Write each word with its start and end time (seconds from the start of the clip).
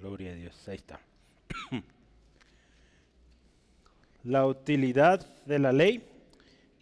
Gloria 0.00 0.32
a 0.32 0.34
Dios, 0.34 0.68
ahí 0.68 0.76
está. 0.76 0.98
la 4.24 4.46
utilidad 4.46 5.26
de 5.44 5.58
la 5.58 5.72
ley 5.72 6.02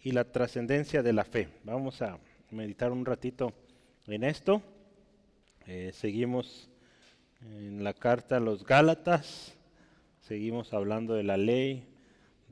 y 0.03 0.13
la 0.13 0.23
trascendencia 0.23 1.03
de 1.03 1.11
la 1.11 1.25
fe. 1.25 1.49
Vamos 1.65 2.01
a 2.01 2.17
meditar 2.49 2.93
un 2.93 3.05
ratito 3.05 3.51
en 4.07 4.23
esto. 4.23 4.61
Eh, 5.67 5.91
seguimos 5.93 6.69
en 7.41 7.83
la 7.83 7.93
carta 7.93 8.37
a 8.37 8.39
los 8.39 8.65
Gálatas, 8.65 9.53
seguimos 10.21 10.73
hablando 10.73 11.13
de 11.13 11.23
la 11.23 11.35
ley, 11.35 11.83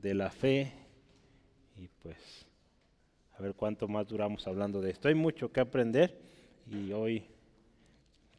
de 0.02 0.12
la 0.12 0.30
fe 0.30 0.70
y 1.78 1.88
pues 2.02 2.46
a 3.38 3.42
ver 3.42 3.54
cuánto 3.54 3.88
más 3.88 4.06
duramos 4.06 4.46
hablando 4.46 4.82
de 4.82 4.90
esto. 4.90 5.08
Hay 5.08 5.14
mucho 5.14 5.50
que 5.50 5.60
aprender 5.60 6.14
y 6.70 6.92
hoy 6.92 7.24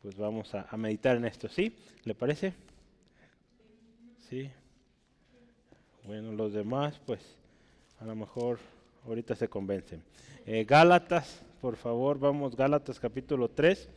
pues 0.02 0.16
vamos 0.16 0.55
a, 0.55 0.66
meditar 0.77 1.18
en 1.18 1.25
esto, 1.25 1.50
¿sí? 1.50 1.75
¿Le 2.05 2.15
parece? 2.15 2.54
Sí. 4.29 4.50
Bueno, 6.05 6.32
los 6.32 6.54
demás 6.54 7.00
pues 7.05 7.19
a 8.00 8.05
lo 8.05 8.15
mejor 8.15 8.60
ahorita 9.05 9.36
se 9.36 9.50
convencen. 9.50 10.01
Eh, 10.46 10.64
Gálatas, 10.64 11.43
por 11.61 11.75
favor, 11.75 12.18
vamos, 12.18 12.55
Gálatas 12.55 13.00
capítulo 13.00 13.50
3 13.50 13.89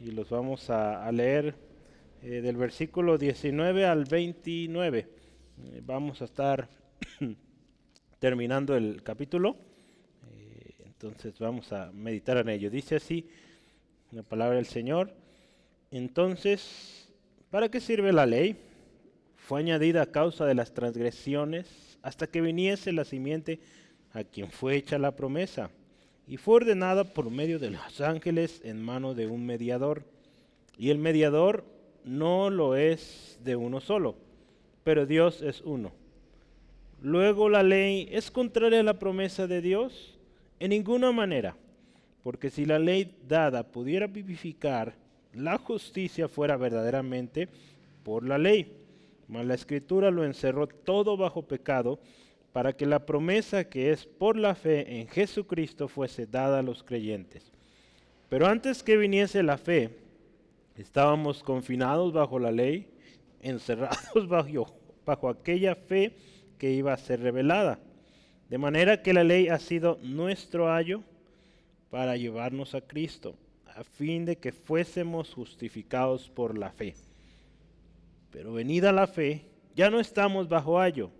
y 0.00 0.10
los 0.10 0.28
vamos 0.28 0.68
a, 0.68 1.10
leer 1.10 1.54
eh, 2.22 2.42
del 2.42 2.56
versículo 2.56 3.16
19 3.16 3.86
al 3.86 4.04
29. 4.04 4.98
Eh, 4.98 5.82
vamos 5.86 6.20
a 6.20 6.26
estar 6.26 6.68
terminando 8.18 8.76
el 8.76 9.02
capítulo, 9.02 9.56
entonces 10.84 11.38
vamos 11.38 11.72
a 11.72 11.90
meditar 11.92 12.36
en 12.38 12.50
ello. 12.50 12.70
Dice 12.70 12.96
así 12.96 13.26
la 14.12 14.22
palabra 14.22 14.56
del 14.56 14.66
Señor. 14.66 15.25
Entonces, 15.96 17.08
¿para 17.50 17.70
qué 17.70 17.80
sirve 17.80 18.12
la 18.12 18.26
ley? 18.26 18.56
Fue 19.36 19.60
añadida 19.60 20.02
a 20.02 20.12
causa 20.12 20.44
de 20.44 20.54
las 20.54 20.74
transgresiones 20.74 21.98
hasta 22.02 22.26
que 22.26 22.42
viniese 22.42 22.92
la 22.92 23.06
simiente 23.06 23.60
a 24.12 24.22
quien 24.22 24.50
fue 24.50 24.76
hecha 24.76 24.98
la 24.98 25.16
promesa, 25.16 25.70
y 26.28 26.36
fue 26.36 26.56
ordenada 26.56 27.04
por 27.04 27.30
medio 27.30 27.58
de 27.58 27.70
los 27.70 28.00
ángeles 28.02 28.60
en 28.62 28.82
mano 28.82 29.14
de 29.14 29.26
un 29.26 29.46
mediador. 29.46 30.02
Y 30.76 30.90
el 30.90 30.98
mediador 30.98 31.64
no 32.04 32.50
lo 32.50 32.76
es 32.76 33.38
de 33.42 33.56
uno 33.56 33.80
solo, 33.80 34.16
pero 34.84 35.06
Dios 35.06 35.40
es 35.40 35.62
uno. 35.62 35.92
Luego 37.00 37.48
la 37.48 37.62
ley 37.62 38.06
es 38.12 38.30
contraria 38.30 38.80
a 38.80 38.82
la 38.82 38.98
promesa 38.98 39.46
de 39.46 39.62
Dios 39.62 40.18
en 40.60 40.70
ninguna 40.70 41.10
manera, 41.10 41.56
porque 42.22 42.50
si 42.50 42.66
la 42.66 42.78
ley 42.78 43.16
dada 43.26 43.62
pudiera 43.62 44.06
vivificar, 44.06 45.05
la 45.36 45.58
justicia 45.58 46.28
fuera 46.28 46.56
verdaderamente 46.56 47.48
por 48.02 48.26
la 48.26 48.38
ley. 48.38 48.72
Mas 49.28 49.44
la 49.44 49.54
escritura 49.54 50.10
lo 50.10 50.24
encerró 50.24 50.66
todo 50.66 51.16
bajo 51.16 51.42
pecado 51.42 51.98
para 52.52 52.72
que 52.72 52.86
la 52.86 53.04
promesa 53.04 53.68
que 53.68 53.90
es 53.90 54.06
por 54.06 54.36
la 54.36 54.54
fe 54.54 55.00
en 55.00 55.08
Jesucristo 55.08 55.88
fuese 55.88 56.26
dada 56.26 56.60
a 56.60 56.62
los 56.62 56.82
creyentes. 56.82 57.52
Pero 58.28 58.46
antes 58.46 58.82
que 58.82 58.96
viniese 58.96 59.42
la 59.42 59.58
fe, 59.58 59.90
estábamos 60.76 61.42
confinados 61.42 62.12
bajo 62.12 62.38
la 62.38 62.50
ley, 62.50 62.88
encerrados 63.40 64.26
bajo, 64.28 64.74
bajo 65.04 65.28
aquella 65.28 65.74
fe 65.74 66.16
que 66.58 66.72
iba 66.72 66.92
a 66.92 66.98
ser 66.98 67.20
revelada. 67.20 67.78
De 68.48 68.58
manera 68.58 69.02
que 69.02 69.12
la 69.12 69.24
ley 69.24 69.48
ha 69.48 69.58
sido 69.58 69.98
nuestro 70.02 70.72
ayo 70.72 71.02
para 71.90 72.16
llevarnos 72.16 72.74
a 72.74 72.80
Cristo, 72.80 73.36
a 73.76 73.84
fin 73.84 74.24
de 74.24 74.36
que 74.36 74.52
fuésemos 74.52 75.32
justificados 75.34 76.28
por 76.28 76.56
la 76.58 76.70
fe. 76.70 76.94
Pero 78.30 78.52
venida 78.52 78.90
la 78.90 79.06
fe, 79.06 79.46
ya 79.74 79.90
no 79.90 80.00
estamos 80.00 80.48
bajo 80.48 80.80
ayo 80.80 81.10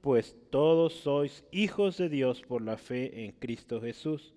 pues 0.00 0.36
todos 0.50 0.94
sois 0.94 1.44
hijos 1.50 1.98
de 1.98 2.08
Dios 2.08 2.42
por 2.42 2.62
la 2.62 2.76
fe 2.76 3.24
en 3.24 3.32
Cristo 3.32 3.80
Jesús. 3.80 4.32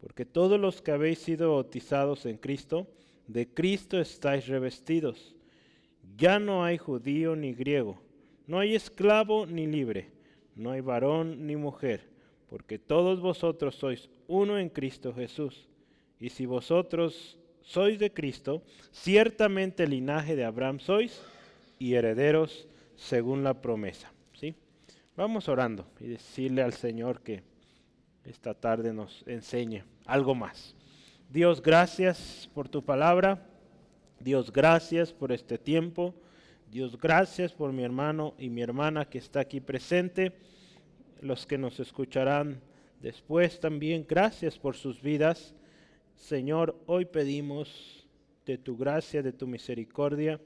Porque 0.00 0.24
todos 0.24 0.58
los 0.58 0.82
que 0.82 0.90
habéis 0.92 1.18
sido 1.18 1.52
bautizados 1.52 2.26
en 2.26 2.36
Cristo, 2.36 2.86
de 3.26 3.46
Cristo 3.46 4.00
estáis 4.00 4.46
revestidos. 4.46 5.34
Ya 6.16 6.38
no 6.38 6.64
hay 6.64 6.78
judío 6.78 7.36
ni 7.36 7.52
griego, 7.52 8.00
no 8.46 8.58
hay 8.58 8.74
esclavo 8.74 9.46
ni 9.46 9.66
libre, 9.66 10.10
no 10.56 10.70
hay 10.70 10.80
varón 10.80 11.46
ni 11.46 11.56
mujer, 11.56 12.08
porque 12.48 12.78
todos 12.78 13.20
vosotros 13.20 13.76
sois 13.76 14.10
uno 14.26 14.58
en 14.58 14.68
Cristo 14.68 15.14
Jesús. 15.14 15.68
Y 16.22 16.30
si 16.30 16.46
vosotros 16.46 17.36
sois 17.62 17.98
de 17.98 18.12
Cristo, 18.12 18.62
ciertamente 18.92 19.88
linaje 19.88 20.36
de 20.36 20.44
Abraham 20.44 20.78
sois 20.78 21.20
y 21.80 21.94
herederos 21.94 22.68
según 22.94 23.42
la 23.42 23.60
promesa. 23.60 24.12
Vamos 25.16 25.48
orando 25.48 25.84
y 25.98 26.06
decirle 26.06 26.62
al 26.62 26.74
Señor 26.74 27.22
que 27.22 27.42
esta 28.24 28.54
tarde 28.54 28.94
nos 28.94 29.24
enseñe 29.26 29.82
algo 30.06 30.36
más. 30.36 30.76
Dios, 31.28 31.60
gracias 31.60 32.48
por 32.54 32.68
tu 32.68 32.84
palabra. 32.84 33.44
Dios, 34.20 34.52
gracias 34.52 35.12
por 35.12 35.32
este 35.32 35.58
tiempo. 35.58 36.14
Dios, 36.70 36.96
gracias 36.98 37.52
por 37.52 37.72
mi 37.72 37.82
hermano 37.82 38.34
y 38.38 38.48
mi 38.48 38.62
hermana 38.62 39.06
que 39.06 39.18
está 39.18 39.40
aquí 39.40 39.60
presente. 39.60 40.32
Los 41.20 41.46
que 41.46 41.58
nos 41.58 41.80
escucharán 41.80 42.60
después 43.00 43.58
también, 43.58 44.06
gracias 44.08 44.56
por 44.56 44.76
sus 44.76 45.02
vidas. 45.02 45.56
Señor, 46.16 46.76
hoy 46.86 47.04
pedimos 47.04 48.06
de 48.46 48.58
tu 48.58 48.76
gracia, 48.76 49.22
de 49.22 49.32
tu 49.32 49.46
misericordia, 49.46 50.40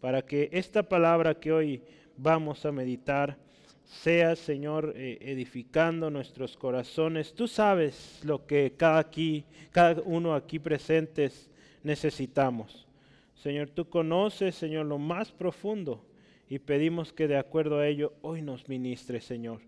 para 0.00 0.22
que 0.22 0.48
esta 0.52 0.82
palabra 0.82 1.38
que 1.38 1.52
hoy 1.52 1.82
vamos 2.16 2.64
a 2.64 2.72
meditar, 2.72 3.38
sea, 3.84 4.34
Señor, 4.34 4.92
eh, 4.96 5.18
edificando 5.20 6.10
nuestros 6.10 6.56
corazones. 6.56 7.34
Tú 7.34 7.46
sabes 7.46 8.20
lo 8.24 8.46
que 8.46 8.72
cada, 8.76 8.98
aquí, 8.98 9.44
cada 9.70 10.02
uno 10.02 10.34
aquí 10.34 10.58
presentes 10.58 11.48
necesitamos. 11.82 12.86
Señor, 13.34 13.70
tú 13.70 13.88
conoces, 13.88 14.56
Señor, 14.56 14.86
lo 14.86 14.98
más 14.98 15.30
profundo 15.30 16.04
y 16.48 16.58
pedimos 16.58 17.12
que 17.12 17.28
de 17.28 17.36
acuerdo 17.36 17.78
a 17.78 17.86
ello 17.86 18.12
hoy 18.22 18.42
nos 18.42 18.68
ministre, 18.68 19.20
Señor. 19.20 19.60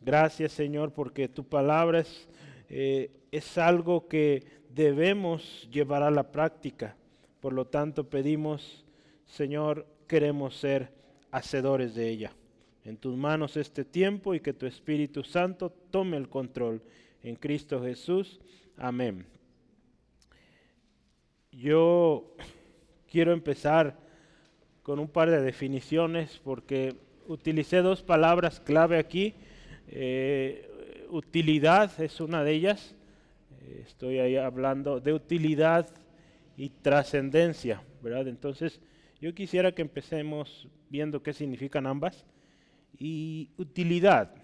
Gracias, 0.00 0.52
Señor, 0.52 0.92
porque 0.92 1.28
tu 1.28 1.44
palabra 1.44 2.00
es, 2.00 2.28
eh, 2.68 3.10
es 3.32 3.58
algo 3.58 4.08
que 4.08 4.44
debemos 4.78 5.68
llevar 5.72 6.04
a 6.04 6.10
la 6.10 6.30
práctica. 6.30 6.94
Por 7.40 7.52
lo 7.52 7.66
tanto, 7.66 8.08
pedimos, 8.08 8.84
Señor, 9.26 9.84
queremos 10.06 10.56
ser 10.56 10.92
hacedores 11.32 11.96
de 11.96 12.08
ella 12.08 12.32
en 12.84 12.96
tus 12.96 13.16
manos 13.16 13.56
este 13.56 13.84
tiempo 13.84 14.36
y 14.36 14.40
que 14.40 14.52
tu 14.52 14.66
Espíritu 14.66 15.24
Santo 15.24 15.70
tome 15.90 16.16
el 16.16 16.28
control. 16.28 16.80
En 17.24 17.34
Cristo 17.34 17.82
Jesús. 17.82 18.38
Amén. 18.76 19.26
Yo 21.50 22.36
quiero 23.10 23.32
empezar 23.32 23.98
con 24.84 25.00
un 25.00 25.08
par 25.08 25.28
de 25.28 25.42
definiciones 25.42 26.40
porque 26.44 26.94
utilicé 27.26 27.78
dos 27.78 28.04
palabras 28.04 28.60
clave 28.60 28.98
aquí. 28.98 29.34
Eh, 29.88 31.06
utilidad 31.10 32.00
es 32.00 32.20
una 32.20 32.44
de 32.44 32.52
ellas. 32.52 32.94
Estoy 33.86 34.18
ahí 34.18 34.36
hablando 34.36 35.00
de 35.00 35.12
utilidad 35.12 35.88
y 36.56 36.70
trascendencia, 36.70 37.82
¿verdad? 38.02 38.28
Entonces, 38.28 38.80
yo 39.20 39.34
quisiera 39.34 39.72
que 39.72 39.82
empecemos 39.82 40.68
viendo 40.88 41.22
qué 41.22 41.32
significan 41.32 41.86
ambas 41.86 42.24
y 42.98 43.50
utilidad. 43.58 44.34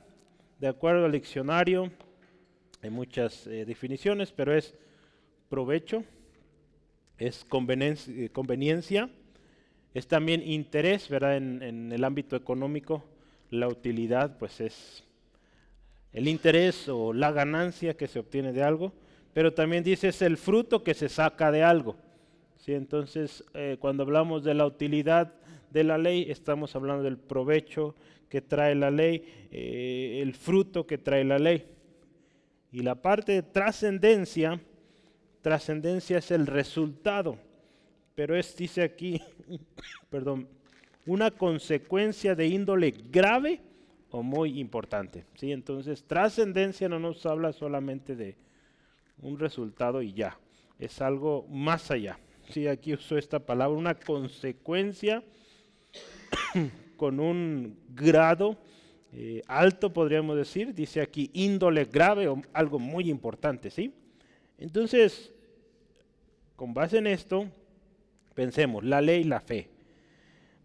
De 0.59 0.69
acuerdo 0.69 1.07
al 1.07 1.13
diccionario, 1.13 1.91
hay 2.83 2.91
muchas 2.91 3.47
eh, 3.47 3.65
definiciones, 3.65 4.31
pero 4.31 4.55
es 4.55 4.75
provecho, 5.49 6.05
es 7.19 7.47
eh, 7.49 8.29
conveniencia, 8.31 9.11
es 9.95 10.07
también 10.07 10.43
interés, 10.43 11.09
¿verdad? 11.09 11.37
En, 11.37 11.63
en, 11.63 11.93
el 11.93 12.05
ámbito 12.05 12.37
económico, 12.37 13.05
la 13.51 13.69
utilidad, 13.69 14.39
pues 14.39 14.61
es 14.61 15.05
el 16.13 16.29
interés 16.29 16.89
o 16.89 17.13
la 17.13 17.33
ganancia 17.33 17.97
que 17.97 18.09
se 18.09 18.19
obtiene 18.19 18.53
de 18.53 18.63
algo, 18.63 18.93
pero 19.35 19.53
también 19.53 19.83
dice 19.83 20.09
es 20.09 20.23
el 20.23 20.39
fruto 20.39 20.83
que 20.83 20.95
se 20.95 21.09
saca 21.09 21.51
de 21.51 21.63
algo. 21.65 21.97
¿sí? 22.57 22.73
Entonces, 22.73 23.45
eh, 23.53 23.77
cuando 23.81 24.05
hablamos 24.05 24.45
de 24.45 24.55
la 24.55 24.65
utilidad 24.65 25.35
de 25.71 25.85
la 25.85 25.99
ley, 25.99 26.31
estamos 26.31 26.75
hablando 26.77 27.03
del 27.03 27.19
provecho, 27.19 27.97
que 28.29 28.41
trae 28.41 28.75
la 28.77 28.91
ley, 28.91 29.49
eh, 29.51 30.21
el 30.23 30.35
fruto 30.35 30.87
que 30.87 30.99
trae 30.99 31.25
la 31.25 31.39
ley. 31.39 31.67
Y 32.71 32.83
la 32.83 32.95
parte 32.95 33.33
de 33.33 33.43
trascendencia, 33.43 34.61
trascendencia 35.43 36.19
es 36.19 36.31
el 36.31 36.47
resultado, 36.47 37.37
pero 38.15 38.37
es, 38.37 38.57
dice 38.57 38.83
aquí, 38.83 39.21
perdón, 40.11 40.49
una 41.07 41.33
consecuencia 41.33 42.37
de 42.37 42.47
índole 42.47 42.93
grave 43.11 43.61
o 44.11 44.23
muy 44.23 44.61
importante. 44.61 45.25
¿sí? 45.35 45.51
Entonces, 45.51 46.05
trascendencia 46.05 46.89
no 46.89 47.01
nos 47.01 47.27
habla 47.27 47.53
solamente 47.53 48.15
de 48.15 48.37
un 49.19 49.39
resultado 49.39 50.03
y 50.03 50.13
ya, 50.13 50.39
es 50.79 51.01
algo 51.01 51.47
más 51.49 51.91
allá. 51.91 52.19
sí, 52.51 52.67
aquí 52.67 52.93
uso 52.93 53.17
esta 53.17 53.39
palabra, 53.39 53.77
una 53.77 53.95
consecuencia 53.95 55.23
con 56.97 57.21
un 57.21 57.79
grado 57.89 58.59
eh, 59.13 59.43
alto, 59.47 59.93
podríamos 59.93 60.37
decir, 60.37 60.75
dice 60.75 61.01
aquí 61.01 61.31
índole 61.35 61.85
grave 61.85 62.27
o 62.27 62.43
algo 62.53 62.81
muy 62.81 63.09
importante, 63.09 63.71
¿sí? 63.71 63.95
Entonces, 64.59 65.33
con 66.57 66.75
base 66.75 66.99
en 66.99 67.07
esto, 67.07 67.47
pensemos, 68.35 68.83
la 68.83 69.01
ley 69.01 69.21
y 69.21 69.25
la 69.25 69.41
fe. 69.41 69.69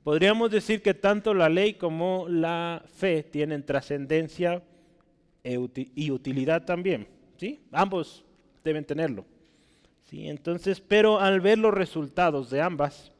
Podríamos 0.03 0.49
decir 0.49 0.81
que 0.81 0.95
tanto 0.95 1.35
la 1.35 1.49
ley 1.49 1.75
como 1.75 2.27
la 2.27 2.83
fe 2.87 3.21
tienen 3.21 3.63
trascendencia 3.63 4.63
e 5.43 5.59
y 5.93 6.09
utilidad 6.09 6.65
también, 6.65 7.07
¿sí? 7.37 7.59
Ambos 7.71 8.25
deben 8.63 8.85
tenerlo. 8.85 9.25
¿sí? 10.05 10.27
Entonces, 10.27 10.81
pero 10.81 11.19
al 11.19 11.41
ver 11.41 11.57
los 11.57 11.73
resultados 11.73 12.49
de 12.49 12.61
ambas, 12.61 13.11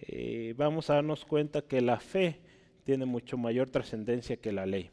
eh, 0.00 0.54
vamos 0.56 0.90
a 0.90 0.94
darnos 0.94 1.24
cuenta 1.24 1.62
que 1.62 1.80
la 1.80 2.00
fe 2.00 2.38
tiene 2.84 3.06
mucho 3.06 3.36
mayor 3.36 3.70
trascendencia 3.70 4.36
que 4.36 4.52
la 4.52 4.66
ley. 4.66 4.90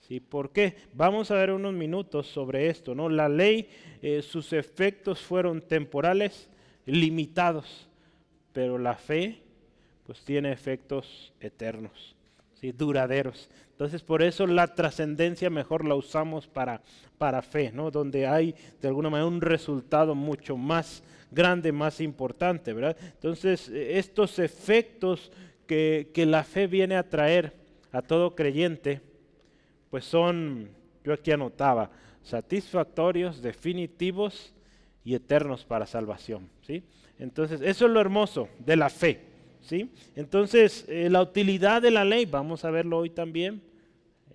¿Sí? 0.00 0.20
¿Por 0.20 0.50
qué? 0.50 0.76
Vamos 0.94 1.30
a 1.30 1.34
ver 1.34 1.50
unos 1.50 1.74
minutos 1.74 2.28
sobre 2.28 2.68
esto. 2.68 2.94
¿no? 2.94 3.08
La 3.08 3.28
ley, 3.28 3.68
eh, 4.02 4.22
sus 4.22 4.52
efectos 4.52 5.20
fueron 5.20 5.60
temporales, 5.60 6.48
limitados, 6.86 7.88
pero 8.52 8.78
la 8.78 8.94
fe 8.94 9.40
pues 10.06 10.20
tiene 10.20 10.52
efectos 10.52 11.32
eternos, 11.40 12.14
¿sí? 12.54 12.70
duraderos. 12.70 13.50
Entonces 13.76 14.02
por 14.02 14.22
eso 14.22 14.46
la 14.46 14.74
trascendencia 14.74 15.50
mejor 15.50 15.84
la 15.84 15.94
usamos 15.94 16.46
para, 16.46 16.80
para 17.18 17.42
fe, 17.42 17.70
¿no? 17.72 17.90
donde 17.90 18.26
hay 18.26 18.54
de 18.80 18.88
alguna 18.88 19.10
manera 19.10 19.28
un 19.28 19.42
resultado 19.42 20.14
mucho 20.14 20.56
más 20.56 21.02
grande, 21.30 21.72
más 21.72 22.00
importante. 22.00 22.72
¿verdad? 22.72 22.96
Entonces 23.02 23.68
estos 23.68 24.38
efectos 24.38 25.30
que, 25.66 26.24
la 26.26 26.42
fe 26.42 26.66
viene 26.66 26.96
a 26.96 27.06
traer 27.06 27.52
a 27.92 28.00
todo 28.00 28.34
creyente, 28.34 29.02
pues 29.90 30.06
son, 30.06 30.70
yo 31.04 31.12
aquí 31.12 31.30
anotaba, 31.32 31.90
satisfactorios, 32.22 33.42
definitivos 33.42 34.54
y 35.04 35.14
eternos 35.14 35.66
para 35.66 35.84
salvación. 35.84 36.48
¿sí? 36.62 36.82
Entonces, 37.18 37.60
eso 37.60 37.84
es 37.84 37.92
lo 37.92 38.00
hermoso 38.00 38.48
de 38.58 38.76
la 38.76 38.88
fe. 38.88 39.35
Entonces, 40.14 40.84
eh, 40.88 41.08
la 41.10 41.22
utilidad 41.22 41.82
de 41.82 41.90
la 41.90 42.04
ley, 42.04 42.26
vamos 42.26 42.64
a 42.64 42.70
verlo 42.70 42.98
hoy 42.98 43.10
también, 43.10 43.62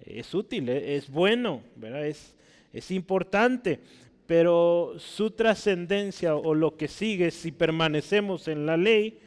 es 0.05 0.33
útil, 0.33 0.69
eh, 0.69 0.95
es 0.95 1.09
bueno. 1.09 1.61
Es, 1.81 2.35
es 2.73 2.91
importante, 2.91 3.79
pero 4.25 4.93
su 4.97 5.31
trascendencia 5.31 6.35
o 6.35 6.53
lo 6.53 6.77
que 6.77 6.87
sigue 6.87 7.31
si 7.31 7.51
permanecemos 7.51 8.47
en 8.47 8.65
la 8.65 8.77
ley 8.77 9.19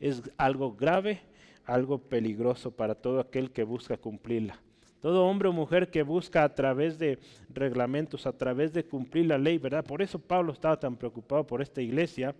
es 0.00 0.22
algo 0.36 0.74
grave 0.74 1.20
algo 1.64 1.98
peligroso 1.98 2.70
para 2.70 2.94
todo 2.94 3.20
aquel 3.20 3.50
que 3.50 3.64
busca 3.64 3.96
cumplirla. 3.96 4.58
Todo 5.00 5.24
hombre 5.24 5.48
o 5.48 5.52
mujer 5.52 5.90
que 5.90 6.02
busca 6.02 6.44
a 6.44 6.54
través 6.54 6.98
de 6.98 7.18
reglamentos, 7.52 8.26
a 8.26 8.32
través 8.32 8.72
de 8.72 8.84
cumplir 8.84 9.26
la 9.26 9.38
ley, 9.38 9.58
¿verdad? 9.58 9.84
Por 9.84 10.00
eso 10.00 10.18
Pablo 10.18 10.52
estaba 10.52 10.78
tan 10.78 10.96
preocupado 10.96 11.44
por 11.44 11.60
esta 11.60 11.82
iglesia, 11.82 12.34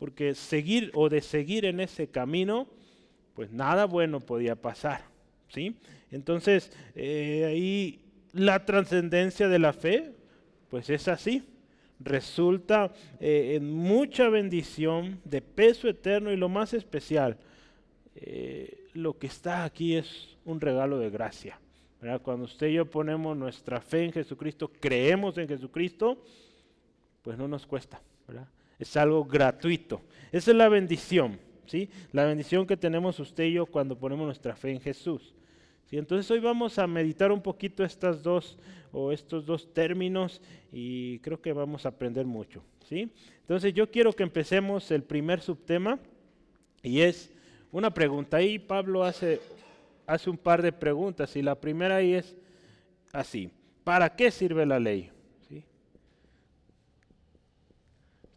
porque 0.00 0.34
seguir 0.34 0.90
o 0.94 1.10
de 1.10 1.20
seguir 1.20 1.66
en 1.66 1.78
ese 1.78 2.08
camino, 2.08 2.66
pues 3.34 3.52
nada 3.52 3.84
bueno 3.84 4.18
podía 4.18 4.56
pasar, 4.56 5.02
¿sí? 5.48 5.76
Entonces, 6.10 6.72
eh, 6.94 7.44
ahí 7.46 8.00
la 8.32 8.64
trascendencia 8.64 9.46
de 9.46 9.58
la 9.58 9.74
fe, 9.74 10.14
pues 10.70 10.88
es 10.88 11.06
así. 11.06 11.42
Resulta 11.98 12.94
eh, 13.20 13.56
en 13.56 13.70
mucha 13.70 14.30
bendición, 14.30 15.20
de 15.24 15.42
peso 15.42 15.86
eterno 15.86 16.32
y 16.32 16.36
lo 16.38 16.48
más 16.48 16.72
especial, 16.72 17.36
eh, 18.14 18.86
lo 18.94 19.18
que 19.18 19.26
está 19.26 19.64
aquí 19.64 19.96
es 19.96 20.38
un 20.46 20.62
regalo 20.62 20.98
de 20.98 21.10
gracia. 21.10 21.60
Cuando 22.22 22.46
usted 22.46 22.68
y 22.68 22.74
yo 22.74 22.86
ponemos 22.86 23.36
nuestra 23.36 23.82
fe 23.82 24.06
en 24.06 24.12
Jesucristo, 24.12 24.72
creemos 24.80 25.36
en 25.36 25.46
Jesucristo, 25.46 26.24
pues 27.22 27.36
no 27.36 27.46
nos 27.46 27.66
cuesta. 27.66 28.00
Es 28.80 28.96
algo 28.96 29.24
gratuito. 29.24 30.00
Esa 30.32 30.50
es 30.50 30.56
la 30.56 30.68
bendición. 30.68 31.38
¿sí? 31.66 31.88
La 32.10 32.24
bendición 32.24 32.66
que 32.66 32.76
tenemos 32.76 33.20
usted 33.20 33.44
y 33.44 33.52
yo 33.52 33.66
cuando 33.66 33.96
ponemos 33.96 34.26
nuestra 34.26 34.56
fe 34.56 34.72
en 34.72 34.80
Jesús. 34.80 35.34
¿sí? 35.84 35.98
Entonces 35.98 36.28
hoy 36.30 36.40
vamos 36.40 36.78
a 36.80 36.86
meditar 36.88 37.30
un 37.30 37.40
poquito 37.40 37.84
estas 37.84 38.22
dos 38.22 38.58
o 38.90 39.12
estos 39.12 39.46
dos 39.46 39.72
términos 39.72 40.42
y 40.72 41.20
creo 41.20 41.40
que 41.40 41.52
vamos 41.52 41.86
a 41.86 41.90
aprender 41.90 42.26
mucho. 42.26 42.64
¿sí? 42.88 43.12
Entonces 43.42 43.72
yo 43.72 43.88
quiero 43.88 44.12
que 44.12 44.24
empecemos 44.24 44.90
el 44.90 45.04
primer 45.04 45.40
subtema 45.40 46.00
y 46.82 47.02
es 47.02 47.30
una 47.70 47.94
pregunta. 47.94 48.38
Ahí 48.38 48.58
Pablo 48.58 49.04
hace, 49.04 49.40
hace 50.06 50.28
un 50.28 50.38
par 50.38 50.62
de 50.62 50.72
preguntas 50.72 51.36
y 51.36 51.42
la 51.42 51.54
primera 51.54 51.96
ahí 51.96 52.14
es 52.14 52.36
así. 53.12 53.50
¿Para 53.84 54.16
qué 54.16 54.30
sirve 54.30 54.66
la 54.66 54.80
ley? 54.80 55.10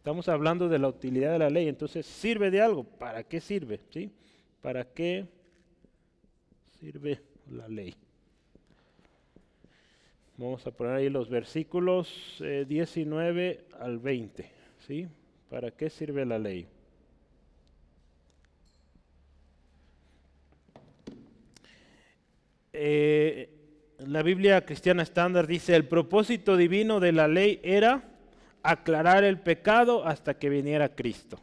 Estamos 0.04 0.28
hablando 0.28 0.68
de 0.68 0.78
la 0.78 0.88
utilidad 0.88 1.32
de 1.32 1.38
la 1.38 1.48
ley, 1.48 1.66
entonces 1.66 2.04
sirve 2.04 2.50
de 2.50 2.60
algo. 2.60 2.84
¿Para 2.84 3.22
qué 3.22 3.40
sirve? 3.40 3.80
¿Sí? 3.88 4.12
¿Para 4.60 4.84
qué 4.84 5.24
sirve 6.78 7.22
la 7.50 7.66
ley? 7.68 7.94
Vamos 10.36 10.66
a 10.66 10.72
poner 10.72 10.92
ahí 10.92 11.08
los 11.08 11.30
versículos 11.30 12.36
19 12.38 13.48
eh, 13.48 13.64
al 13.80 13.98
20. 13.98 14.46
¿sí? 14.86 15.08
¿Para 15.48 15.70
qué 15.70 15.88
sirve 15.88 16.26
la 16.26 16.38
ley? 16.38 16.66
Eh, 22.74 23.48
la 24.00 24.22
Biblia 24.22 24.66
cristiana 24.66 25.02
estándar 25.02 25.46
dice, 25.46 25.74
el 25.74 25.88
propósito 25.88 26.58
divino 26.58 27.00
de 27.00 27.12
la 27.12 27.26
ley 27.26 27.58
era 27.62 28.10
aclarar 28.64 29.22
el 29.22 29.38
pecado 29.38 30.04
hasta 30.04 30.34
que 30.34 30.48
viniera 30.48 30.96
Cristo. 30.96 31.38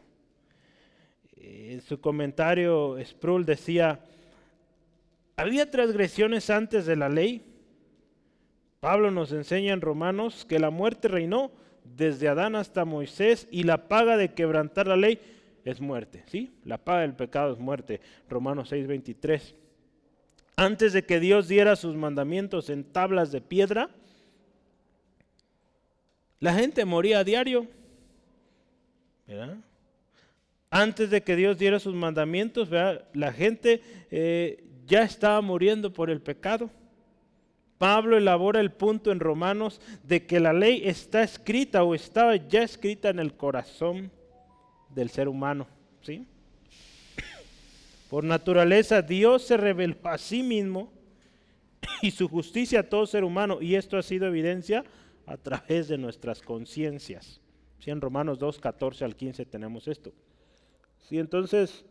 En 1.38 1.82
su 1.82 2.02
comentario, 2.02 2.98
Sproul 3.02 3.46
decía, 3.46 4.02
¿había 5.38 5.72
transgresiones 5.72 6.50
antes 6.50 6.86
de 6.86 6.98
la 6.98 7.08
ley? 7.08 7.42
Pablo 8.82 9.10
nos 9.10 9.32
enseña 9.32 9.72
en 9.72 9.82
Romanos 9.82 10.46
que 10.46 10.60
la 10.60 10.70
muerte 10.70 11.08
reinó 11.08 11.52
desde 11.84 12.28
Adán 12.28 12.56
hasta 12.56 12.84
Moisés 12.84 13.48
y 13.50 13.64
la 13.64 13.88
paga 13.88 14.18
de 14.18 14.34
quebrantar 14.34 14.88
la 14.88 14.98
ley 14.98 15.20
es 15.64 15.80
muerte. 15.80 16.24
¿sí? 16.28 16.52
La 16.66 16.78
paga 16.78 17.02
del 17.02 17.14
pecado 17.14 17.54
es 17.54 17.60
muerte. 17.60 18.02
Romanos 18.28 18.72
6:23 18.72 19.56
antes 20.62 20.94
de 20.94 21.06
que 21.06 21.20
Dios 21.20 21.48
diera 21.48 21.76
sus 21.76 21.96
mandamientos 21.96 22.70
en 22.70 22.84
tablas 22.84 23.32
de 23.32 23.42
piedra, 23.42 23.90
la 26.42 26.56
gente 26.56 26.84
moría 26.84 27.20
a 27.20 27.24
diario. 27.24 27.68
Antes 30.70 31.10
de 31.10 31.22
que 31.22 31.36
Dios 31.36 31.58
diera 31.58 31.80
sus 31.80 31.94
mandamientos, 31.94 32.70
la 32.70 33.32
gente 33.32 33.82
eh, 34.10 34.64
ya 34.86 35.04
estaba 35.04 35.40
muriendo 35.42 35.94
por 35.94 36.10
el 36.10 36.20
pecado. 36.20 36.70
Pablo 37.78 38.18
elabora 38.18 38.60
el 38.60 38.72
punto 38.72 39.12
en 39.12 39.20
Romanos 39.20 39.82
de 40.04 40.26
que 40.26 40.40
la 40.40 40.52
ley 40.52 40.82
está 40.84 41.24
escrita 41.24 41.84
o 41.84 41.96
estaba 41.96 42.36
ya 42.36 42.64
escrita 42.64 43.10
en 43.10 43.20
el 43.20 43.34
corazón 43.34 44.12
del 44.90 45.10
ser 45.10 45.28
humano. 45.28 45.68
¿sí? 46.02 46.26
Por 48.10 48.24
naturaleza, 48.24 49.02
Dios 49.02 49.44
se 49.44 49.58
reveló 49.58 49.96
a 50.04 50.18
sí 50.18 50.42
mismo 50.42 50.92
y 52.02 52.12
su 52.12 52.28
justicia 52.28 52.80
a 52.80 52.90
todo 52.90 53.06
ser 53.06 53.24
humano, 53.24 53.62
y 53.62 53.76
esto 53.76 53.98
ha 53.98 54.04
sido 54.04 54.28
evidencia 54.28 54.84
a 55.32 55.38
través 55.38 55.88
de 55.88 55.98
nuestras 55.98 56.42
conciencias. 56.42 57.42
Si 57.80 57.90
en 57.90 58.02
Romanos 58.02 58.38
2, 58.38 58.60
14 58.60 59.06
al 59.06 59.16
15 59.16 59.46
tenemos 59.46 59.88
esto. 59.88 60.12
Si 61.00 61.18
entonces, 61.18 61.86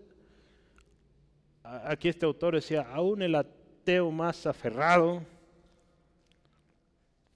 aquí 1.63 2.09
este 2.09 2.27
autor 2.27 2.55
decía, 2.55 2.83
aún 2.83 3.23
el 3.23 3.35
ateo 3.35 4.11
más 4.11 4.47
aferrado, 4.47 5.23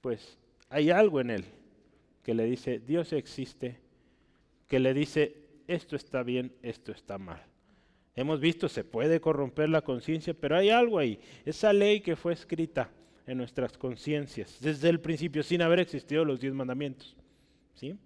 pues 0.00 0.38
hay 0.68 0.90
algo 0.90 1.20
en 1.20 1.30
él 1.30 1.44
que 2.22 2.34
le 2.34 2.44
dice, 2.44 2.78
Dios 2.78 3.12
existe, 3.12 3.80
que 4.68 4.78
le 4.78 4.94
dice, 4.94 5.36
esto 5.66 5.96
está 5.96 6.22
bien, 6.22 6.54
esto 6.62 6.92
está 6.92 7.18
mal. 7.18 7.42
Hemos 8.14 8.40
visto, 8.40 8.68
se 8.68 8.84
puede 8.84 9.20
corromper 9.20 9.68
la 9.68 9.82
conciencia, 9.82 10.34
pero 10.34 10.56
hay 10.56 10.70
algo 10.70 10.98
ahí. 10.98 11.18
Esa 11.44 11.72
ley 11.72 12.00
que 12.00 12.14
fue 12.14 12.32
escrita 12.32 12.90
en 13.26 13.38
nuestras 13.38 13.76
conciencias 13.78 14.58
desde 14.60 14.88
el 14.88 15.00
principio, 15.00 15.42
sin 15.42 15.62
haber 15.62 15.80
existido 15.80 16.24
los 16.24 16.40
diez 16.40 16.52
mandamientos. 16.52 17.16
¿sí? 17.74 17.96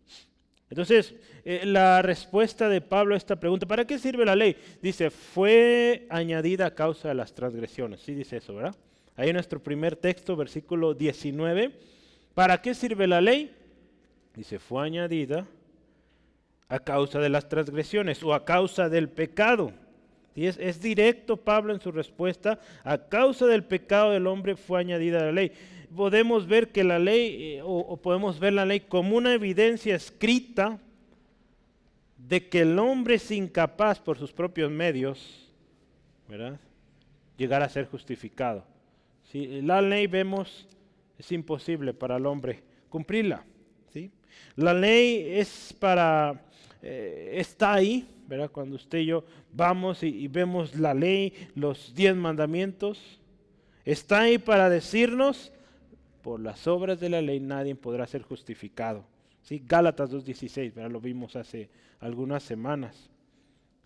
Entonces, 0.71 1.15
eh, 1.45 1.63
la 1.65 2.03
respuesta 2.03 2.69
de 2.69 2.81
Pablo 2.81 3.15
a 3.15 3.19
esta 3.19 3.37
pregunta, 3.37 3.67
¿para 3.67 3.87
qué 3.87 3.99
sirve 3.99 4.25
la 4.25 4.37
ley? 4.37 4.57
Dice, 4.83 5.11
fue 5.11 6.07
añadida 6.11 6.67
a 6.67 6.75
causa 6.75 7.09
de 7.09 7.15
las 7.15 7.35
transgresiones. 7.35 8.01
Sí 8.03 8.15
dice 8.15 8.37
eso, 8.37 8.55
¿verdad? 8.55 8.77
Ahí 9.17 9.31
en 9.31 9.35
nuestro 9.35 9.63
primer 9.63 9.97
texto, 9.97 10.37
versículo 10.37 10.95
19. 10.95 11.73
¿Para 12.35 12.61
qué 12.61 12.75
sirve 12.75 13.07
la 13.07 13.21
ley? 13.21 13.51
Dice, 14.35 14.59
fue 14.59 14.85
añadida 14.85 15.47
a 16.69 16.79
causa 16.81 17.19
de 17.19 17.31
las 17.31 17.49
transgresiones 17.49 18.23
o 18.23 18.35
a 18.35 18.45
causa 18.45 18.89
del 18.89 19.09
pecado. 19.09 19.73
Y 20.39 20.47
es, 20.47 20.81
directo 20.81 21.37
Pablo 21.37 21.75
en 21.75 21.81
su 21.81 21.91
respuesta, 21.91 22.61
a 22.85 22.97
causa 22.97 23.45
del 23.47 23.65
pecado 23.65 24.13
del 24.13 24.29
hombre 24.29 24.55
fue 24.55 24.79
añadida 24.79 25.25
la 25.25 25.33
ley. 25.33 25.51
Podemos 25.97 26.47
ver 26.47 26.69
que 26.69 26.85
la 26.85 27.01
ley, 27.01 27.57
eh, 27.57 27.63
o, 27.63 27.79
o 27.79 27.97
podemos 27.97 28.39
ver 28.39 28.53
la 28.53 28.65
ley 28.65 28.79
como 28.79 29.17
una 29.17 29.35
evidencia 29.35 29.97
escrita 29.97 30.79
de 32.17 32.49
que 32.49 32.61
el 32.61 32.79
hombre 32.79 33.17
es 33.17 33.29
incapaz 33.33 33.99
por 33.99 34.17
sus 34.17 34.33
propios 34.33 34.71
medios, 34.71 35.51
¿verdad? 36.29 36.61
Llegar 37.37 37.65
a 37.65 37.69
ser 37.69 37.87
justificado. 37.87 38.65
Si 39.25 39.61
la 39.63 39.83
ley 39.83 40.07
vemos 40.07 40.69
es 41.19 41.33
imposible 41.33 41.93
para 41.95 42.15
el 42.15 42.27
hombre 42.27 42.63
cumplirla. 42.89 43.45
¿sí? 43.93 44.13
La 44.55 44.73
ley 44.73 45.31
es 45.33 45.75
para, 45.81 46.41
eh, 46.81 47.33
está 47.35 47.75
ahí, 47.75 48.07
¿verdad? 48.29 48.51
Cuando 48.51 48.77
usted 48.77 48.99
y 48.99 49.07
yo 49.07 49.25
vamos 49.53 50.03
y, 50.03 50.29
vemos 50.29 50.77
la 50.77 50.95
ley, 50.95 51.33
los 51.55 51.95
diez 51.95 52.15
mandamientos, 52.15 53.19
está 53.85 54.21
ahí 54.21 54.39
para 54.39 54.69
decirnos, 54.69 55.51
por 56.23 56.41
las 56.41 56.67
obras 56.67 57.01
de 57.01 57.09
la 57.09 57.23
ley 57.23 57.41
nadie 57.41 57.75
podrá 57.75 58.07
ser 58.07 58.23
justificado. 58.23 59.05
¿Sí? 59.43 59.63
Gálatas 59.67 60.13
2.16, 60.13 60.75
¿verdad? 60.75 60.91
lo 60.91 61.01
vimos 61.01 61.37
hace 61.37 61.71
algunas 62.01 62.43
semanas. 62.43 63.09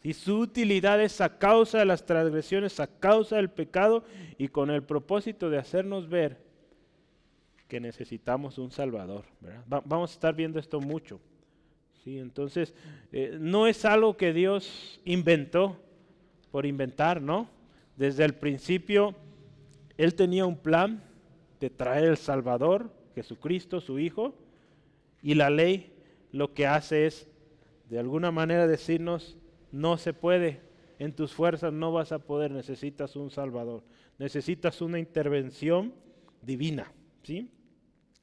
Y 0.03 0.15
su 0.15 0.41
utilidad 0.41 1.01
es 1.01 1.21
a 1.21 1.39
causa 1.39 1.79
de 1.79 1.85
las 1.85 2.05
transgresiones, 2.05 2.81
a 2.81 2.89
causa 2.89 3.37
del 3.37 3.51
pecado 3.51 4.05
y 4.37 4.49
con 4.49 4.71
el 4.71 4.83
propósito 4.83 5.49
de 5.49 5.59
hacernos 5.59 6.09
ver 6.09 6.43
que 7.69 7.79
necesitamos 7.79 8.59
un 8.59 8.73
Salvador. 8.73 9.25
vamos 9.85 10.11
a 10.11 10.15
estar 10.15 10.35
viendo 10.35 10.59
esto 10.59 10.81
mucho. 10.81 11.21
¿Sí? 12.03 12.19
Entonces, 12.19 12.75
eh, 13.13 13.37
no 13.41 13.67
es 13.67 13.85
algo 13.85 14.17
que 14.17 14.33
Dios 14.33 15.01
inventó 15.05 15.79
por 16.51 16.67
inventar, 16.67 17.21
¿no? 17.21 17.49
Desde 17.97 18.25
el 18.25 18.35
principio, 18.35 19.15
Él 19.97 20.15
tenía 20.15 20.47
un 20.47 20.57
plan 20.57 21.03
de 21.61 21.71
traer 21.71 22.05
el 22.05 22.17
Salvador, 22.17 22.93
Jesucristo, 23.15 23.81
su 23.81 23.99
Hijo, 23.99 24.35
y 25.23 25.35
la 25.35 25.51
ley 25.51 25.93
lo 26.33 26.55
que 26.55 26.67
hace 26.67 27.07
es, 27.07 27.29
de 27.89 27.99
alguna 27.99 28.31
manera, 28.31 28.67
decirnos, 28.67 29.37
no 29.71 29.97
se 29.97 30.13
puede, 30.13 30.61
en 30.99 31.13
tus 31.13 31.33
fuerzas 31.33 31.73
no 31.73 31.93
vas 31.93 32.13
a 32.13 32.19
poder, 32.19 32.51
necesitas 32.51 33.17
un 33.17 33.31
Salvador, 33.31 33.83
necesitas 34.19 34.81
una 34.81 34.99
intervención 34.99 35.95
divina, 36.43 36.93
¿sí? 37.23 37.51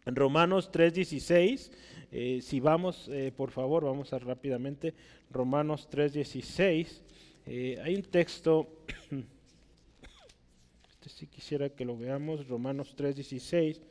En 0.09 0.15
Romanos 0.15 0.71
3:16, 0.71 1.71
eh, 2.11 2.39
si 2.41 2.59
vamos, 2.59 3.07
eh, 3.09 3.31
por 3.31 3.51
favor, 3.51 3.85
vamos 3.85 4.11
a 4.11 4.17
rápidamente, 4.17 4.95
Romanos 5.29 5.87
3:16, 5.87 7.03
eh, 7.45 7.77
hay 7.83 7.93
un 7.93 8.01
texto, 8.01 8.85
este 10.89 11.09
sí 11.09 11.27
quisiera 11.27 11.69
que 11.69 11.85
lo 11.85 11.95
veamos, 11.95 12.47
Romanos 12.47 12.95
3:16, 12.95 13.83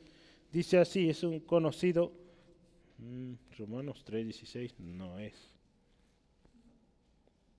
dice 0.52 0.78
así, 0.78 1.08
es 1.08 1.22
un 1.22 1.38
conocido, 1.38 2.10
mm, 2.98 3.34
Romanos 3.56 4.02
3:16 4.04 4.74
no 4.80 5.20
es. 5.20 5.36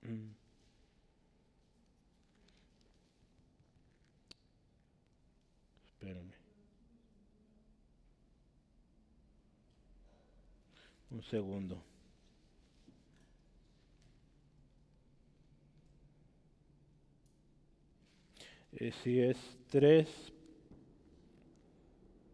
Mm. 0.02 0.40
Un 11.10 11.22
segundo. 11.22 11.82
Eh, 18.72 18.92
si 19.02 19.20
es 19.20 19.36
3, 19.70 20.08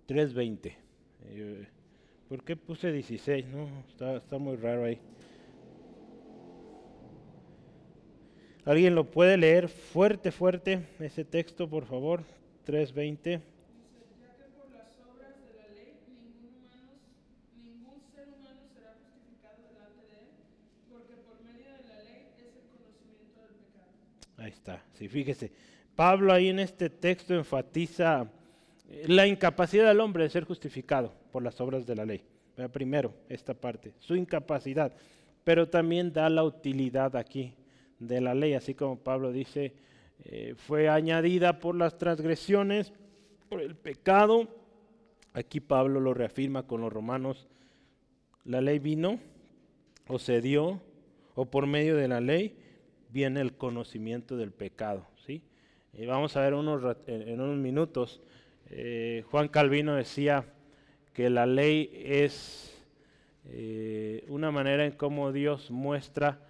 320. 0.06 0.76
Eh, 1.24 1.66
¿Por 2.28 2.44
qué 2.44 2.56
puse 2.56 2.92
16? 2.92 3.46
No, 3.46 3.68
está, 4.16 4.38
muy 4.38 4.56
raro 4.56 4.84
ahí. 4.84 4.98
¿Alguien 8.64 8.94
lo 8.94 9.10
puede 9.10 9.36
leer 9.36 9.68
fuerte, 9.68 10.32
fuerte, 10.32 10.86
ese 10.98 11.24
texto, 11.24 11.68
por 11.68 11.86
favor? 11.86 12.24
320. 12.64 13.40
Ahí 24.38 24.45
está, 24.56 24.82
sí, 24.94 25.08
fíjese. 25.08 25.52
Pablo 25.94 26.32
ahí 26.32 26.48
en 26.48 26.58
este 26.58 26.90
texto 26.90 27.34
enfatiza 27.34 28.30
eh, 28.88 29.04
la 29.06 29.26
incapacidad 29.26 29.88
del 29.88 30.00
hombre 30.00 30.24
de 30.24 30.30
ser 30.30 30.44
justificado 30.44 31.12
por 31.32 31.42
las 31.42 31.60
obras 31.60 31.86
de 31.86 31.96
la 31.96 32.04
ley. 32.04 32.22
Primero, 32.72 33.12
esta 33.28 33.52
parte, 33.52 33.92
su 33.98 34.16
incapacidad, 34.16 34.94
pero 35.44 35.68
también 35.68 36.12
da 36.12 36.30
la 36.30 36.42
utilidad 36.42 37.14
aquí 37.16 37.54
de 37.98 38.20
la 38.22 38.34
ley, 38.34 38.54
así 38.54 38.74
como 38.74 38.98
Pablo 38.98 39.30
dice, 39.30 39.74
eh, 40.24 40.54
fue 40.56 40.88
añadida 40.88 41.58
por 41.58 41.74
las 41.74 41.98
transgresiones, 41.98 42.94
por 43.50 43.60
el 43.60 43.76
pecado. 43.76 44.48
Aquí 45.34 45.60
Pablo 45.60 46.00
lo 46.00 46.14
reafirma 46.14 46.66
con 46.66 46.80
los 46.80 46.90
romanos, 46.90 47.46
la 48.44 48.62
ley 48.62 48.78
vino 48.78 49.20
o 50.08 50.18
se 50.18 50.40
dio 50.40 50.80
o 51.34 51.44
por 51.44 51.66
medio 51.66 51.96
de 51.96 52.08
la 52.08 52.22
ley 52.22 52.56
viene 53.16 53.40
el 53.40 53.54
conocimiento 53.54 54.36
del 54.36 54.52
pecado. 54.52 55.06
¿sí? 55.26 55.42
Y 55.94 56.04
vamos 56.04 56.36
a 56.36 56.42
ver 56.42 56.52
unos, 56.52 56.98
en 57.06 57.40
unos 57.40 57.56
minutos, 57.56 58.20
eh, 58.68 59.24
Juan 59.30 59.48
Calvino 59.48 59.94
decía 59.94 60.44
que 61.14 61.30
la 61.30 61.46
ley 61.46 61.90
es 61.94 62.78
eh, 63.46 64.22
una 64.28 64.50
manera 64.50 64.84
en 64.84 64.92
cómo 64.92 65.32
Dios 65.32 65.70
muestra 65.70 66.40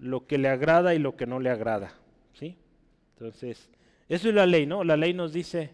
lo 0.00 0.26
que 0.26 0.38
le 0.38 0.48
agrada 0.48 0.94
y 0.94 0.98
lo 0.98 1.16
que 1.16 1.26
no 1.26 1.38
le 1.38 1.50
agrada. 1.50 1.92
¿sí? 2.32 2.56
Entonces, 3.12 3.68
eso 4.08 4.30
es 4.30 4.34
la 4.34 4.46
ley, 4.46 4.64
¿no? 4.64 4.84
La 4.84 4.96
ley 4.96 5.12
nos 5.12 5.34
dice, 5.34 5.72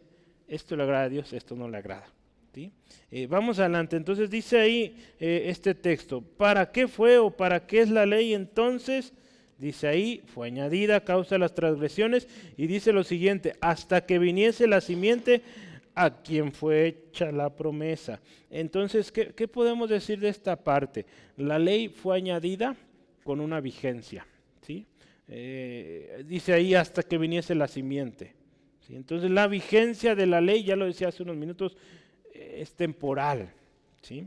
esto 0.49 0.75
le 0.75 0.82
agrada 0.82 1.04
a 1.04 1.08
Dios, 1.08 1.32
esto 1.32 1.54
no 1.54 1.68
le 1.68 1.76
agrada. 1.76 2.08
¿sí? 2.52 2.72
Eh, 3.12 3.28
vamos 3.28 3.61
adelante, 3.61 3.94
entonces 3.94 4.28
dice 4.28 4.58
ahí 4.58 4.96
este 5.20 5.76
texto, 5.76 6.20
¿para 6.20 6.72
qué 6.72 6.88
fue 6.88 7.18
o 7.18 7.30
para 7.30 7.64
qué 7.64 7.82
es 7.82 7.90
la 7.90 8.06
ley 8.06 8.34
entonces? 8.34 9.14
Dice 9.62 9.87
ahí, 9.87 10.21
fue 10.26 10.49
añadida 10.49 10.97
a 10.97 11.04
causa 11.04 11.37
de 11.37 11.38
las 11.38 11.54
transgresiones 11.54 12.26
y 12.57 12.66
dice 12.66 12.92
lo 12.92 13.04
siguiente, 13.04 13.54
hasta 13.61 14.04
que 14.04 14.19
viniese 14.19 14.66
la 14.66 14.81
simiente 14.81 15.40
a 15.95 16.21
quien 16.21 16.50
fue 16.50 16.88
hecha 16.88 17.31
la 17.31 17.49
promesa. 17.54 18.21
Entonces, 18.50 19.12
¿qué, 19.12 19.47
podemos 19.47 19.88
decir 19.88 20.19
de 20.19 20.31
esta 20.31 20.57
parte? 20.57 21.07
La 21.37 21.61
ley 21.61 21.87
fue 21.88 22.16
añadida 22.16 22.75
con 23.23 23.40
una 23.40 23.61
vigencia. 23.61 24.26
¿sí? 24.62 24.85
Eh, 25.28 26.25
dice 26.26 26.54
ahí 26.54 26.75
hasta 26.75 27.04
que 27.04 27.16
viniese 27.16 27.54
la 27.54 27.69
simiente. 27.69 28.35
¿sí? 28.81 28.97
Entonces 28.97 29.31
la 29.31 29.47
vigencia 29.47 30.16
de 30.16 30.26
la 30.26 30.40
ley, 30.40 30.64
ya 30.64 30.75
lo 30.75 30.87
decía 30.87 31.07
hace 31.07 31.23
unos 31.23 31.37
minutos, 31.37 31.76
es 32.35 32.75
temporal. 32.75 33.52
¿sí? 34.00 34.26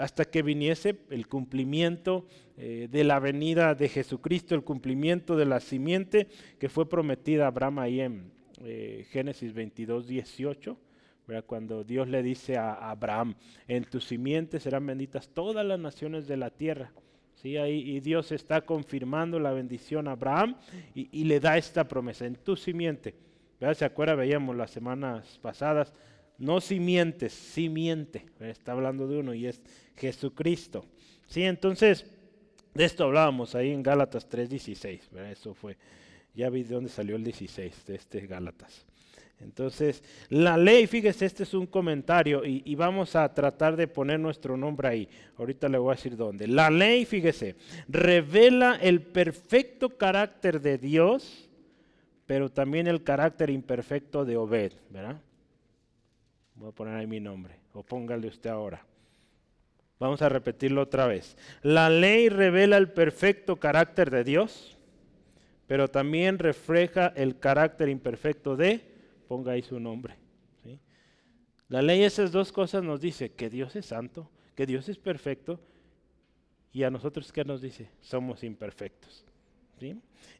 Hasta 0.00 0.24
que 0.24 0.42
viniese 0.42 0.96
el 1.10 1.28
cumplimiento 1.28 2.26
eh, 2.56 2.88
de 2.90 3.04
la 3.04 3.20
venida 3.20 3.74
de 3.74 3.88
Jesucristo, 3.88 4.54
el 4.54 4.64
cumplimiento 4.64 5.36
de 5.36 5.44
la 5.44 5.60
simiente 5.60 6.28
que 6.58 6.68
fue 6.68 6.88
prometida 6.88 7.44
a 7.44 7.48
Abraham 7.48 7.78
ahí 7.78 8.00
en 8.00 8.32
eh, 8.64 9.06
Génesis 9.10 9.52
22, 9.52 10.06
18. 10.06 10.76
Cuando 11.46 11.84
Dios 11.84 12.08
le 12.08 12.24
dice 12.24 12.56
a 12.56 12.90
Abraham, 12.90 13.36
en 13.68 13.84
tu 13.84 14.00
simiente 14.00 14.58
serán 14.58 14.84
benditas 14.84 15.28
todas 15.28 15.64
las 15.64 15.78
naciones 15.78 16.26
de 16.26 16.36
la 16.36 16.50
tierra. 16.50 16.90
¿Sí? 17.36 17.56
Ahí, 17.56 17.88
y 17.88 18.00
Dios 18.00 18.32
está 18.32 18.62
confirmando 18.62 19.38
la 19.38 19.52
bendición 19.52 20.08
a 20.08 20.12
Abraham 20.12 20.56
y, 20.92 21.24
le 21.24 21.38
da 21.38 21.56
esta 21.56 21.86
promesa, 21.86 22.26
en 22.26 22.34
tu 22.34 22.56
simiente. 22.56 23.14
¿Se 23.74 23.84
acuerda? 23.84 24.16
Veíamos 24.16 24.56
las 24.56 24.72
semanas 24.72 25.38
pasadas 25.40 25.94
no 26.40 26.60
simientes, 26.60 27.32
simiente. 27.32 28.26
Está 28.40 28.72
hablando 28.72 29.06
de 29.06 29.18
uno 29.18 29.34
y 29.34 29.46
es 29.46 29.60
Jesucristo. 29.96 30.84
Sí, 31.26 31.44
entonces, 31.44 32.06
de 32.74 32.84
esto 32.84 33.04
hablábamos 33.04 33.54
ahí 33.54 33.70
en 33.70 33.82
Gálatas 33.82 34.28
3.16. 34.28 35.00
Eso 35.30 35.54
fue, 35.54 35.76
ya 36.34 36.48
vi 36.50 36.62
de 36.64 36.74
dónde 36.74 36.90
salió 36.90 37.14
el 37.14 37.22
16, 37.22 37.86
de 37.86 37.94
este 37.94 38.26
Gálatas. 38.26 38.86
Entonces, 39.38 40.02
la 40.28 40.56
ley, 40.56 40.86
fíjese, 40.86 41.24
este 41.24 41.44
es 41.44 41.54
un 41.54 41.66
comentario 41.66 42.44
y, 42.44 42.62
y, 42.64 42.74
vamos 42.74 43.16
a 43.16 43.32
tratar 43.32 43.74
de 43.74 43.88
poner 43.88 44.20
nuestro 44.20 44.54
nombre 44.54 44.88
ahí. 44.88 45.08
Ahorita 45.38 45.66
le 45.68 45.78
voy 45.78 45.92
a 45.92 45.96
decir 45.96 46.14
dónde. 46.14 46.46
La 46.46 46.68
ley, 46.68 47.06
fíjese, 47.06 47.56
revela 47.88 48.76
el 48.82 49.00
perfecto 49.00 49.96
carácter 49.96 50.60
de 50.60 50.76
Dios, 50.76 51.48
pero 52.26 52.50
también 52.50 52.86
el 52.86 53.02
carácter 53.02 53.48
imperfecto 53.48 54.26
de 54.26 54.36
Obed, 54.36 54.72
¿verdad? 54.90 55.22
Voy 56.60 56.68
a 56.68 56.72
poner 56.72 56.94
ahí 56.94 57.06
mi 57.06 57.20
nombre, 57.20 57.54
o 57.72 57.82
póngale 57.82 58.28
usted 58.28 58.50
ahora. 58.50 58.84
Vamos 59.98 60.20
a 60.20 60.28
repetirlo 60.28 60.82
otra 60.82 61.06
vez. 61.06 61.38
La 61.62 61.88
ley 61.88 62.28
revela 62.28 62.76
el 62.76 62.92
perfecto 62.92 63.56
carácter 63.56 64.10
de 64.10 64.24
Dios, 64.24 64.76
pero 65.66 65.88
también 65.88 66.38
refleja 66.38 67.14
el 67.16 67.38
carácter 67.38 67.88
imperfecto 67.88 68.56
de, 68.56 68.82
ponga 69.26 69.52
ahí 69.52 69.62
su 69.62 69.80
nombre. 69.80 70.18
La 71.68 71.80
ley 71.80 72.02
esas 72.02 72.30
dos 72.30 72.52
cosas 72.52 72.82
nos 72.82 73.00
dice 73.00 73.32
que 73.32 73.48
Dios 73.48 73.74
es 73.74 73.86
santo, 73.86 74.30
que 74.54 74.66
Dios 74.66 74.90
es 74.90 74.98
perfecto, 74.98 75.60
y 76.74 76.82
a 76.82 76.90
nosotros 76.90 77.32
¿qué 77.32 77.42
nos 77.42 77.62
dice? 77.62 77.88
Somos 78.02 78.44
imperfectos. 78.44 79.24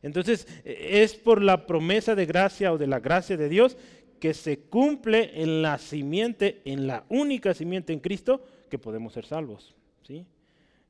Entonces, 0.03 0.47
e, 0.65 1.03
es 1.03 1.15
por 1.15 1.43
la 1.43 1.67
promesa 1.67 2.15
de 2.15 2.27
gracia 2.27 2.73
o 2.73 2.79
de 2.79 2.87
la 2.87 3.01
gracia 3.01 3.37
de 3.37 3.49
Dios 3.49 3.77
que 4.21 4.35
se 4.35 4.61
cumple 4.61 5.43
en 5.43 5.63
la 5.63 5.79
simiente, 5.79 6.61
en 6.65 6.87
la 6.87 7.05
única 7.09 7.55
simiente 7.55 7.93
en 7.93 8.01
Cristo, 8.01 8.45
que 8.69 8.79
podemos 8.79 9.15
ser 9.15 9.25
salvos. 9.25 9.75
¿sí? 10.03 10.27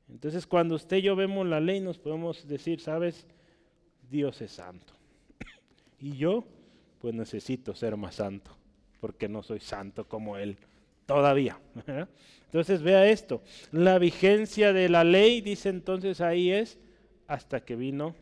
Entonces, 0.08 0.46
cuando 0.46 0.74
usted 0.74 0.98
y 0.98 1.02
yo 1.02 1.16
vemos 1.16 1.46
la 1.46 1.60
ley, 1.60 1.80
nos 1.80 1.98
podemos 1.98 2.46
decir, 2.46 2.80
¿sabes? 2.80 3.26
Dios 4.10 4.40
es 4.42 4.52
santo. 4.52 4.92
Y 6.00 6.16
yo, 6.16 6.44
pues 6.98 7.14
necesito 7.14 7.74
ser 7.74 7.96
más 7.96 8.16
santo, 8.16 8.50
porque 9.00 9.28
no 9.28 9.42
soy 9.42 9.60
santo 9.60 10.08
como 10.08 10.36
Él 10.36 10.56
todavía. 11.06 11.60
Entonces, 12.46 12.82
vea 12.82 13.06
esto. 13.06 13.42
La 13.70 13.98
vigencia 13.98 14.72
de 14.72 14.88
la 14.88 15.04
ley, 15.04 15.40
dice 15.40 15.68
entonces 15.68 16.20
ahí 16.20 16.50
es, 16.50 16.80
hasta 17.28 17.60
que 17.64 17.76
vino 17.76 18.16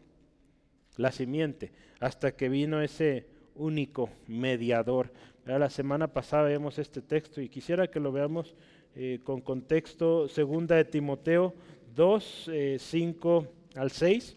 la 0.98 1.12
simiente, 1.12 1.72
hasta 1.98 2.36
que 2.36 2.50
vino 2.50 2.82
ese 2.82 3.37
único 3.58 4.10
mediador. 4.26 5.12
La 5.44 5.70
semana 5.70 6.08
pasada 6.08 6.44
vemos 6.44 6.78
este 6.78 7.02
texto 7.02 7.40
y 7.40 7.48
quisiera 7.48 7.88
que 7.88 8.00
lo 8.00 8.12
veamos 8.12 8.54
eh, 8.94 9.20
con 9.24 9.40
contexto, 9.40 10.28
segunda 10.28 10.76
de 10.76 10.84
Timoteo 10.84 11.54
2, 11.94 12.50
5 12.78 13.42
eh, 13.42 13.78
al 13.78 13.90
6. 13.90 14.36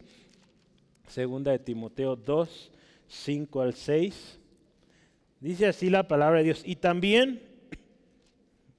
Segunda 1.08 1.52
de 1.52 1.60
Timoteo 1.60 2.16
2, 2.16 2.72
5 3.08 3.62
al 3.62 3.74
6. 3.74 4.40
Dice 5.42 5.68
así 5.68 5.90
la 5.90 6.08
palabra 6.08 6.40
de 6.40 6.46
Dios. 6.46 6.64
Y 6.66 6.78
también, 6.78 7.42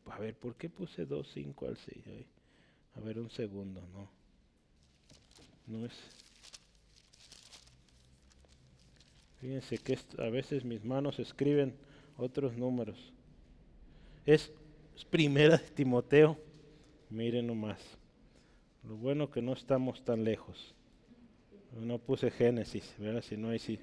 a 0.06 0.18
ver, 0.18 0.34
¿por 0.36 0.54
qué 0.56 0.70
puse 0.70 1.04
2, 1.04 1.28
5 1.34 1.66
al 1.66 1.76
6? 1.76 2.04
A 2.94 3.00
ver, 3.00 3.18
un 3.18 3.30
segundo, 3.30 3.82
no. 3.92 4.08
No 5.66 5.86
es. 5.86 5.92
Fíjense 9.42 9.76
que 9.78 9.98
a 10.18 10.30
veces 10.30 10.64
mis 10.64 10.84
manos 10.84 11.18
escriben 11.18 11.74
otros 12.16 12.56
números. 12.56 13.12
Es 14.24 14.52
primera 15.10 15.56
de 15.56 15.68
Timoteo. 15.70 16.38
Miren 17.10 17.48
nomás. 17.48 17.80
Lo 18.88 18.96
bueno 18.96 19.32
que 19.32 19.42
no 19.42 19.54
estamos 19.54 20.04
tan 20.04 20.22
lejos. 20.22 20.76
No 21.76 21.98
puse 21.98 22.30
Génesis, 22.30 22.94
¿verdad? 22.98 23.20
Si 23.20 23.36
no, 23.36 23.48
ahí 23.48 23.58
sí 23.58 23.80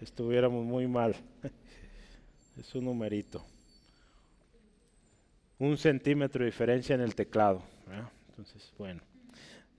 estuviéramos 0.00 0.64
muy 0.64 0.86
mal. 0.86 1.14
es 2.58 2.74
un 2.74 2.86
numerito. 2.86 3.44
Un 5.58 5.76
centímetro 5.76 6.44
de 6.44 6.46
diferencia 6.46 6.94
en 6.94 7.02
el 7.02 7.14
teclado. 7.14 7.62
Entonces, 8.30 8.72
bueno. 8.78 9.02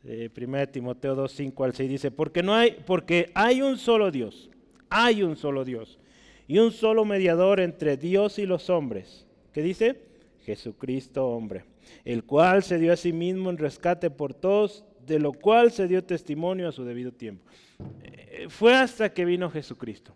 Eh, 0.03 0.29
primera 0.31 0.67
de 0.67 0.71
Timoteo 0.71 1.15
2, 1.15 1.31
5 1.31 1.63
al 1.63 1.73
6 1.73 1.89
dice, 1.89 2.11
porque, 2.11 2.43
no 2.43 2.53
hay, 2.53 2.77
porque 2.85 3.31
hay 3.33 3.63
un 3.63 3.79
solo 3.79 4.11
Dios 4.11 4.51
hay 4.89 5.23
un 5.23 5.35
solo 5.35 5.65
Dios 5.65 5.99
y 6.47 6.59
un 6.59 6.71
solo 6.71 7.05
mediador 7.05 7.59
entre 7.59 7.97
Dios 7.97 8.39
y 8.39 8.45
los 8.45 8.69
hombres. 8.69 9.25
¿Qué 9.53 9.61
dice? 9.61 10.01
Jesucristo 10.45 11.27
hombre, 11.27 11.65
el 12.03 12.23
cual 12.23 12.63
se 12.63 12.77
dio 12.77 12.93
a 12.93 12.97
sí 12.97 13.13
mismo 13.13 13.49
en 13.49 13.57
rescate 13.57 14.11
por 14.11 14.33
todos, 14.33 14.85
de 15.05 15.19
lo 15.19 15.33
cual 15.33 15.71
se 15.71 15.87
dio 15.87 16.03
testimonio 16.03 16.69
a 16.69 16.71
su 16.71 16.83
debido 16.83 17.11
tiempo. 17.11 17.43
Eh, 18.03 18.45
fue 18.49 18.75
hasta 18.75 19.13
que 19.13 19.25
vino 19.25 19.49
Jesucristo, 19.49 20.15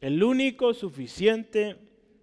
el 0.00 0.22
único 0.22 0.74
suficiente 0.74 1.76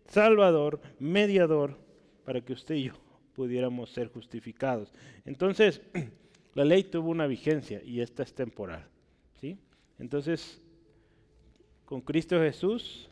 Salvador, 0.07 0.79
mediador, 0.99 1.77
para 2.23 2.41
que 2.41 2.53
usted 2.53 2.75
y 2.75 2.83
yo 2.85 2.93
pudiéramos 3.33 3.91
ser 3.91 4.07
justificados. 4.07 4.91
Entonces, 5.25 5.81
la 6.55 6.65
ley 6.65 6.83
tuvo 6.83 7.09
una 7.09 7.27
vigencia 7.27 7.81
y 7.83 8.01
esta 8.01 8.23
es 8.23 8.33
temporal. 8.33 8.87
¿sí? 9.39 9.57
Entonces, 9.99 10.61
con 11.87 12.01
Cristo 12.01 12.37
Jesús 12.37 13.07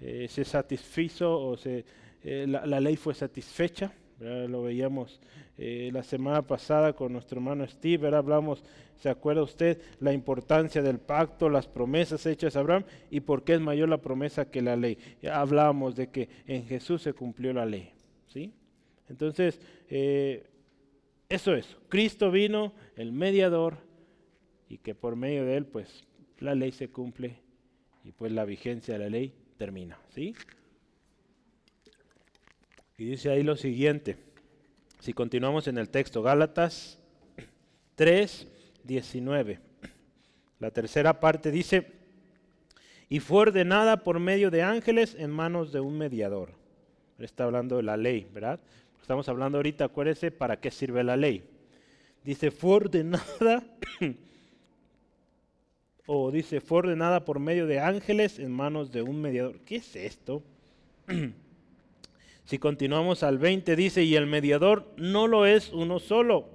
eh, 0.00 0.28
se 0.30 0.44
satisfizo 0.44 1.36
o 1.36 1.56
se, 1.56 1.84
eh, 2.22 2.46
la, 2.46 2.80
ley 2.80 2.96
fue 2.96 3.12
satisfecha. 3.12 3.92
Lo 4.20 4.62
veíamos 4.62 5.20
eh, 5.56 5.90
la 5.92 6.02
semana 6.02 6.42
pasada 6.42 6.92
con 6.92 7.12
nuestro 7.12 7.38
hermano 7.38 7.64
Steve, 7.68 8.08
hablamos, 8.08 8.64
¿se 8.96 9.08
acuerda 9.08 9.42
usted? 9.42 9.80
La 10.00 10.12
importancia 10.12 10.82
del 10.82 10.98
pacto, 10.98 11.48
las 11.48 11.68
promesas 11.68 12.26
hechas 12.26 12.56
a 12.56 12.60
Abraham 12.60 12.84
y 13.10 13.20
por 13.20 13.44
qué 13.44 13.54
es 13.54 13.60
mayor 13.60 13.88
la 13.88 13.98
promesa 13.98 14.50
que 14.50 14.60
la 14.60 14.74
ley. 14.74 14.98
Ya 15.22 15.40
hablábamos 15.40 15.94
de 15.94 16.08
que 16.08 16.28
en 16.46 16.66
Jesús 16.66 17.02
se 17.02 17.12
cumplió 17.12 17.52
la 17.52 17.64
ley. 17.64 17.92
¿sí? 18.26 18.52
Entonces, 19.08 19.60
eso 21.28 21.54
es, 21.54 21.76
Cristo 21.88 22.32
vino, 22.32 22.72
el 22.96 23.12
mediador, 23.12 23.76
y 24.68 24.78
que 24.78 24.96
por 24.96 25.14
medio 25.14 25.44
de 25.44 25.56
él, 25.56 25.66
pues, 25.66 26.04
la 26.40 26.56
ley 26.56 26.72
se 26.72 26.88
cumple 26.88 27.38
y 28.08 28.12
pues 28.12 28.32
la 28.32 28.46
vigencia 28.46 28.94
de 28.94 29.00
la 29.00 29.10
ley 29.10 29.34
termina. 29.58 29.98
¿sí? 30.14 30.34
Y 32.96 33.04
dice 33.04 33.28
ahí 33.28 33.42
lo 33.42 33.54
siguiente, 33.54 34.16
si 34.98 35.12
continuamos 35.12 35.68
en 35.68 35.76
el 35.76 35.90
texto, 35.90 36.22
Gálatas 36.22 36.98
3, 37.96 38.48
19. 38.82 39.60
La 40.58 40.70
tercera 40.70 41.20
parte 41.20 41.50
dice, 41.50 41.92
y 43.10 43.20
fue 43.20 43.40
ordenada 43.40 44.02
por 44.02 44.20
medio 44.20 44.50
de 44.50 44.62
ángeles 44.62 45.14
en 45.18 45.30
manos 45.30 45.70
de 45.70 45.80
un 45.80 45.98
mediador. 45.98 46.54
Está 47.18 47.44
hablando 47.44 47.76
de 47.76 47.82
la 47.82 47.98
ley, 47.98 48.26
¿verdad? 48.32 48.58
Estamos 49.02 49.28
hablando 49.28 49.58
ahorita, 49.58 49.84
acuérdese, 49.84 50.30
¿para 50.30 50.58
qué 50.58 50.70
sirve 50.70 51.04
la 51.04 51.18
ley? 51.18 51.44
Dice, 52.24 52.50
fue 52.50 52.76
ordenada 52.76 53.64
o 56.10 56.30
dice, 56.30 56.62
fue 56.62 56.78
ordenada 56.78 57.26
por 57.26 57.38
medio 57.38 57.66
de 57.66 57.80
ángeles 57.80 58.38
en 58.38 58.50
manos 58.50 58.90
de 58.90 59.02
un 59.02 59.20
mediador. 59.20 59.60
¿Qué 59.60 59.76
es 59.76 59.94
esto? 59.94 60.42
si 62.46 62.58
continuamos 62.58 63.22
al 63.22 63.36
20, 63.36 63.76
dice, 63.76 64.02
y 64.04 64.16
el 64.16 64.26
mediador 64.26 64.90
no 64.96 65.26
lo 65.26 65.44
es 65.44 65.70
uno 65.70 65.98
solo, 65.98 66.48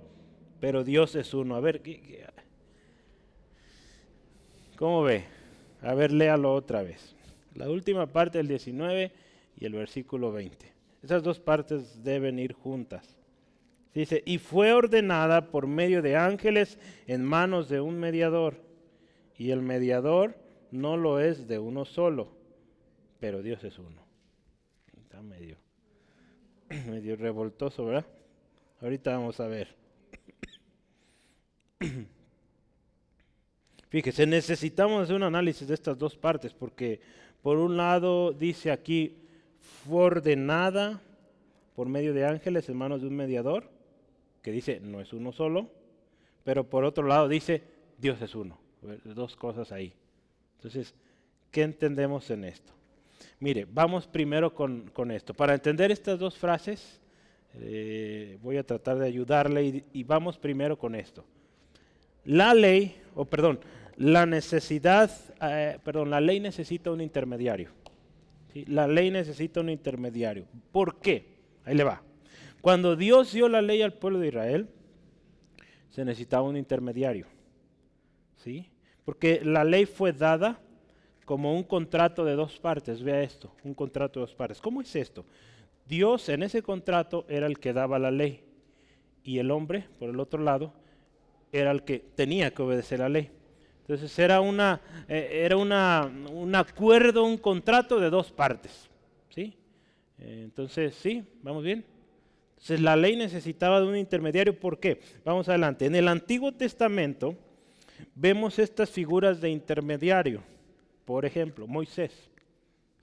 pero 0.59 0.83
Dios 0.83 1.13
es 1.13 1.35
uno. 1.35 1.55
A 1.55 1.59
ver, 1.59 1.83
¿cómo 4.75 5.03
ve? 5.03 5.25
A 5.83 5.93
ver, 5.93 6.11
léalo 6.11 6.51
otra 6.51 6.81
vez. 6.81 7.15
La 7.53 7.69
última 7.69 8.07
parte 8.07 8.39
del 8.39 8.47
19 8.47 9.11
y 9.59 9.65
el 9.65 9.73
versículo 9.73 10.31
20. 10.31 10.65
Esas 11.03 11.21
dos 11.21 11.39
partes 11.39 12.03
deben 12.03 12.39
ir 12.39 12.53
juntas. 12.53 13.15
Dice, 13.93 14.23
y 14.25 14.39
fue 14.39 14.73
ordenada 14.73 15.51
por 15.51 15.67
medio 15.67 16.01
de 16.01 16.15
ángeles 16.15 16.79
en 17.05 17.23
manos 17.23 17.69
de 17.69 17.81
un 17.81 17.99
mediador 17.99 18.72
y 19.43 19.51
el 19.51 19.61
mediador 19.61 20.37
no 20.71 20.95
lo 20.95 21.19
es 21.19 21.49
de 21.49 21.59
uno 21.59 21.83
solo, 21.83 22.29
pero 23.19 23.43
Dios 23.43 23.61
es 23.65 23.77
uno. 23.77 24.01
Está 25.01 25.21
medio, 25.21 25.57
medio 26.89 27.17
revoltoso, 27.17 27.83
¿verdad? 27.83 28.05
Ahorita 28.79 29.11
vamos 29.11 29.41
a 29.41 29.47
ver. 29.47 29.75
Fíjese, 33.89 34.25
necesitamos 34.25 35.03
hacer 35.03 35.17
un 35.17 35.23
análisis 35.23 35.67
de 35.67 35.73
estas 35.73 35.97
dos 35.97 36.15
partes, 36.15 36.53
porque 36.53 37.01
por 37.41 37.57
un 37.57 37.75
lado 37.75 38.31
dice 38.31 38.71
aquí, 38.71 39.17
fue 39.59 40.05
ordenada 40.05 41.01
por 41.75 41.89
medio 41.89 42.13
de 42.13 42.25
ángeles 42.25 42.69
en 42.69 42.77
manos 42.77 43.01
de 43.01 43.07
un 43.07 43.17
mediador, 43.17 43.69
que 44.41 44.53
dice, 44.53 44.79
no 44.79 45.01
es 45.01 45.11
uno 45.11 45.33
solo, 45.33 45.69
pero 46.45 46.69
por 46.69 46.85
otro 46.85 47.05
lado 47.05 47.27
dice, 47.27 47.61
Dios 47.97 48.21
es 48.21 48.35
uno 48.35 48.62
dos 49.03 49.35
cosas 49.35 49.71
ahí. 49.71 49.93
Entonces, 50.57 50.93
¿qué 51.51 51.63
entendemos 51.63 52.29
en 52.29 52.45
esto? 52.45 52.73
Mire, 53.39 53.67
vamos 53.69 54.07
primero 54.07 54.53
con, 54.53 55.11
esto. 55.11 55.33
Para 55.33 55.53
entender 55.53 55.91
estas 55.91 56.19
dos 56.19 56.37
frases, 56.37 57.01
eh, 57.55 58.37
voy 58.41 58.57
a 58.57 58.65
tratar 58.65 58.97
de 58.97 59.07
ayudarle 59.07 59.83
y, 59.91 60.03
vamos 60.03 60.37
primero 60.37 60.77
con 60.77 60.95
esto. 60.95 61.25
La 62.25 62.53
ley, 62.53 62.95
o 63.15 63.25
perdón, 63.25 63.59
la 63.97 64.25
necesidad, 64.25 65.11
eh, 65.41 65.77
perdón, 65.83 66.09
la 66.09 66.21
ley 66.21 66.39
necesita 66.39 66.91
un 66.91 67.01
intermediario. 67.01 67.71
La 68.67 68.87
ley 68.87 69.11
necesita 69.11 69.59
un 69.59 69.69
intermediario. 69.69 70.45
¿Por 70.71 70.99
qué? 70.99 71.25
Ahí 71.65 71.75
le 71.75 71.83
va. 71.83 72.01
Cuando 72.61 72.95
Dios 72.95 73.33
dio 73.33 73.49
la 73.49 73.61
ley 73.61 73.81
al 73.81 73.93
pueblo 73.93 74.19
de 74.19 74.27
Israel, 74.27 74.69
se 75.89 76.05
necesitaba 76.05 76.43
un 76.43 76.55
intermediario. 76.55 77.27
¿Sí? 78.37 78.69
Porque 79.05 79.41
la 79.43 79.63
ley 79.63 79.85
fue 79.85 80.13
dada 80.13 80.59
como 81.25 81.55
un 81.55 81.63
contrato 81.63 82.23
de 82.25 82.35
dos 82.35 82.59
partes. 82.59 83.01
Vea 83.01 83.21
esto, 83.21 83.51
un 83.63 83.73
contrato 83.73 84.19
de 84.19 84.25
dos 84.25 84.35
partes. 84.35 84.61
¿Cómo 84.61 84.81
es 84.81 84.95
esto? 84.95 85.25
Dios 85.85 86.29
en 86.29 86.43
ese 86.43 86.61
contrato 86.61 87.25
era 87.27 87.45
el 87.45 87.59
que 87.59 87.73
daba 87.73 87.99
la 87.99 88.11
ley 88.11 88.43
y 89.23 89.39
el 89.39 89.51
hombre, 89.51 89.85
por 89.99 90.09
el 90.09 90.19
otro 90.19 90.41
lado, 90.41 90.73
era 91.51 91.71
el 91.71 91.83
que 91.83 91.99
tenía 91.99 92.53
que 92.53 92.61
obedecer 92.61 92.99
la 92.99 93.09
ley. 93.09 93.29
Entonces 93.81 94.17
era, 94.17 94.39
una, 94.39 94.81
eh, 95.09 95.41
era 95.43 95.57
una, 95.57 96.09
un 96.31 96.55
acuerdo, 96.55 97.25
un 97.25 97.37
contrato 97.37 97.99
de 97.99 98.09
dos 98.09 98.31
partes. 98.31 98.89
¿sí? 99.29 99.53
Eh, 100.19 100.41
entonces, 100.45 100.95
sí, 100.95 101.23
vamos 101.41 101.63
bien. 101.63 101.85
Entonces 102.51 102.79
la 102.79 102.95
ley 102.95 103.17
necesitaba 103.17 103.81
de 103.81 103.87
un 103.87 103.97
intermediario. 103.97 104.57
¿Por 104.57 104.79
qué? 104.79 105.01
Vamos 105.25 105.49
adelante. 105.49 105.85
En 105.85 105.95
el 105.95 106.07
Antiguo 106.07 106.53
Testamento 106.53 107.35
vemos 108.15 108.59
estas 108.59 108.89
figuras 108.89 109.41
de 109.41 109.49
intermediario. 109.49 110.43
Por 111.05 111.25
ejemplo, 111.25 111.67
Moisés. 111.67 112.11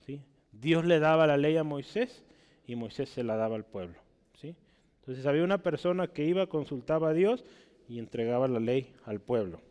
¿sí? 0.05 0.21
Dios 0.51 0.85
le 0.85 0.99
daba 0.99 1.27
la 1.27 1.37
ley 1.37 1.57
a 1.57 1.63
Moisés 1.63 2.23
y 2.65 2.75
Moisés 2.75 3.09
se 3.09 3.23
la 3.23 3.35
daba 3.35 3.55
al 3.55 3.65
pueblo. 3.65 3.97
¿sí? 4.39 4.55
Entonces 5.01 5.25
había 5.25 5.43
una 5.43 5.59
persona 5.59 6.07
que 6.07 6.25
iba, 6.25 6.47
consultaba 6.47 7.09
a 7.09 7.13
Dios 7.13 7.43
y 7.87 7.99
entregaba 7.99 8.47
la 8.47 8.59
ley 8.59 8.93
al 9.05 9.19
pueblo. 9.19 9.61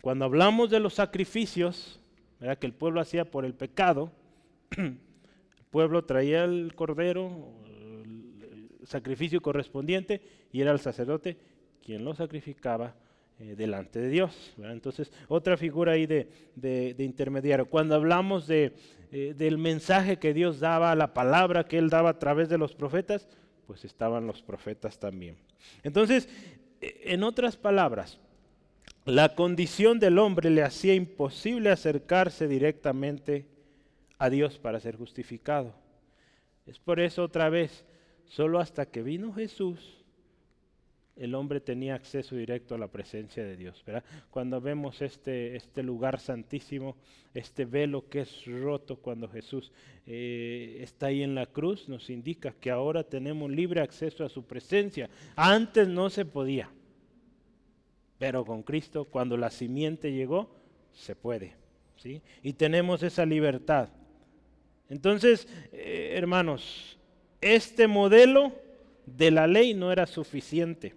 Cuando 0.00 0.24
hablamos 0.24 0.70
de 0.70 0.80
los 0.80 0.94
sacrificios 0.94 2.00
que 2.58 2.66
el 2.66 2.72
pueblo 2.72 3.00
hacía 3.00 3.30
por 3.30 3.44
el 3.44 3.54
pecado, 3.54 4.10
el 4.76 4.98
pueblo 5.70 6.04
traía 6.04 6.44
el 6.44 6.74
cordero, 6.74 7.52
sacrificio 8.84 9.40
correspondiente 9.40 10.20
y 10.52 10.60
era 10.60 10.72
el 10.72 10.80
sacerdote 10.80 11.36
quien 11.82 12.04
lo 12.04 12.14
sacrificaba 12.14 12.94
eh, 13.40 13.54
delante 13.56 13.98
de 13.98 14.08
Dios. 14.08 14.54
Entonces, 14.58 15.10
otra 15.28 15.56
figura 15.56 15.92
ahí 15.92 16.06
de, 16.06 16.94
intermediario. 16.98 17.66
Cuando 17.66 17.94
hablamos 17.94 18.46
de, 18.46 18.74
eh, 19.10 19.34
del 19.36 19.58
mensaje 19.58 20.18
que 20.18 20.32
Dios 20.32 20.60
daba, 20.60 20.94
la 20.94 21.12
palabra 21.14 21.64
que 21.64 21.78
Él 21.78 21.90
daba 21.90 22.10
a 22.10 22.18
través 22.18 22.48
de 22.48 22.58
los 22.58 22.74
profetas, 22.74 23.28
pues 23.66 23.84
estaban 23.84 24.26
los 24.26 24.42
profetas 24.42 24.98
también. 24.98 25.36
Entonces, 25.82 26.28
e, 26.80 27.12
en 27.12 27.22
otras 27.22 27.56
palabras, 27.56 28.18
la 29.04 29.34
condición 29.34 29.98
del 29.98 30.18
hombre 30.18 30.50
le 30.50 30.62
hacía 30.62 30.94
imposible 30.94 31.70
acercarse 31.70 32.46
directamente 32.46 33.46
a 34.18 34.30
Dios 34.30 34.58
para 34.58 34.80
ser 34.80 34.96
justificado. 34.96 35.74
Es 36.66 36.78
por 36.78 37.00
eso 37.00 37.24
otra 37.24 37.48
vez 37.48 37.84
Solo 38.30 38.60
hasta 38.60 38.86
que 38.86 39.02
vino 39.02 39.32
Jesús, 39.32 39.99
el 41.20 41.34
hombre 41.34 41.60
tenía 41.60 41.94
acceso 41.94 42.34
directo 42.34 42.74
a 42.74 42.78
la 42.78 42.88
presencia 42.88 43.44
de 43.44 43.54
Dios. 43.54 43.84
Cuando 44.30 44.58
vemos 44.58 45.02
este, 45.02 45.54
este 45.54 45.82
lugar 45.82 46.18
santísimo, 46.18 46.96
este 47.34 47.66
velo 47.66 48.08
que 48.08 48.20
es 48.20 48.46
roto 48.46 48.96
cuando 48.96 49.28
Jesús 49.28 49.70
eh, 50.06 50.78
está 50.80 51.06
ahí 51.08 51.22
en 51.22 51.34
la 51.34 51.44
cruz, 51.44 51.90
nos 51.90 52.08
indica 52.08 52.54
que 52.58 52.70
ahora 52.70 53.04
tenemos 53.04 53.50
libre 53.50 53.82
acceso 53.82 54.24
a 54.24 54.30
su 54.30 54.46
presencia. 54.46 55.10
Antes 55.36 55.88
no 55.88 56.08
se 56.08 56.24
podía, 56.24 56.70
pero 58.18 58.42
con 58.46 58.62
Cristo, 58.62 59.04
cuando 59.04 59.36
la 59.36 59.50
simiente 59.50 60.12
llegó, 60.12 60.50
se 60.94 61.14
puede. 61.14 61.52
¿sí? 61.96 62.22
Y 62.42 62.54
tenemos 62.54 63.02
esa 63.02 63.26
libertad. 63.26 63.90
Entonces, 64.88 65.46
eh, 65.70 66.14
hermanos, 66.14 66.98
este 67.42 67.86
modelo 67.88 68.54
de 69.04 69.30
la 69.30 69.46
ley 69.46 69.74
no 69.74 69.92
era 69.92 70.06
suficiente. 70.06 70.94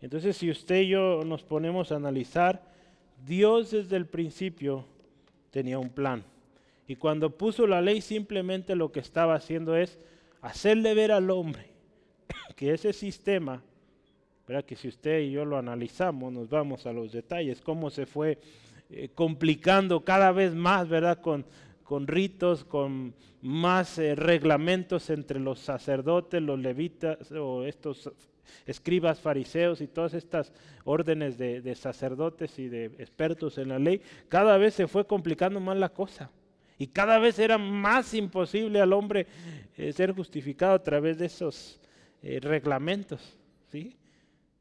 Entonces, 0.00 0.36
si 0.36 0.50
usted 0.50 0.82
y 0.82 0.88
yo 0.88 1.22
nos 1.24 1.42
ponemos 1.42 1.90
a 1.90 1.96
analizar, 1.96 2.62
Dios 3.26 3.72
desde 3.72 3.96
el 3.96 4.06
principio 4.06 4.84
tenía 5.50 5.78
un 5.78 5.90
plan. 5.90 6.22
Y 6.86 6.96
cuando 6.96 7.36
puso 7.36 7.66
la 7.66 7.82
ley, 7.82 8.00
simplemente 8.00 8.74
lo 8.76 8.92
que 8.92 9.00
estaba 9.00 9.34
haciendo 9.34 9.76
es 9.76 9.98
hacerle 10.40 10.94
ver 10.94 11.12
al 11.12 11.30
hombre 11.30 11.66
que 12.56 12.72
ese 12.72 12.92
sistema, 12.92 13.62
¿verdad? 14.46 14.64
que 14.64 14.76
si 14.76 14.88
usted 14.88 15.20
y 15.20 15.32
yo 15.32 15.44
lo 15.44 15.58
analizamos, 15.58 16.32
nos 16.32 16.48
vamos 16.48 16.86
a 16.86 16.92
los 16.92 17.12
detalles, 17.12 17.60
cómo 17.60 17.90
se 17.90 18.06
fue 18.06 18.38
eh, 18.90 19.10
complicando 19.14 20.04
cada 20.04 20.32
vez 20.32 20.54
más, 20.54 20.88
¿verdad? 20.88 21.20
Con, 21.20 21.44
con 21.82 22.06
ritos, 22.06 22.64
con 22.64 23.14
más 23.42 23.98
eh, 23.98 24.14
reglamentos 24.14 25.10
entre 25.10 25.40
los 25.40 25.58
sacerdotes, 25.58 26.40
los 26.40 26.58
levitas 26.58 27.30
o 27.32 27.64
estos 27.64 28.10
escribas 28.66 29.20
fariseos 29.20 29.80
y 29.80 29.86
todas 29.86 30.14
estas 30.14 30.52
órdenes 30.84 31.38
de, 31.38 31.74
sacerdotes 31.74 32.58
y 32.58 32.68
de 32.68 32.86
expertos 32.98 33.58
en 33.58 33.68
la 33.68 33.78
ley, 33.78 34.00
cada 34.28 34.56
vez 34.58 34.74
se 34.74 34.86
fue 34.86 35.06
complicando 35.06 35.60
más 35.60 35.76
la 35.76 35.88
cosa. 35.88 36.30
Y 36.78 36.86
cada 36.86 37.18
vez 37.18 37.38
era 37.38 37.58
más 37.58 38.14
imposible 38.14 38.80
al 38.80 38.92
hombre 38.92 39.26
eh, 39.76 39.92
ser 39.92 40.12
justificado 40.12 40.74
a 40.74 40.82
través 40.82 41.18
de 41.18 41.26
esos 41.26 41.80
eh, 42.22 42.38
reglamentos. 42.40 43.36
¿sí? 43.72 43.96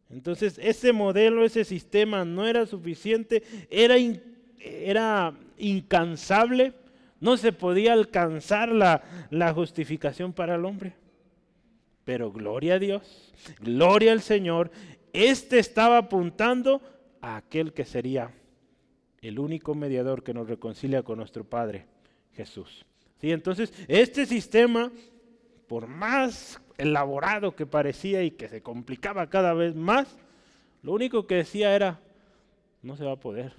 Entonces 0.09 0.59
ese 0.61 0.91
modelo, 0.93 1.45
ese 1.45 1.63
sistema 1.63 2.25
no 2.25 2.47
era 2.47 2.65
suficiente, 2.65 3.43
era, 3.69 3.95
era 4.59 5.33
incansable 5.57 6.73
no 7.19 7.37
se 7.37 7.51
podía 7.51 7.93
alcanzar 7.93 8.69
la, 8.69 9.53
justificación 9.53 10.33
para 10.33 10.55
el 10.55 10.65
hombre. 10.65 10.93
Pero 12.07 12.31
gloria 12.31 12.75
a 12.75 12.79
Dios, 12.79 13.33
gloria 13.59 14.13
al 14.13 14.21
Señor, 14.21 14.71
este 15.11 15.59
estaba 15.59 15.97
apuntando 15.97 16.81
a 17.19 17.35
aquel 17.35 17.73
que 17.73 17.83
sería 17.83 18.31
el 19.19 19.37
único 19.39 19.75
mediador 19.75 20.23
que 20.23 20.33
nos 20.33 20.47
reconcilia 20.47 21.03
con 21.03 21.17
nuestro 21.17 21.43
Padre, 21.43 21.85
Jesús. 22.31 22.85
¿Sí? 23.19 23.33
Entonces, 23.33 23.73
este 23.89 24.25
sistema, 24.25 24.89
por 25.67 25.87
más 25.87 26.61
elaborado 26.77 27.57
que 27.57 27.65
parecía 27.65 28.23
y 28.23 28.31
que 28.31 28.47
se 28.47 28.61
complicaba 28.61 29.29
cada 29.29 29.53
vez 29.53 29.75
más, 29.75 30.15
lo 30.83 30.93
único 30.93 31.27
que 31.27 31.35
decía 31.35 31.75
era, 31.75 31.99
no 32.83 32.95
se 32.95 33.03
va 33.03 33.11
a 33.11 33.19
poder. 33.19 33.51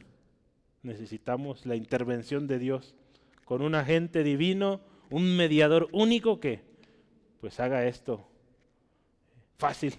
Necesitamos 0.83 1.67
la 1.67 1.77
intervención 1.77 2.47
de 2.47 2.59
Dios 2.59 2.95
con 3.45 3.61
un 3.61 3.75
agente 3.75 4.23
divino, 4.23 4.81
un 5.11 5.37
mediador 5.37 5.91
único 5.93 6.41
que 6.41 6.63
pues 7.43 7.61
haga 7.61 7.87
esto 7.87 8.27
fácil. 9.59 9.93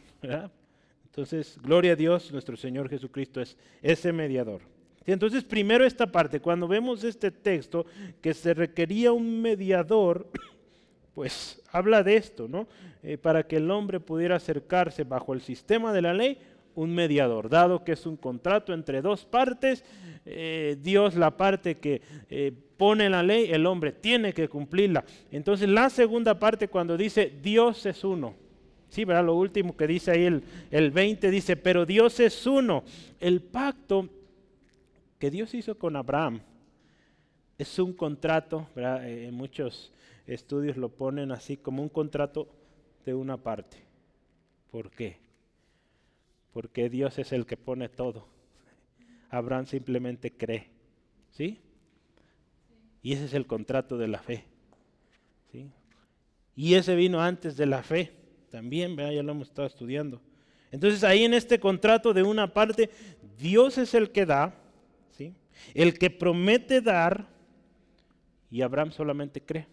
Entonces, 1.05 1.59
gloria 1.61 1.91
a 1.91 1.95
Dios, 1.97 2.31
nuestro 2.31 2.55
Señor 2.55 2.89
Jesucristo 2.89 3.41
es 3.41 3.57
ese 3.81 4.13
mediador. 4.13 4.61
entonces, 5.05 5.43
primero 5.43 5.85
esta 5.85 6.07
parte, 6.07 6.39
cuando 6.39 6.65
vemos 6.65 7.03
este 7.03 7.29
texto 7.29 7.85
que 8.21 8.33
se 8.33 8.53
requería 8.53 9.11
un 9.11 9.41
mediador, 9.41 10.29
pues 11.13 11.61
habla 11.73 12.03
de 12.03 12.15
esto, 12.15 12.47
¿no? 12.47 12.67
Eh, 13.03 13.17
para 13.17 13.45
que 13.45 13.57
el 13.57 13.69
hombre 13.69 13.99
pudiera 13.99 14.37
acercarse 14.37 15.03
bajo 15.03 15.33
el 15.33 15.41
sistema 15.41 15.91
de 15.91 16.03
la 16.03 16.13
ley, 16.13 16.37
un 16.75 16.95
mediador, 16.95 17.49
dado 17.49 17.83
que 17.83 17.91
es 17.91 18.05
un 18.05 18.15
contrato 18.15 18.71
entre 18.73 19.01
dos 19.01 19.25
partes, 19.25 19.83
eh, 20.25 20.77
Dios 20.81 21.15
la 21.15 21.35
parte 21.35 21.79
que 21.79 22.01
eh, 22.29 22.53
pone 22.77 23.09
la 23.09 23.23
ley, 23.23 23.51
el 23.51 23.65
hombre 23.65 23.91
tiene 23.91 24.31
que 24.31 24.47
cumplirla. 24.47 25.03
Entonces 25.31 25.67
la 25.67 25.89
segunda 25.89 26.39
parte 26.39 26.69
cuando 26.69 26.95
dice 26.95 27.33
Dios 27.41 27.85
es 27.85 28.05
uno. 28.05 28.48
Sí, 28.89 29.05
¿verdad? 29.05 29.25
Lo 29.25 29.35
último 29.35 29.77
que 29.77 29.87
dice 29.87 30.11
ahí 30.11 30.25
el, 30.25 30.43
el 30.71 30.91
20 30.91 31.29
dice, 31.29 31.55
pero 31.55 31.85
Dios 31.85 32.19
es 32.19 32.45
uno. 32.47 32.83
El 33.19 33.41
pacto 33.41 34.09
que 35.19 35.29
Dios 35.29 35.53
hizo 35.53 35.77
con 35.77 35.95
Abraham 35.95 36.41
es 37.57 37.77
un 37.77 37.93
contrato, 37.93 38.67
¿verdad? 38.75 39.07
Eh, 39.07 39.27
en 39.27 39.33
muchos 39.33 39.91
estudios 40.25 40.77
lo 40.77 40.89
ponen 40.89 41.31
así 41.31 41.57
como 41.57 41.83
un 41.83 41.89
contrato 41.89 42.47
de 43.05 43.13
una 43.13 43.37
parte. 43.37 43.77
¿Por 44.71 44.89
qué? 44.91 45.17
Porque 46.53 46.89
Dios 46.89 47.19
es 47.19 47.31
el 47.31 47.45
que 47.45 47.57
pone 47.57 47.89
todo. 47.89 48.27
Abraham 49.29 49.65
simplemente 49.65 50.31
cree. 50.31 50.67
¿Sí? 51.31 51.59
Y 53.01 53.13
ese 53.13 53.25
es 53.25 53.33
el 53.33 53.45
contrato 53.45 53.97
de 53.97 54.07
la 54.07 54.19
fe. 54.19 54.45
¿sí? 55.51 55.69
Y 56.55 56.73
ese 56.73 56.95
vino 56.95 57.21
antes 57.21 57.55
de 57.57 57.65
la 57.65 57.83
fe. 57.83 58.11
También, 58.49 58.95
ya 58.95 59.23
lo 59.23 59.31
hemos 59.31 59.47
estado 59.49 59.67
estudiando. 59.67 60.21
Entonces 60.71 61.03
ahí 61.03 61.23
en 61.23 61.33
este 61.33 61.59
contrato 61.59 62.13
de 62.13 62.23
una 62.23 62.53
parte, 62.53 62.89
Dios 63.37 63.77
es 63.77 63.93
el 63.93 64.11
que 64.11 64.25
da, 64.25 64.53
¿sí? 65.17 65.33
el 65.73 65.97
que 65.97 66.09
promete 66.09 66.81
dar, 66.81 67.27
y 68.51 68.61
Abraham 68.61 68.91
solamente 68.91 69.41
cree. 69.41 69.67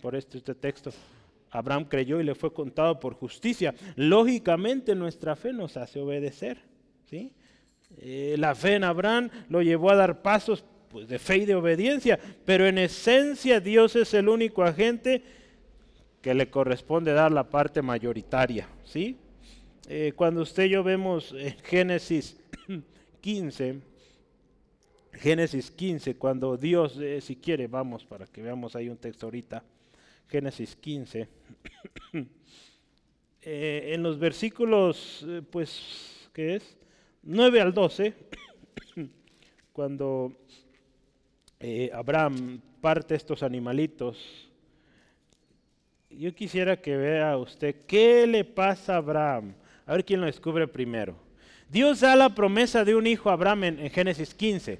Por 0.00 0.16
esto 0.16 0.36
este 0.36 0.54
texto. 0.54 0.90
Abraham 1.50 1.84
creyó 1.84 2.20
y 2.20 2.24
le 2.24 2.34
fue 2.34 2.52
contado 2.52 2.98
por 3.00 3.14
justicia. 3.14 3.74
Lógicamente 3.96 4.94
nuestra 4.94 5.36
fe 5.36 5.52
nos 5.52 5.76
hace 5.76 6.00
obedecer. 6.00 6.58
¿sí? 7.08 7.32
Eh, 7.98 8.36
la 8.38 8.54
fe 8.54 8.74
en 8.74 8.84
Abraham 8.84 9.30
lo 9.48 9.62
llevó 9.62 9.90
a 9.90 9.96
dar 9.96 10.22
pasos 10.22 10.64
pues, 10.88 11.08
de 11.08 11.18
fe 11.18 11.38
y 11.38 11.46
de 11.46 11.54
obediencia, 11.54 12.18
pero 12.44 12.66
en 12.66 12.78
esencia 12.78 13.60
Dios 13.60 13.96
es 13.96 14.12
el 14.14 14.28
único 14.28 14.62
agente 14.62 15.22
que 16.20 16.34
le 16.34 16.50
corresponde 16.50 17.12
dar 17.12 17.32
la 17.32 17.48
parte 17.48 17.82
mayoritaria. 17.82 18.68
¿sí? 18.84 19.16
Eh, 19.88 20.12
cuando 20.14 20.42
usted 20.42 20.64
y 20.64 20.70
yo 20.70 20.82
vemos 20.82 21.32
en 21.32 21.56
Génesis 21.58 22.36
15, 23.20 23.80
Génesis 25.12 25.70
15, 25.70 26.16
cuando 26.16 26.56
Dios, 26.56 26.98
eh, 27.00 27.20
si 27.20 27.36
quiere, 27.36 27.66
vamos 27.66 28.04
para 28.04 28.26
que 28.26 28.42
veamos 28.42 28.76
ahí 28.76 28.88
un 28.88 28.98
texto 28.98 29.26
ahorita, 29.26 29.64
Génesis 30.28 30.76
15. 30.76 31.28
eh, 33.42 33.90
en 33.94 34.02
los 34.02 34.18
versículos, 34.18 35.26
pues, 35.50 36.28
¿qué 36.32 36.56
es? 36.56 36.76
9 37.22 37.60
al 37.60 37.74
12, 37.74 38.14
cuando 39.72 40.32
Abraham 41.92 42.60
parte 42.80 43.14
estos 43.14 43.42
animalitos, 43.42 44.49
yo 46.10 46.34
quisiera 46.34 46.80
que 46.80 46.96
vea 46.96 47.36
usted 47.36 47.74
qué 47.86 48.26
le 48.26 48.44
pasa 48.44 48.94
a 48.94 48.98
Abraham. 48.98 49.54
A 49.86 49.92
ver 49.92 50.04
quién 50.04 50.20
lo 50.20 50.26
descubre 50.26 50.66
primero. 50.68 51.16
Dios 51.68 52.00
da 52.00 52.16
la 52.16 52.34
promesa 52.34 52.84
de 52.84 52.94
un 52.94 53.06
hijo 53.06 53.30
a 53.30 53.34
Abraham 53.34 53.64
en, 53.64 53.90
Génesis 53.90 54.34
15. 54.34 54.78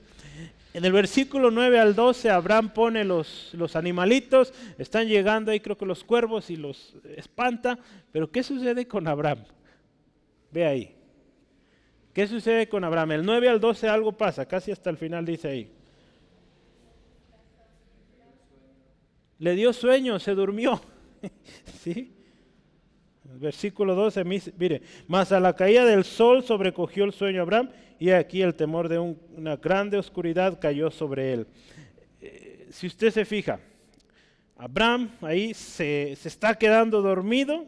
En 0.75 0.85
el 0.85 0.93
versículo 0.93 1.51
9 1.51 1.79
al 1.79 1.95
12, 1.95 2.31
Abraham 2.31 2.73
pone 2.73 3.05
los, 3.05 3.51
los 3.55 3.75
animalitos, 3.75 4.53
están 4.79 5.09
llegando 5.09 5.51
ahí 5.51 5.61
creo 5.61 5.77
que 5.77 5.87
los 5.87 6.05
cuervos 6.05 6.49
y 6.51 6.57
los 6.57 6.95
espanta, 7.17 7.79
pero 8.13 8.31
¿qué 8.31 8.43
sucede 8.43 8.87
con 8.87 9.09
Abraham? 9.09 9.45
Ve 10.53 10.67
ahí. 10.67 10.97
¿Qué 12.13 12.27
sucede 12.27 12.69
con 12.69 12.85
Abraham? 12.85 13.13
El 13.13 13.25
9 13.25 13.49
al 13.49 13.61
12 13.61 13.89
algo 13.89 14.13
pasa, 14.13 14.47
casi 14.47 14.71
hasta 14.71 14.91
el 14.91 14.97
final 14.97 15.25
dice 15.25 15.49
ahí. 15.49 15.73
Le 19.39 19.55
dio 19.55 19.73
sueño, 19.73 20.19
se 20.19 20.35
durmió. 20.35 20.81
¿Sí? 21.83 22.13
Versículo 23.25 23.95
12, 23.95 24.25
mire, 24.25 24.83
más 25.07 25.31
a 25.31 25.41
la 25.41 25.55
caída 25.55 25.85
del 25.85 26.05
sol 26.05 26.43
sobrecogió 26.43 27.05
el 27.05 27.13
sueño 27.13 27.43
Abraham 27.43 27.71
y 27.99 28.11
aquí 28.11 28.43
el 28.43 28.55
temor 28.55 28.89
de 28.89 28.99
una 28.99 29.57
grande 29.57 29.99
oscuridad 29.99 30.59
cayó 30.61 30.91
sobre 30.91 31.33
él. 31.33 31.47
Eh, 32.21 32.67
si 32.71 32.87
usted 32.87 33.11
se 33.11 33.25
fija, 33.25 33.61
Abraham 34.57 35.11
ahí 35.21 35.55
se, 35.55 36.17
se 36.17 36.29
está 36.29 36.55
quedando 36.57 37.03
dormido. 37.03 37.67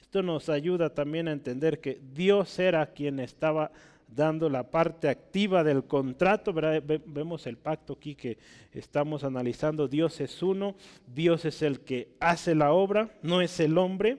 Esto 0.00 0.22
nos 0.22 0.48
ayuda 0.48 0.94
también 0.94 1.28
a 1.28 1.32
entender 1.32 1.80
que 1.80 2.00
Dios 2.12 2.58
era 2.58 2.86
quien 2.86 3.20
estaba 3.20 3.70
dando 4.08 4.48
la 4.48 4.70
parte 4.70 5.08
activa 5.08 5.62
del 5.62 5.84
contrato. 5.84 6.52
Vemos 6.52 7.46
el 7.46 7.56
pacto 7.56 7.94
aquí 7.94 8.14
que 8.14 8.38
estamos 8.72 9.24
analizando. 9.24 9.88
Dios 9.88 10.20
es 10.20 10.42
uno, 10.42 10.74
Dios 11.06 11.44
es 11.44 11.62
el 11.62 11.80
que 11.80 12.16
hace 12.20 12.54
la 12.54 12.72
obra, 12.72 13.10
no 13.22 13.40
es 13.40 13.60
el 13.60 13.78
hombre. 13.78 14.18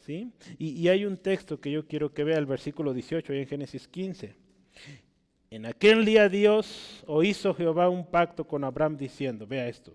¿sí? 0.00 0.32
Y, 0.58 0.88
hay 0.88 1.04
un 1.04 1.16
texto 1.16 1.60
que 1.60 1.70
yo 1.70 1.86
quiero 1.86 2.12
que 2.12 2.24
vea, 2.24 2.38
el 2.38 2.46
versículo 2.46 2.92
18, 2.92 3.32
ahí 3.32 3.40
en 3.40 3.46
Génesis 3.46 3.86
15. 3.86 4.34
En 5.50 5.66
aquel 5.66 6.04
día 6.04 6.28
Dios 6.28 7.02
o 7.06 7.22
hizo 7.22 7.54
Jehová 7.54 7.88
un 7.88 8.06
pacto 8.06 8.46
con 8.46 8.64
Abraham 8.64 8.96
diciendo, 8.96 9.46
vea 9.46 9.68
esto, 9.68 9.94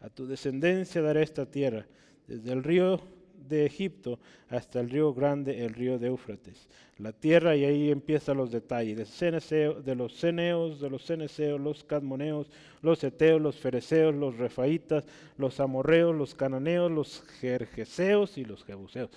a 0.00 0.08
tu 0.08 0.26
descendencia 0.26 1.02
daré 1.02 1.22
esta 1.22 1.46
tierra, 1.46 1.86
desde 2.28 2.52
el 2.52 2.62
río 2.62 3.00
de 3.48 3.66
Egipto 3.66 4.18
hasta 4.48 4.80
el 4.80 4.90
río 4.90 5.12
grande, 5.14 5.64
el 5.64 5.74
río 5.74 5.98
de 5.98 6.08
Éufrates. 6.08 6.68
La 6.98 7.12
tierra, 7.12 7.56
y 7.56 7.64
ahí 7.64 7.90
empiezan 7.90 8.36
los 8.36 8.50
detalles, 8.50 8.96
de, 8.98 9.94
los 9.96 10.14
ceneos, 10.14 10.80
de 10.80 10.90
los 10.90 11.04
ceneseos, 11.04 11.60
los 11.60 11.82
cadmoneos, 11.82 12.48
los 12.82 13.02
eteos, 13.02 13.40
los 13.40 13.56
fereceos, 13.56 14.14
los 14.14 14.36
refaitas, 14.36 15.04
los 15.36 15.58
amorreos, 15.58 16.14
los 16.14 16.34
cananeos, 16.34 16.90
los 16.90 17.22
jerjeseos 17.40 18.38
y 18.38 18.44
los 18.44 18.64
jebuseos. 18.64 19.10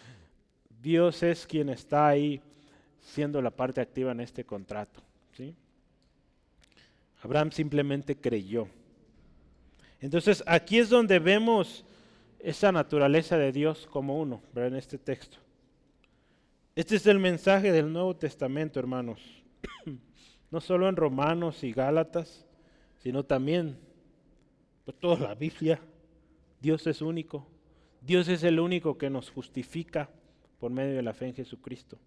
Dios 0.81 1.21
es 1.23 1.45
quien 1.45 1.69
está 1.69 2.07
ahí 2.07 2.41
siendo 2.99 3.41
la 3.41 3.51
parte 3.51 3.81
activa 3.81 4.11
en 4.11 4.21
este 4.21 4.43
contrato. 4.43 5.01
¿sí? 5.35 5.55
Abraham 7.23 7.51
simplemente 7.51 8.15
creyó. 8.15 8.67
Entonces 9.99 10.43
aquí 10.45 10.77
es 10.77 10.89
donde 10.89 11.19
vemos 11.19 11.83
esa 12.47 12.71
naturaleza 12.71 13.37
de 13.37 13.51
Dios 13.51 13.85
como 13.91 14.21
uno, 14.21 14.41
en 14.55 14.75
este 14.77 14.97
texto. 14.97 15.37
Este 16.77 16.95
es 16.95 17.05
el 17.05 17.19
mensaje 17.19 17.73
del 17.73 17.91
Nuevo 17.91 18.15
Testamento, 18.15 18.79
hermanos. 18.79 19.19
no 20.51 20.61
solo 20.61 20.87
en 20.87 20.95
Romanos 20.95 21.61
y 21.65 21.73
Gálatas, 21.73 22.45
sino 22.99 23.25
también 23.25 23.77
por 24.85 24.93
toda 24.93 25.27
la 25.27 25.35
Biblia. 25.35 25.81
Dios 26.61 26.87
es 26.87 27.01
único. 27.01 27.45
Dios 27.99 28.29
es 28.29 28.43
el 28.43 28.61
único 28.61 28.97
que 28.97 29.09
nos 29.09 29.29
justifica 29.29 30.09
por 30.57 30.71
medio 30.71 30.95
de 30.95 31.01
la 31.01 31.13
fe 31.13 31.27
en 31.27 31.33
Jesucristo. 31.33 31.99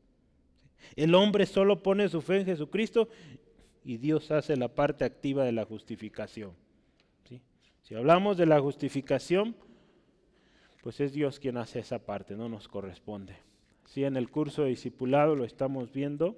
El 0.96 1.14
hombre 1.14 1.44
solo 1.44 1.82
pone 1.82 2.08
su 2.08 2.22
fe 2.22 2.38
en 2.38 2.46
Jesucristo 2.46 3.10
y 3.84 3.98
Dios 3.98 4.30
hace 4.30 4.56
la 4.56 4.68
parte 4.68 5.04
activa 5.04 5.44
de 5.44 5.52
la 5.52 5.66
justificación. 5.66 6.52
Si 7.82 7.94
hablamos 7.94 8.38
de 8.38 8.46
la 8.46 8.58
justificación, 8.58 9.54
pues 10.82 11.00
es 11.00 11.12
Dios 11.12 11.38
quien 11.38 11.56
hace 11.56 11.80
esa 11.80 11.98
parte, 12.00 12.36
no 12.36 12.48
nos 12.48 12.68
corresponde. 12.68 13.36
Si 13.86 14.04
en 14.04 14.16
el 14.16 14.30
curso 14.30 14.62
de 14.62 14.70
discipulado 14.70 15.36
lo 15.36 15.44
estamos 15.44 15.92
viendo, 15.92 16.36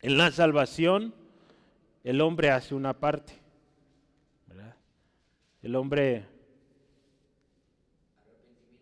en 0.00 0.16
la 0.16 0.30
salvación 0.30 1.14
el 2.04 2.20
hombre 2.20 2.50
hace 2.50 2.74
una 2.74 2.98
parte. 2.98 3.34
El 5.62 5.76
hombre 5.76 6.24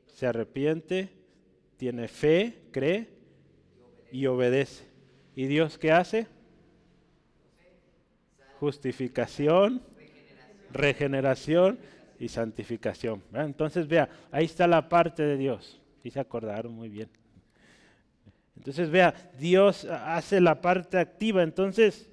se 0.06 0.26
arrepiente, 0.26 1.11
tiene 1.76 2.09
fe, 2.09 2.62
cree 2.70 3.09
y 4.11 4.24
obedece. 4.24 4.87
¿Y 5.37 5.46
Dios 5.46 5.76
qué 5.76 5.92
hace? 5.92 6.26
Justificación, 8.59 9.83
regeneración 10.72 11.78
y 12.20 12.28
santificación. 12.28 13.22
Entonces, 13.33 13.88
vea, 13.88 14.09
ahí 14.30 14.44
está 14.44 14.66
la 14.66 14.88
parte 14.88 15.22
de 15.22 15.38
Dios. 15.38 15.80
Y 16.04 16.11
se 16.11 16.20
acordaron 16.20 16.74
muy 16.74 16.90
bien. 16.90 17.09
Entonces, 18.56 18.90
vea, 18.90 19.14
Dios 19.38 19.87
hace 19.87 20.38
la 20.40 20.61
parte 20.61 20.98
activa. 20.98 21.42
Entonces, 21.42 22.11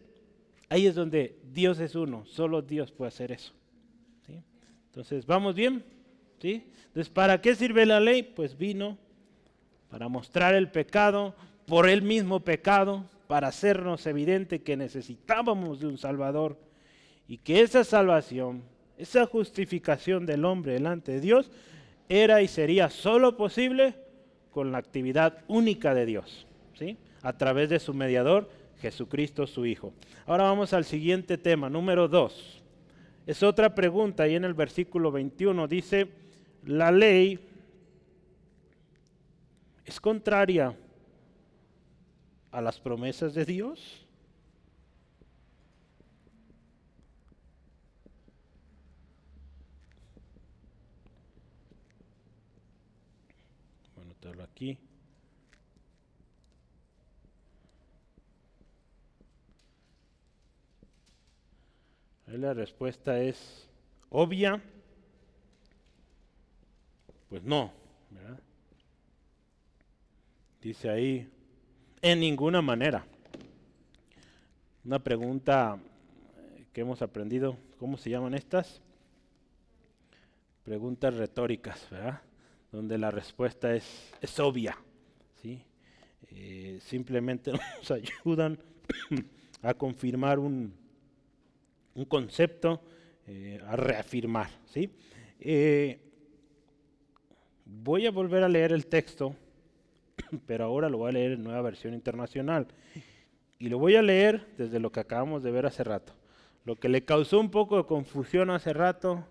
ahí 0.70 0.88
es 0.88 0.96
donde 0.96 1.38
Dios 1.52 1.80
es 1.80 1.94
uno. 1.94 2.26
Solo 2.26 2.62
Dios 2.62 2.92
puede 2.92 3.10
hacer 3.10 3.34
eso. 3.34 3.54
Entonces, 4.88 5.28
¿vamos 5.28 5.54
bien? 5.54 5.84
¿Sí? 6.40 6.72
Entonces, 6.88 7.10
¿para 7.10 7.40
qué 7.42 7.54
sirve 7.54 7.86
la 7.86 8.00
ley? 8.00 8.24
Pues 8.24 8.58
vino 8.58 8.98
para 9.90 10.08
mostrar 10.08 10.56
el 10.56 10.72
pecado, 10.72 11.36
por 11.66 11.88
el 11.88 12.02
mismo 12.02 12.40
pecado, 12.40 13.06
para 13.28 13.50
hacernos 13.50 14.08
evidente 14.08 14.64
que 14.64 14.78
necesitábamos 14.78 15.82
de 15.82 15.88
un 15.88 15.98
Salvador 15.98 16.58
y 17.28 17.38
que 17.38 17.62
esa 17.62 17.84
salvación 17.84 18.64
esa 18.98 19.26
justificación 19.26 20.26
del 20.26 20.44
hombre 20.46 20.74
delante 20.74 21.14
de 21.14 21.22
Dios 21.22 21.52
era 22.10 22.42
y 22.42 22.48
sería 22.48 22.90
solo 22.90 23.38
posible 23.38 23.96
con 24.52 24.72
la 24.72 24.80
actividad 24.80 25.44
única 25.48 25.94
de 25.94 26.06
Dios, 26.06 26.48
¿sí? 26.78 26.98
a 27.22 27.38
través 27.38 27.70
de 27.70 27.80
su 27.80 27.94
mediador, 27.94 28.50
Jesucristo 28.82 29.46
su 29.46 29.66
Hijo. 29.66 29.94
Ahora 30.26 30.46
vamos 30.46 30.74
al 30.74 30.86
siguiente 30.86 31.38
tema, 31.38 31.70
número 31.70 32.08
2. 32.08 32.64
Es 33.28 33.44
otra 33.44 33.76
pregunta, 33.76 34.28
y 34.28 34.36
en 34.36 34.46
el 34.46 34.54
versículo 34.54 35.12
21 35.12 35.68
dice, 35.68 36.08
la 36.66 36.92
ley 36.92 37.40
es 39.86 40.00
contraria 40.00 40.76
a 42.52 42.62
las 42.62 42.80
promesas 42.80 43.34
de 43.34 43.46
Dios. 43.46 44.08
aquí. 54.58 54.78
La 62.28 62.54
respuesta 62.54 63.20
es 63.20 63.70
obvia. 64.10 64.62
Pues 67.30 67.44
no, 67.44 67.74
Dice 70.62 70.90
ahí, 70.90 71.30
en 72.02 72.20
ninguna 72.20 72.62
manera. 72.62 73.06
Una 74.84 75.00
pregunta 75.00 75.80
que 76.74 76.82
hemos 76.82 77.02
aprendido, 77.02 77.58
¿cómo 77.80 77.98
se 77.98 78.10
llaman 78.10 78.34
estas? 78.34 78.82
Preguntas 80.64 81.14
retóricas, 81.16 81.88
¿verdad? 81.90 82.22
donde 82.72 82.98
la 82.98 83.12
respuesta 83.12 83.74
es, 83.74 84.14
es 84.22 84.40
obvia. 84.40 84.78
¿sí? 85.42 85.64
Eh, 86.32 86.80
simplemente 86.82 87.52
nos 87.78 87.92
ayudan 87.92 88.60
a 89.62 89.74
confirmar 89.74 90.40
un, 90.40 90.74
un 91.98 92.06
concepto, 92.06 92.82
eh, 93.26 93.60
a 93.68 93.76
reafirmar. 93.76 94.50
¿sí? 94.68 94.90
Eh, 95.40 96.00
voy 97.66 98.06
a 98.06 98.12
volver 98.12 98.44
a 98.44 98.50
leer 98.50 98.72
el 98.72 98.86
texto, 98.86 99.36
pero 100.46 100.66
ahora 100.66 100.90
lo 100.90 101.00
voy 101.00 101.10
a 101.10 101.14
leer 101.14 101.32
en 101.34 101.44
nueva 101.44 101.62
versión 101.62 101.94
internacional. 101.94 102.68
Y 103.60 103.70
lo 103.70 103.80
voy 103.80 103.96
a 103.96 104.04
leer 104.04 104.48
desde 104.58 104.80
lo 104.80 104.92
que 104.92 105.00
acabamos 105.00 105.42
de 105.42 105.52
ver 105.52 105.66
hace 105.66 105.84
rato. 105.84 106.14
Lo 106.64 106.76
que 106.76 106.88
le 106.88 107.04
causó 107.04 107.40
un 107.40 107.50
poco 107.50 107.78
de 107.78 107.86
confusión 107.86 108.52
hace 108.52 108.74
rato 108.74 109.26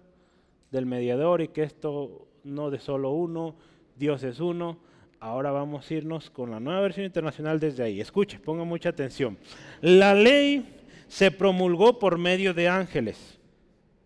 del 0.72 0.87
mediador 0.87 1.40
y 1.40 1.48
que 1.48 1.62
esto 1.62 2.26
no 2.42 2.70
de 2.70 2.81
solo 2.81 3.11
uno, 3.11 3.55
Dios 3.94 4.24
es 4.24 4.40
uno. 4.40 4.79
Ahora 5.20 5.52
vamos 5.52 5.88
a 5.88 5.94
irnos 5.94 6.31
con 6.31 6.50
la 6.50 6.59
nueva 6.59 6.81
versión 6.81 7.07
internacional 7.07 7.61
desde 7.61 7.85
ahí. 7.85 8.00
Escuche, 8.00 8.40
ponga 8.40 8.64
mucha 8.64 8.88
atención. 8.88 9.38
La 9.81 10.12
ley 10.12 10.76
se 11.08 11.30
promulgó 11.30 11.98
por 11.98 12.18
medio 12.18 12.54
de 12.54 12.68
ángeles. 12.68 13.38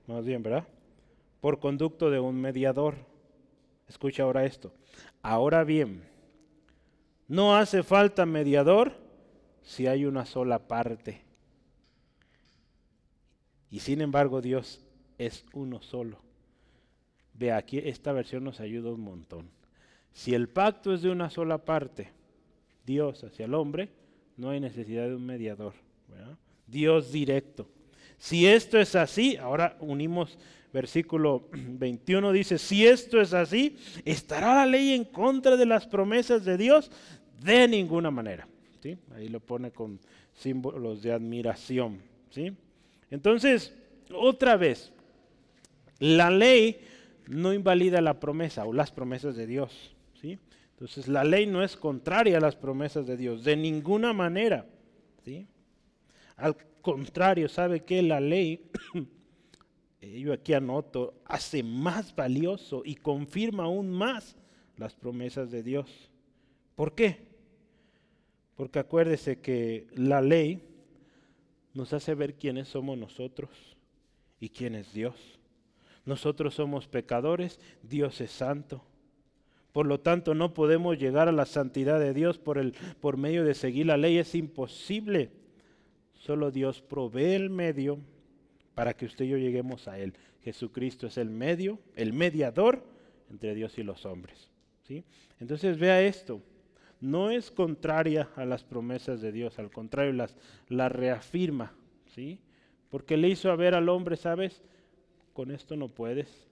Más 0.06 0.24
bien, 0.24 0.42
¿verdad? 0.42 0.66
Por 1.40 1.58
conducto 1.58 2.10
de 2.10 2.20
un 2.20 2.40
mediador. 2.40 2.96
Escucha 3.88 4.24
ahora 4.24 4.44
esto. 4.44 4.72
Ahora 5.22 5.64
bien, 5.64 6.02
no 7.28 7.56
hace 7.56 7.82
falta 7.82 8.26
mediador 8.26 8.94
si 9.62 9.86
hay 9.86 10.04
una 10.04 10.26
sola 10.26 10.66
parte. 10.66 11.22
Y 13.70 13.80
sin 13.80 14.00
embargo 14.00 14.40
Dios 14.40 14.84
es 15.18 15.44
uno 15.52 15.80
solo. 15.80 16.18
Ve 17.34 17.52
aquí, 17.52 17.78
esta 17.78 18.12
versión 18.12 18.44
nos 18.44 18.60
ayuda 18.60 18.90
un 18.90 19.00
montón. 19.00 19.50
Si 20.12 20.34
el 20.34 20.48
pacto 20.48 20.92
es 20.92 21.02
de 21.02 21.10
una 21.10 21.30
sola 21.30 21.58
parte, 21.58 22.10
Dios 22.84 23.22
hacia 23.22 23.46
el 23.46 23.54
hombre, 23.54 23.90
no 24.36 24.50
hay 24.50 24.60
necesidad 24.60 25.06
de 25.06 25.14
un 25.14 25.24
mediador. 25.24 25.74
Dios 26.70 27.12
directo. 27.12 27.68
Si 28.18 28.46
esto 28.46 28.78
es 28.78 28.94
así, 28.94 29.36
ahora 29.36 29.76
unimos 29.80 30.38
versículo 30.72 31.48
21, 31.52 32.32
dice, 32.32 32.58
si 32.58 32.86
esto 32.86 33.20
es 33.20 33.32
así, 33.32 33.76
¿estará 34.04 34.54
la 34.54 34.66
ley 34.66 34.92
en 34.92 35.04
contra 35.04 35.56
de 35.56 35.66
las 35.66 35.86
promesas 35.86 36.44
de 36.44 36.56
Dios? 36.56 36.90
De 37.42 37.66
ninguna 37.68 38.10
manera. 38.10 38.46
¿sí? 38.82 38.98
Ahí 39.14 39.28
lo 39.28 39.40
pone 39.40 39.70
con 39.70 39.98
símbolos 40.34 41.02
de 41.02 41.12
admiración. 41.12 42.00
¿sí? 42.30 42.52
Entonces, 43.10 43.74
otra 44.14 44.56
vez, 44.56 44.92
la 45.98 46.30
ley 46.30 46.80
no 47.26 47.52
invalida 47.52 48.00
la 48.00 48.20
promesa 48.20 48.64
o 48.64 48.72
las 48.72 48.90
promesas 48.90 49.36
de 49.36 49.46
Dios. 49.46 49.94
¿sí? 50.20 50.38
Entonces, 50.72 51.08
la 51.08 51.24
ley 51.24 51.46
no 51.46 51.62
es 51.62 51.76
contraria 51.76 52.38
a 52.38 52.40
las 52.40 52.56
promesas 52.56 53.06
de 53.06 53.16
Dios, 53.16 53.44
de 53.44 53.56
ninguna 53.56 54.12
manera. 54.12 54.66
¿sí? 55.24 55.46
Al 56.40 56.56
contrario, 56.80 57.48
¿sabe 57.48 57.84
que 57.84 58.02
La 58.02 58.20
ley, 58.20 58.70
eh, 60.00 60.20
yo 60.20 60.32
aquí 60.32 60.54
anoto, 60.54 61.14
hace 61.24 61.62
más 61.62 62.14
valioso 62.14 62.82
y 62.84 62.96
confirma 62.96 63.64
aún 63.64 63.92
más 63.92 64.36
las 64.76 64.94
promesas 64.94 65.50
de 65.50 65.62
Dios. 65.62 66.10
¿Por 66.74 66.94
qué? 66.94 67.28
Porque 68.56 68.78
acuérdese 68.78 69.40
que 69.40 69.86
la 69.94 70.22
ley 70.22 70.62
nos 71.74 71.92
hace 71.92 72.14
ver 72.14 72.34
quiénes 72.34 72.68
somos 72.68 72.96
nosotros 72.96 73.50
y 74.40 74.48
quién 74.48 74.74
es 74.74 74.92
Dios. 74.92 75.38
Nosotros 76.06 76.54
somos 76.54 76.88
pecadores, 76.88 77.60
Dios 77.82 78.20
es 78.20 78.30
santo. 78.30 78.82
Por 79.72 79.86
lo 79.86 80.00
tanto, 80.00 80.34
no 80.34 80.54
podemos 80.54 80.98
llegar 80.98 81.28
a 81.28 81.32
la 81.32 81.46
santidad 81.46 82.00
de 82.00 82.12
Dios 82.12 82.38
por, 82.38 82.58
el, 82.58 82.72
por 83.00 83.16
medio 83.16 83.44
de 83.44 83.54
seguir 83.54 83.86
la 83.86 83.96
ley, 83.96 84.18
es 84.18 84.34
imposible. 84.34 85.30
Solo 86.20 86.50
Dios 86.50 86.82
provee 86.82 87.32
el 87.32 87.48
medio 87.48 87.98
para 88.74 88.94
que 88.94 89.06
usted 89.06 89.24
y 89.24 89.28
yo 89.28 89.38
lleguemos 89.38 89.88
a 89.88 89.98
Él. 89.98 90.12
Jesucristo 90.42 91.06
es 91.06 91.16
el 91.16 91.30
medio, 91.30 91.78
el 91.96 92.12
mediador 92.12 92.84
entre 93.30 93.54
Dios 93.54 93.78
y 93.78 93.82
los 93.82 94.04
hombres. 94.04 94.50
¿sí? 94.86 95.02
Entonces 95.38 95.78
vea 95.78 96.02
esto, 96.02 96.42
no 97.00 97.30
es 97.30 97.50
contraria 97.50 98.28
a 98.36 98.44
las 98.44 98.64
promesas 98.64 99.22
de 99.22 99.32
Dios, 99.32 99.58
al 99.58 99.70
contrario, 99.70 100.12
las, 100.12 100.36
las 100.68 100.92
reafirma. 100.92 101.72
¿sí? 102.14 102.38
Porque 102.90 103.16
le 103.16 103.28
hizo 103.28 103.50
a 103.50 103.56
ver 103.56 103.74
al 103.74 103.88
hombre, 103.88 104.16
¿sabes? 104.16 104.62
Con 105.32 105.50
esto 105.50 105.74
no 105.74 105.88
puedes, 105.88 106.48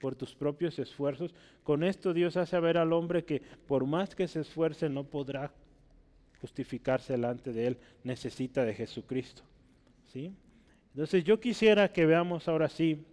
por 0.00 0.14
tus 0.14 0.34
propios 0.34 0.78
esfuerzos. 0.78 1.34
Con 1.62 1.84
esto 1.84 2.14
Dios 2.14 2.38
hace 2.38 2.58
ver 2.58 2.78
al 2.78 2.94
hombre 2.94 3.24
que 3.26 3.42
por 3.66 3.84
más 3.84 4.14
que 4.14 4.28
se 4.28 4.40
esfuerce 4.40 4.88
no 4.88 5.04
podrá 5.04 5.52
justificarse 6.40 7.14
delante 7.14 7.52
de 7.52 7.66
Él, 7.66 7.78
necesita 8.04 8.64
de 8.64 8.74
Jesucristo. 8.74 9.42
¿sí? 10.12 10.32
Entonces 10.92 11.24
yo 11.24 11.40
quisiera 11.40 11.92
que 11.92 12.06
veamos 12.06 12.48
ahora 12.48 12.68
sí 12.68 13.04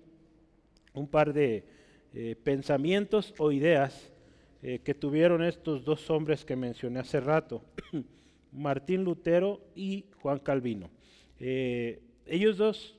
un 0.94 1.08
par 1.08 1.34
de 1.34 1.66
eh, 2.14 2.36
pensamientos 2.44 3.34
o 3.38 3.52
ideas 3.52 4.12
eh, 4.62 4.80
que 4.80 4.94
tuvieron 4.94 5.44
estos 5.44 5.84
dos 5.84 6.10
hombres 6.10 6.46
que 6.46 6.56
mencioné 6.56 7.00
hace 7.00 7.20
rato, 7.20 7.62
Martín 8.52 9.04
Lutero 9.04 9.62
y 9.76 10.06
Juan 10.22 10.40
Calvino. 10.40 10.90
Eh, 11.40 12.02
ellos 12.26 12.58
dos 12.58 12.98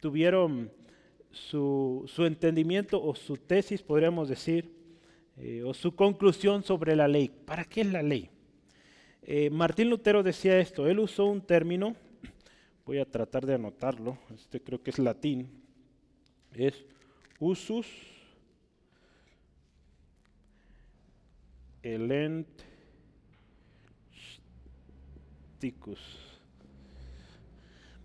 tuvieron 0.00 0.72
su, 1.30 2.04
su, 2.06 2.24
entendimiento 2.24 3.02
o 3.02 3.14
su 3.14 3.36
tesis, 3.36 3.82
podríamos 3.82 4.28
decir, 4.28 4.72
o 5.64 5.74
su 5.74 5.96
conclusión 5.96 6.62
sobre 6.62 6.94
la 6.94 7.08
ley. 7.08 7.28
¿Para 7.28 7.64
qué 7.64 7.80
es 7.80 7.92
la 7.92 8.02
ley? 8.02 8.30
Eh, 9.26 9.48
Martín 9.48 9.88
Lutero 9.88 10.22
decía 10.22 10.58
esto, 10.58 10.86
él 10.86 10.98
usó 10.98 11.24
un 11.24 11.40
término, 11.40 11.96
voy 12.84 12.98
a 12.98 13.10
tratar 13.10 13.46
de 13.46 13.54
anotarlo, 13.54 14.18
este 14.34 14.60
creo 14.60 14.82
que 14.82 14.90
es 14.90 14.98
latín, 14.98 15.62
es 16.52 16.84
usus 17.38 17.86
elenticus. 21.82 22.50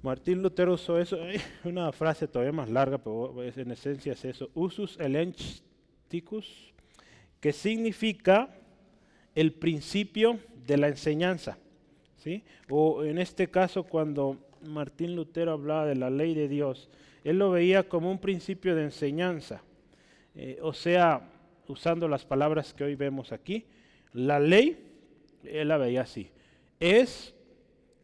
Martín 0.02 0.42
Lutero 0.42 0.76
usó 0.76 0.98
eso, 1.00 1.18
una 1.66 1.92
frase 1.92 2.30
todavía 2.30 2.54
más 2.54 2.70
larga, 2.70 2.98
pero 2.98 3.44
en 3.44 3.72
esencia 3.72 4.14
es 4.14 4.24
eso, 4.24 4.50
usus 4.54 4.98
elenticus, 4.98 6.74
que 7.42 7.52
significa 7.52 8.56
el 9.36 9.52
principio 9.52 10.40
de 10.70 10.78
la 10.78 10.88
enseñanza. 10.88 11.58
¿sí? 12.18 12.44
O 12.70 13.04
en 13.04 13.18
este 13.18 13.50
caso, 13.50 13.84
cuando 13.84 14.38
Martín 14.62 15.16
Lutero 15.16 15.52
hablaba 15.52 15.88
de 15.88 15.96
la 15.96 16.12
ley 16.12 16.36
de 16.36 16.48
Dios, 16.48 16.90
él 17.24 17.40
lo 17.40 17.50
veía 17.50 17.90
como 17.90 18.12
un 18.12 18.20
principio 18.20 18.76
de 18.76 18.84
enseñanza. 18.84 19.64
Eh, 20.36 20.60
o 20.62 20.72
sea, 20.72 21.28
usando 21.68 22.08
las 22.08 22.24
palabras 22.24 22.74
que 22.74 22.84
hoy 22.84 22.96
vemos 22.96 23.32
aquí, 23.32 23.66
la 24.14 24.40
ley, 24.40 24.78
él 25.44 25.68
la 25.68 25.78
veía 25.78 26.02
así, 26.02 26.30
es 26.80 27.34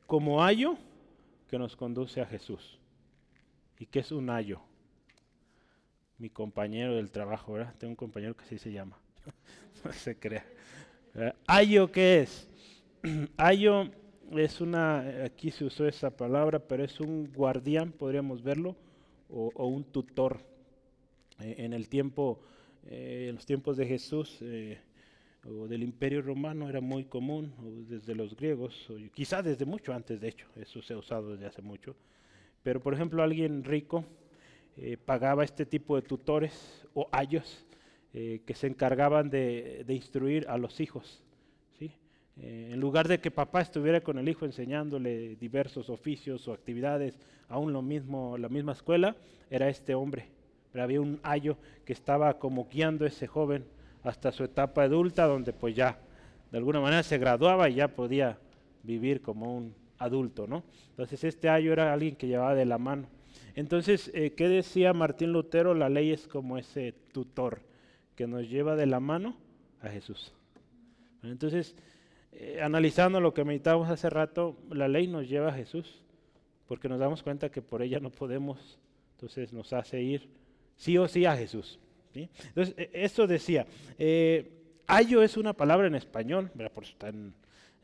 como 0.08 0.44
ayo 0.44 0.76
que 1.48 1.60
nos 1.60 1.76
conduce 1.76 2.20
a 2.20 2.26
Jesús. 2.26 2.80
¿Y 3.78 3.86
qué 3.86 4.00
es 4.00 4.12
un 4.12 4.30
ayo? 4.32 4.60
Mi 6.18 6.30
compañero 6.30 6.96
del 6.96 7.12
trabajo, 7.12 7.54
¿verdad? 7.54 7.76
Tengo 7.78 7.92
un 7.92 7.96
compañero 7.96 8.36
que 8.36 8.44
así 8.44 8.58
se 8.58 8.72
llama. 8.72 8.98
no 9.84 9.94
se 9.94 10.18
crea. 10.18 10.46
Ayo, 11.48 11.92
¿qué 11.92 12.22
es? 12.22 12.50
Ayo 13.38 13.92
es 14.32 14.62
una, 14.62 15.00
aquí 15.24 15.52
se 15.52 15.66
usó 15.66 15.88
esa 15.88 16.10
palabra, 16.10 16.60
pero 16.60 16.84
es 16.84 17.00
un 17.00 17.32
guardián, 17.32 17.92
podríamos 17.92 18.42
verlo, 18.42 18.76
o, 19.30 19.68
un 19.68 19.84
tutor. 19.84 20.40
Eh, 21.40 21.56
en 21.60 21.74
el 21.74 21.90
tiempo, 21.90 22.40
eh, 22.88 23.28
en 23.30 23.36
los 23.36 23.46
tiempos 23.46 23.78
de 23.78 23.86
Jesús 23.86 24.40
o 25.48 25.68
del 25.68 25.84
Imperio 25.84 26.22
Romano 26.22 26.70
era 26.70 26.82
muy 26.82 27.06
común, 27.06 27.54
desde 27.88 28.16
los 28.16 28.36
griegos, 28.36 28.90
o 28.90 28.96
quizás 29.14 29.44
desde 29.44 29.66
mucho 29.66 29.94
antes, 29.94 30.20
de 30.20 30.30
hecho, 30.30 30.48
eso 30.56 30.82
se 30.82 30.94
ha 30.94 30.98
usado 30.98 31.34
desde 31.34 31.46
hace 31.46 31.62
mucho. 31.62 31.96
Pero, 32.64 32.82
por 32.82 32.94
ejemplo, 32.96 33.22
alguien 33.22 33.64
rico 33.64 34.06
pagaba 35.06 35.44
este 35.44 35.66
tipo 35.66 35.96
de 35.96 36.02
tutores 36.02 36.88
o 36.96 37.08
ayos 37.12 37.66
eh, 38.18 38.40
que 38.46 38.54
se 38.54 38.68
encargaban 38.68 39.30
de, 39.30 39.84
instruir 39.90 40.48
a 40.48 40.58
los 40.58 40.80
hijos. 40.80 41.22
Eh, 42.38 42.72
en 42.74 42.80
lugar 42.80 43.08
de 43.08 43.20
que 43.20 43.32
papá 43.32 43.62
estuviera 43.62 44.02
con 44.02 44.18
el 44.18 44.28
hijo 44.28 44.46
enseñándole 44.46 45.36
diversos 45.38 45.90
oficios 45.90 46.48
o 46.48 46.54
actividades, 46.54 47.18
aún 47.48 47.72
lo 47.72 47.82
mismo, 47.82 48.38
la 48.38 48.50
misma 48.50 48.74
escuela, 48.74 49.16
era 49.50 49.70
este 49.70 49.96
hombre. 49.96 50.28
Pero 50.72 50.84
había 50.84 51.02
un 51.02 51.20
ayo 51.24 51.58
que 51.86 51.94
estaba 51.94 52.38
como 52.38 52.68
guiando 52.68 53.06
a 53.06 53.08
ese 53.08 53.28
joven 53.28 53.66
hasta 54.04 54.32
su 54.32 54.44
etapa 54.44 54.84
adulta, 54.84 55.26
donde 55.26 55.54
pues 55.54 55.76
ya 55.76 55.98
de 56.52 56.58
alguna 56.58 56.82
manera 56.82 57.04
se 57.04 57.18
graduaba 57.18 57.70
y 57.70 57.76
ya 57.76 57.88
podía 57.88 58.38
vivir 58.84 59.22
como 59.22 59.56
un 59.58 59.74
adulto, 59.98 60.48
¿no? 60.48 60.64
Entonces 60.90 61.24
este 61.24 61.50
ayo 61.50 61.72
era 61.72 61.94
alguien 61.94 62.16
que 62.16 62.28
llevaba 62.28 62.56
de 62.56 62.66
la 62.66 62.78
mano. 62.78 63.08
Entonces, 63.56 64.12
eh, 64.14 64.34
¿qué 64.36 64.50
decía 64.50 64.94
Martín 64.94 65.32
Lutero? 65.32 65.74
La 65.74 65.90
ley 65.90 66.12
es 66.12 66.28
como 66.28 66.58
ese 66.58 66.94
tutor 67.14 67.62
que 68.16 68.28
nos 68.28 68.50
lleva 68.50 68.76
de 68.76 68.86
la 68.86 69.00
mano 69.00 69.38
a 69.82 69.88
Jesús. 69.88 70.34
Entonces, 71.24 71.76
eh, 72.38 72.60
analizando 72.62 73.20
lo 73.20 73.34
que 73.34 73.44
meditábamos 73.44 73.90
hace 73.90 74.10
rato, 74.10 74.58
la 74.70 74.88
ley 74.88 75.08
nos 75.08 75.28
lleva 75.28 75.50
a 75.50 75.54
Jesús, 75.54 76.04
porque 76.68 76.90
nos 76.90 77.00
damos 77.00 77.24
cuenta 77.24 77.50
que 77.50 77.62
por 77.62 77.82
ella 77.82 78.00
no 78.00 78.12
podemos, 78.12 78.80
entonces 79.14 79.54
nos 79.54 79.72
hace 79.74 80.02
ir 80.02 80.30
sí 80.76 80.98
o 80.98 81.08
sí 81.08 81.26
a 81.26 81.36
Jesús. 81.36 81.80
Entonces, 82.14 82.76
e, 82.78 82.90
esto 82.94 83.28
decía, 83.28 83.66
eh, 83.98 84.52
ayo 84.88 85.22
es 85.22 85.38
una 85.38 85.54
palabra 85.54 85.88
en 85.88 85.96
español, 85.96 86.52
por 86.74 86.84
eso 86.84 86.94
está 86.94 87.10
en, 87.10 87.34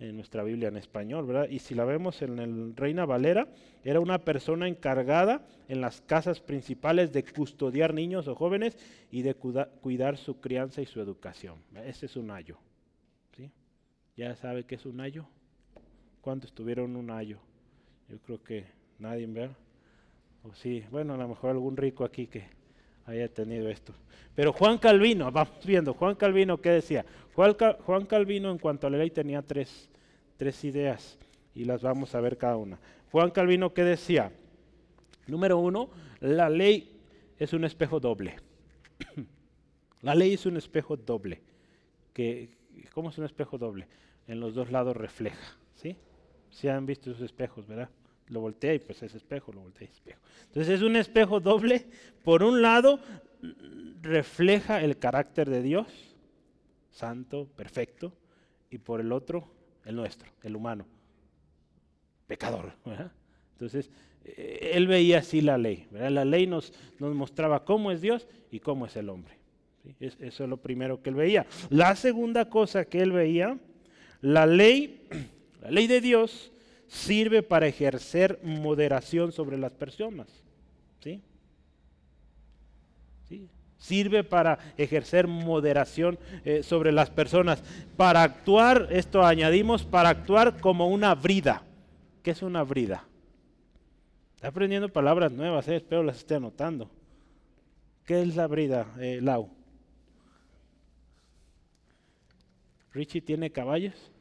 en 0.02 0.16
nuestra 0.16 0.44
Biblia 0.44 0.70
en 0.70 0.78
español, 0.78 1.26
¿verdad? 1.26 1.48
Y 1.50 1.60
si 1.60 1.76
la 1.76 1.86
vemos 1.86 2.22
en 2.22 2.40
el 2.40 2.76
Reina 2.76 3.06
Valera, 3.06 3.48
era 3.84 4.00
una 4.00 4.20
persona 4.20 4.68
encargada 4.68 5.46
en 5.68 5.80
las 5.80 6.02
casas 6.02 6.42
principales 6.42 7.14
de 7.14 7.24
custodiar 7.24 7.94
niños 7.94 8.28
o 8.28 8.36
jóvenes 8.36 8.78
y 9.12 9.22
de 9.22 9.36
cuidar 9.36 10.18
su 10.18 10.40
crianza 10.40 10.82
y 10.82 10.86
su 10.86 11.00
educación. 11.00 11.62
Ese 11.86 12.08
es 12.08 12.16
un 12.16 12.32
ayo. 12.32 12.58
¿Ya 14.22 14.36
sabe 14.36 14.66
qué 14.66 14.76
es 14.76 14.86
un 14.86 15.02
ayo? 15.02 15.26
¿Cuántos 16.22 16.54
tuvieron 16.54 16.96
un 16.96 17.10
ayo? 17.10 17.40
Yo 18.08 18.20
creo 18.20 18.44
que 18.44 18.66
nadie, 19.00 19.26
¿verdad? 19.26 19.58
O 20.44 20.54
sí, 20.54 20.84
bueno, 20.92 21.16
a 21.16 21.18
lo 21.18 21.28
mejor 21.28 21.50
algún 21.50 21.76
rico 21.76 22.06
aquí 22.06 22.28
que 22.28 22.44
haya 23.08 23.28
tenido 23.34 23.68
esto. 23.68 23.96
Pero 24.36 24.54
Juan 24.54 24.78
Calvino, 24.78 25.32
vamos 25.32 25.66
viendo, 25.66 25.96
Juan 25.96 26.14
Calvino, 26.14 26.62
¿qué 26.62 26.70
decía? 26.70 27.04
Juan, 27.34 28.06
Calvino 28.06 28.52
en 28.52 28.60
cuanto 28.60 28.86
a 28.86 28.92
la 28.92 29.00
ley 29.00 29.10
tenía 29.10 29.42
tres, 29.42 29.90
tres 30.38 30.64
ideas 30.66 31.18
y 31.56 31.66
las 31.66 31.82
vamos 31.82 32.14
a 32.14 32.22
ver 32.22 32.38
cada 32.38 32.58
una. 32.58 32.78
Juan 33.12 33.32
Calvino, 33.32 33.74
¿qué 33.74 33.84
decía? 33.84 34.32
Número 35.26 35.58
uno, 35.58 35.90
la 36.20 36.48
ley 36.48 36.96
es 37.40 37.54
un 37.54 37.64
espejo 37.64 38.00
doble. 38.00 38.36
la 40.04 40.14
ley 40.14 40.36
es 40.36 40.46
un 40.46 40.58
espejo 40.58 40.96
doble. 40.96 41.42
Que, 42.14 42.52
¿Cómo 42.94 43.10
es 43.10 43.18
un 43.18 43.26
espejo 43.26 43.58
doble? 43.58 43.88
En 44.32 44.40
los 44.40 44.56
dos 44.56 44.72
lados 44.72 44.96
refleja. 44.96 45.58
¿sí? 45.76 45.98
Si 46.50 46.70
han 46.70 46.86
visto 46.86 47.12
esos 47.12 47.22
espejos, 47.22 47.68
¿verdad? 47.68 47.90
Lo 48.30 48.40
voltea 48.40 48.74
y 48.74 48.80
pues 48.80 49.04
ese 49.04 49.18
espejo, 49.18 49.52
lo 49.52 49.60
voltea 49.60 49.90
y 49.90 49.92
espejo. 49.92 50.22
Entonces 50.48 50.76
es 50.76 50.82
un 50.84 50.96
espejo 50.96 51.42
doble. 51.42 51.86
Por 52.24 52.42
un 52.42 52.62
lado, 52.62 53.02
refleja 54.02 54.82
el 54.82 54.98
carácter 54.98 55.50
de 55.50 55.62
Dios, 55.62 55.88
santo, 56.92 57.50
perfecto, 57.58 58.14
y 58.70 58.78
por 58.78 59.02
el 59.02 59.12
otro, 59.12 59.52
el 59.84 59.98
nuestro, 59.98 60.32
el 60.44 60.56
humano, 60.56 60.86
pecador. 62.26 62.72
Entonces, 63.52 63.92
eh, 64.24 64.72
él 64.76 64.88
veía 64.88 65.20
así 65.20 65.42
la 65.42 65.58
ley. 65.58 65.90
La 65.92 66.24
ley 66.24 66.48
nos, 66.48 66.72
nos 67.00 67.14
mostraba 67.14 67.66
cómo 67.66 67.92
es 67.92 68.00
Dios 68.00 68.30
y 68.50 68.62
cómo 68.62 68.86
es 68.86 68.96
el 68.96 69.10
hombre. 69.10 69.34
eso 70.00 70.44
es 70.46 70.50
lo 70.50 70.56
primero 70.56 71.02
que 71.02 71.10
él 71.10 71.18
veía. 71.18 71.46
La 71.70 71.98
segunda 71.98 72.50
cosa 72.50 72.86
que 72.86 73.02
él 73.02 73.12
veía, 73.12 73.60
la 74.22 74.46
ley, 74.46 75.08
la 75.62 75.72
ley 75.72 75.88
de 75.88 76.02
Dios 76.02 76.52
sirve 76.88 77.42
para 77.42 77.68
ejercer 77.68 78.40
moderación 78.44 79.32
sobre 79.32 79.58
las 79.58 79.72
personas. 79.72 80.28
¿sí? 81.00 81.22
¿Sí? 83.30 83.48
Sirve 83.78 84.24
para 84.24 84.60
ejercer 84.78 85.26
moderación 85.28 86.20
eh, 86.44 86.64
sobre 86.64 86.92
las 86.92 87.10
personas. 87.10 87.64
Para 87.96 88.24
actuar, 88.24 88.90
esto 88.92 89.24
añadimos, 89.24 89.84
para 89.86 90.10
actuar 90.10 90.60
como 90.60 90.88
una 90.90 91.16
brida. 91.16 91.64
¿Qué 92.24 92.32
es 92.32 92.42
una 92.42 92.64
brida? 92.64 93.06
Está 94.36 94.50
aprendiendo 94.50 94.90
palabras 94.90 95.32
nuevas, 95.32 95.68
eh, 95.68 95.78
espero 95.78 96.04
las 96.04 96.18
esté 96.18 96.36
anotando. 96.36 96.90
¿Qué 98.06 98.22
es 98.22 98.36
la 98.36 98.48
brida, 98.48 98.88
eh, 99.00 99.20
Lau? 99.22 99.50
¿Richie 102.94 103.22
tiene 103.22 103.50
caballos? 103.52 104.12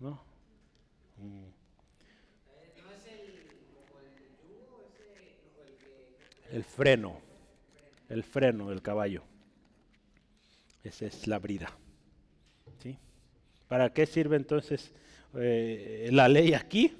¿No? 0.00 0.28
El 6.50 6.64
freno, 6.64 7.20
el 8.08 8.22
freno 8.22 8.70
del 8.70 8.82
caballo. 8.82 9.22
Esa 10.82 11.06
es 11.06 11.26
la 11.26 11.38
brida. 11.38 11.70
¿sí? 12.82 12.96
¿Para 13.68 13.92
qué 13.92 14.06
sirve 14.06 14.36
entonces 14.36 14.92
eh, 15.34 16.08
la 16.12 16.28
ley 16.28 16.54
aquí? 16.54 16.96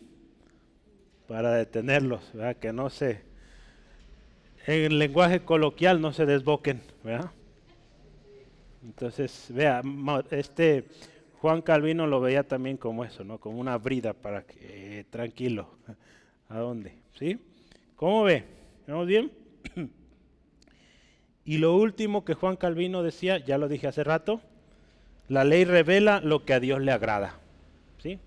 Para 1.26 1.55
detenerlos, 1.55 2.32
que 2.61 2.72
no 2.72 2.88
se, 2.88 3.22
en 4.66 4.84
el 4.84 4.99
lenguaje 4.99 5.40
coloquial 5.40 6.01
no 6.01 6.12
se 6.12 6.26
desboquen. 6.26 6.80
Entonces, 8.82 9.46
vea, 9.51 9.82
este 10.30 10.84
Juan 11.40 11.62
Calvino 11.62 12.07
lo 12.07 12.20
veía 12.20 12.42
también 12.42 12.76
como 12.76 13.05
eso, 13.05 13.24
¿no? 13.24 13.38
Como 13.38 13.59
una 13.59 13.78
brida 13.78 14.12
para 14.12 14.42
que, 14.42 15.07
tranquilo, 15.11 15.68
¿a 16.49 16.59
dónde? 16.59 16.99
¿Sí? 17.18 17.38
¿Cómo 17.96 18.24
ve? 18.24 18.57
¿Vamos 18.89 19.07
bien? 19.07 19.30
y 21.45 21.59
lo 21.59 21.76
último 21.76 22.24
que 22.24 22.32
Juan 22.32 22.57
Calvino 22.57 23.03
decía, 23.03 23.36
ya 23.36 23.59
lo 23.59 23.68
dije 23.68 23.86
hace 23.86 24.03
rato, 24.03 24.41
la 25.28 25.45
ley 25.45 25.64
revela 25.66 26.20
lo 26.22 26.47
que 26.47 26.55
a 26.55 26.61
Dios 26.61 26.80
le 26.80 26.91
agrada. 26.91 27.39
¿Sí? 28.03 28.18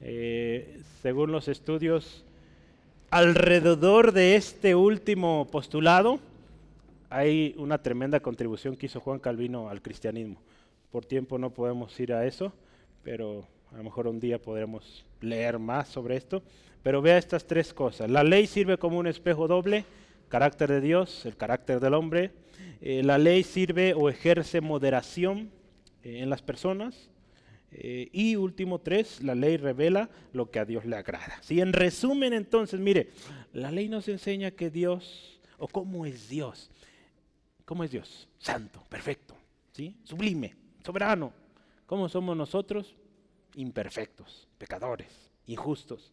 Eh, 0.00 0.80
según 1.02 1.30
los 1.30 1.46
estudios, 1.48 2.24
alrededor 3.10 4.12
de 4.12 4.36
este 4.36 4.74
último 4.74 5.46
postulado 5.52 6.20
hay 7.10 7.54
una 7.58 7.82
tremenda 7.82 8.20
contribución 8.20 8.76
que 8.76 8.86
hizo 8.86 9.00
Juan 9.00 9.18
Calvino 9.18 9.68
al 9.68 9.82
cristianismo. 9.82 10.40
Por 10.90 11.04
tiempo 11.04 11.36
no 11.36 11.50
podemos 11.50 12.00
ir 12.00 12.14
a 12.14 12.24
eso, 12.24 12.50
pero 13.02 13.46
a 13.72 13.76
lo 13.76 13.84
mejor 13.84 14.06
un 14.06 14.20
día 14.20 14.40
podremos 14.40 15.04
leer 15.20 15.58
más 15.58 15.88
sobre 15.88 16.16
esto. 16.16 16.42
Pero 16.82 17.02
vea 17.02 17.18
estas 17.18 17.46
tres 17.46 17.74
cosas. 17.74 18.10
La 18.10 18.24
ley 18.24 18.46
sirve 18.46 18.78
como 18.78 18.98
un 18.98 19.06
espejo 19.06 19.46
doble, 19.46 19.84
carácter 20.28 20.70
de 20.70 20.80
Dios, 20.80 21.26
el 21.26 21.36
carácter 21.36 21.78
del 21.78 21.94
hombre. 21.94 22.32
Eh, 22.80 23.02
la 23.04 23.18
ley 23.18 23.42
sirve 23.42 23.92
o 23.94 24.08
ejerce 24.08 24.60
moderación 24.60 25.50
eh, 26.02 26.20
en 26.20 26.30
las 26.30 26.40
personas. 26.40 27.10
Eh, 27.72 28.08
y 28.12 28.36
último 28.36 28.80
tres, 28.80 29.22
la 29.22 29.34
ley 29.34 29.56
revela 29.56 30.08
lo 30.32 30.50
que 30.50 30.58
a 30.58 30.64
Dios 30.64 30.86
le 30.86 30.96
agrada. 30.96 31.38
Si 31.42 31.60
en 31.60 31.72
resumen 31.72 32.32
entonces, 32.32 32.80
mire, 32.80 33.10
la 33.52 33.70
ley 33.70 33.88
nos 33.88 34.08
enseña 34.08 34.50
que 34.50 34.70
Dios, 34.70 35.38
o 35.58 35.68
cómo 35.68 36.04
es 36.06 36.28
Dios, 36.28 36.70
cómo 37.64 37.84
es 37.84 37.92
Dios, 37.92 38.28
santo, 38.38 38.82
perfecto, 38.88 39.36
¿sí? 39.72 39.94
sublime, 40.02 40.56
soberano. 40.84 41.32
¿Cómo 41.86 42.08
somos 42.08 42.36
nosotros? 42.36 42.96
Imperfectos, 43.54 44.48
pecadores, 44.58 45.30
injustos. 45.46 46.12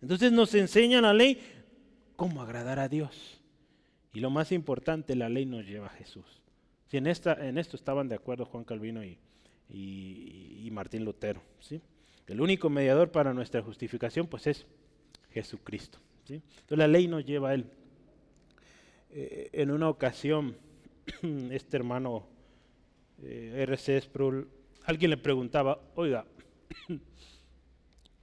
Entonces 0.00 0.32
nos 0.32 0.54
enseña 0.54 1.00
la 1.00 1.14
ley 1.14 1.40
cómo 2.16 2.42
agradar 2.42 2.78
a 2.78 2.88
Dios. 2.88 3.40
Y 4.12 4.20
lo 4.20 4.30
más 4.30 4.52
importante, 4.52 5.14
la 5.14 5.28
ley 5.28 5.46
nos 5.46 5.66
lleva 5.66 5.86
a 5.86 5.90
Jesús. 5.90 6.24
Si 6.88 6.96
en, 6.96 7.06
esta, 7.06 7.34
en 7.46 7.58
esto 7.58 7.76
estaban 7.76 8.08
de 8.08 8.14
acuerdo 8.14 8.44
Juan 8.44 8.64
Calvino 8.64 9.02
y, 9.04 9.18
Martín 10.72 11.04
Lutero. 11.04 11.40
¿sí? 11.60 11.80
El 12.26 12.40
único 12.40 12.70
mediador 12.70 13.10
para 13.10 13.32
nuestra 13.32 13.62
justificación 13.62 14.26
pues 14.26 14.46
es 14.46 14.66
Jesucristo. 15.30 15.98
¿sí? 16.24 16.34
Entonces 16.34 16.78
la 16.78 16.88
ley 16.88 17.08
nos 17.08 17.24
lleva 17.24 17.50
a 17.50 17.54
Él. 17.54 17.66
Eh, 19.10 19.50
en 19.52 19.70
una 19.70 19.88
ocasión, 19.88 20.56
este 21.50 21.76
hermano 21.76 22.26
eh, 23.22 23.64
R.C. 23.68 24.00
Sproul, 24.00 24.48
alguien 24.84 25.10
le 25.10 25.16
preguntaba, 25.16 25.80
oiga, 25.94 26.26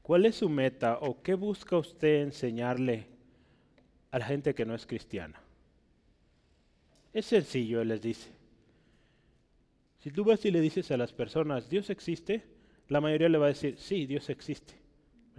¿cuál 0.01 0.25
es 0.25 0.35
su 0.35 0.49
meta 0.49 0.99
o 1.01 1.21
qué 1.21 1.33
busca 1.33 1.77
usted 1.77 2.21
enseñarle 2.21 3.07
a 4.11 4.19
la 4.19 4.25
gente 4.25 4.53
que 4.53 4.65
no 4.65 4.75
es 4.75 4.85
cristiana? 4.85 5.41
Es 7.13 7.25
sencillo, 7.25 7.81
él 7.81 7.89
les 7.89 8.01
dice. 8.01 8.29
Si 9.99 10.11
tú 10.11 10.25
vas 10.25 10.43
y 10.45 10.51
le 10.51 10.59
dices 10.59 10.91
a 10.91 10.97
las 10.97 11.13
personas, 11.13 11.69
Dios 11.69 11.89
existe, 11.89 12.43
la 12.89 12.99
mayoría 12.99 13.29
le 13.29 13.37
va 13.37 13.45
a 13.45 13.49
decir, 13.49 13.77
sí, 13.77 14.05
Dios 14.05 14.29
existe. 14.29 14.73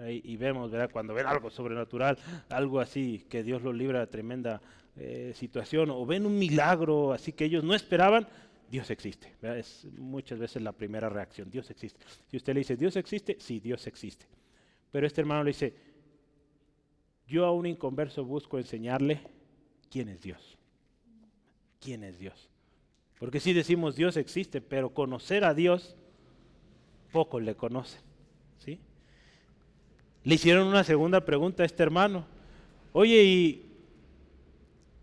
Y, 0.09 0.37
vemos, 0.37 0.73
¿verdad? 0.73 0.91
Cuando 0.91 1.15
ven 1.15 1.27
algo 1.27 1.51
sobrenatural, 1.51 2.19
algo 2.49 2.81
así, 2.81 3.27
que 3.29 3.45
Dios 3.45 3.63
los 3.63 3.77
libra 3.77 4.01
de 4.01 4.07
tremenda 4.09 4.61
eh, 4.97 5.33
situación, 5.37 5.91
o 5.91 6.05
ven 6.05 6.27
un 6.27 6.37
milagro 6.37 7.13
así 7.13 7.33
que 7.33 7.45
ellos 7.45 7.63
no 7.63 7.75
esperaban, 7.75 8.27
Dios 8.75 8.91
existe. 8.91 9.33
Es 9.41 9.87
muchas 9.99 10.37
veces 10.37 10.61
la 10.61 10.73
primera 10.73 11.09
reacción, 11.09 11.49
Dios 11.49 11.71
existe. 11.71 12.05
Si 12.29 12.37
usted 12.37 12.55
le 12.55 12.59
dice, 12.59 12.77
Dios 12.77 12.97
existe, 12.97 13.37
sí, 13.39 13.61
Dios 13.61 13.87
existe. 13.87 14.27
Pero 14.91 15.07
este 15.07 15.21
hermano 15.21 15.45
le 15.45 15.51
dice, 15.51 15.77
yo 17.29 17.45
a 17.45 17.53
un 17.53 17.67
inconverso 17.67 18.25
busco 18.25 18.59
enseñarle 18.59 19.21
quién 19.93 20.09
es 20.09 20.23
Dios. 20.23 20.59
¿Quién 21.79 22.03
es 22.03 22.19
Dios? 22.19 22.49
Porque 23.21 23.39
si 23.39 23.53
decimos 23.53 23.95
Dios 23.95 24.17
existe, 24.17 24.61
pero 24.61 24.93
conocer 24.93 25.45
a 25.45 25.55
Dios, 25.55 25.95
pocos 27.13 27.41
le 27.45 27.55
conocen. 27.55 28.01
¿sí? 28.59 28.81
Le 30.25 30.35
hicieron 30.35 30.67
una 30.67 30.83
segunda 30.83 31.25
pregunta 31.25 31.63
a 31.63 31.67
este 31.67 31.85
hermano. 31.85 32.27
Oye, 32.93 33.23
¿y 33.23 33.67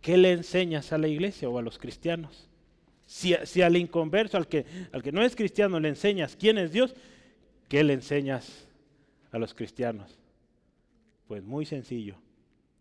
qué 0.01 0.17
le 0.17 0.34
enseñas 0.34 0.91
a 0.91 0.97
la 0.97 1.07
iglesia 1.07 1.47
o 1.47 1.57
a 1.57 1.61
los 1.61 1.80
cristianos? 1.80 2.50
Si, 3.12 3.62
al 3.62 3.76
inconverso, 3.76 4.38
al 4.38 4.47
que, 4.47 4.66
no 5.12 5.22
es 5.22 5.36
cristiano, 5.36 5.82
le 5.82 5.89
enseñas 5.89 6.38
quién 6.38 6.57
es 6.57 6.72
Dios, 6.72 6.95
¿qué 7.68 7.84
le 7.84 7.91
enseñas 7.91 8.70
a 9.32 9.38
los 9.38 9.53
cristianos? 9.53 10.18
Pues 11.28 11.43
muy 11.43 11.66
sencillo, 11.66 12.16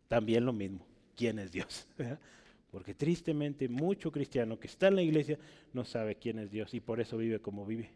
también 0.07 0.45
lo 0.45 0.53
mismo, 0.53 0.87
quién 1.17 1.41
es 1.41 1.51
Dios. 1.51 1.85
Porque 2.71 2.95
tristemente 2.95 3.69
mucho 3.69 4.13
cristiano 4.13 4.61
que 4.61 4.69
está 4.69 4.87
en 4.87 4.95
la 4.95 5.03
iglesia 5.03 5.37
no 5.73 5.85
sabe 5.85 6.15
quién 6.15 6.39
es 6.39 6.49
Dios 6.53 6.73
y 6.75 6.81
por 6.81 7.01
eso 7.01 7.17
vive 7.17 7.41
como 7.41 7.67
vive. 7.67 7.91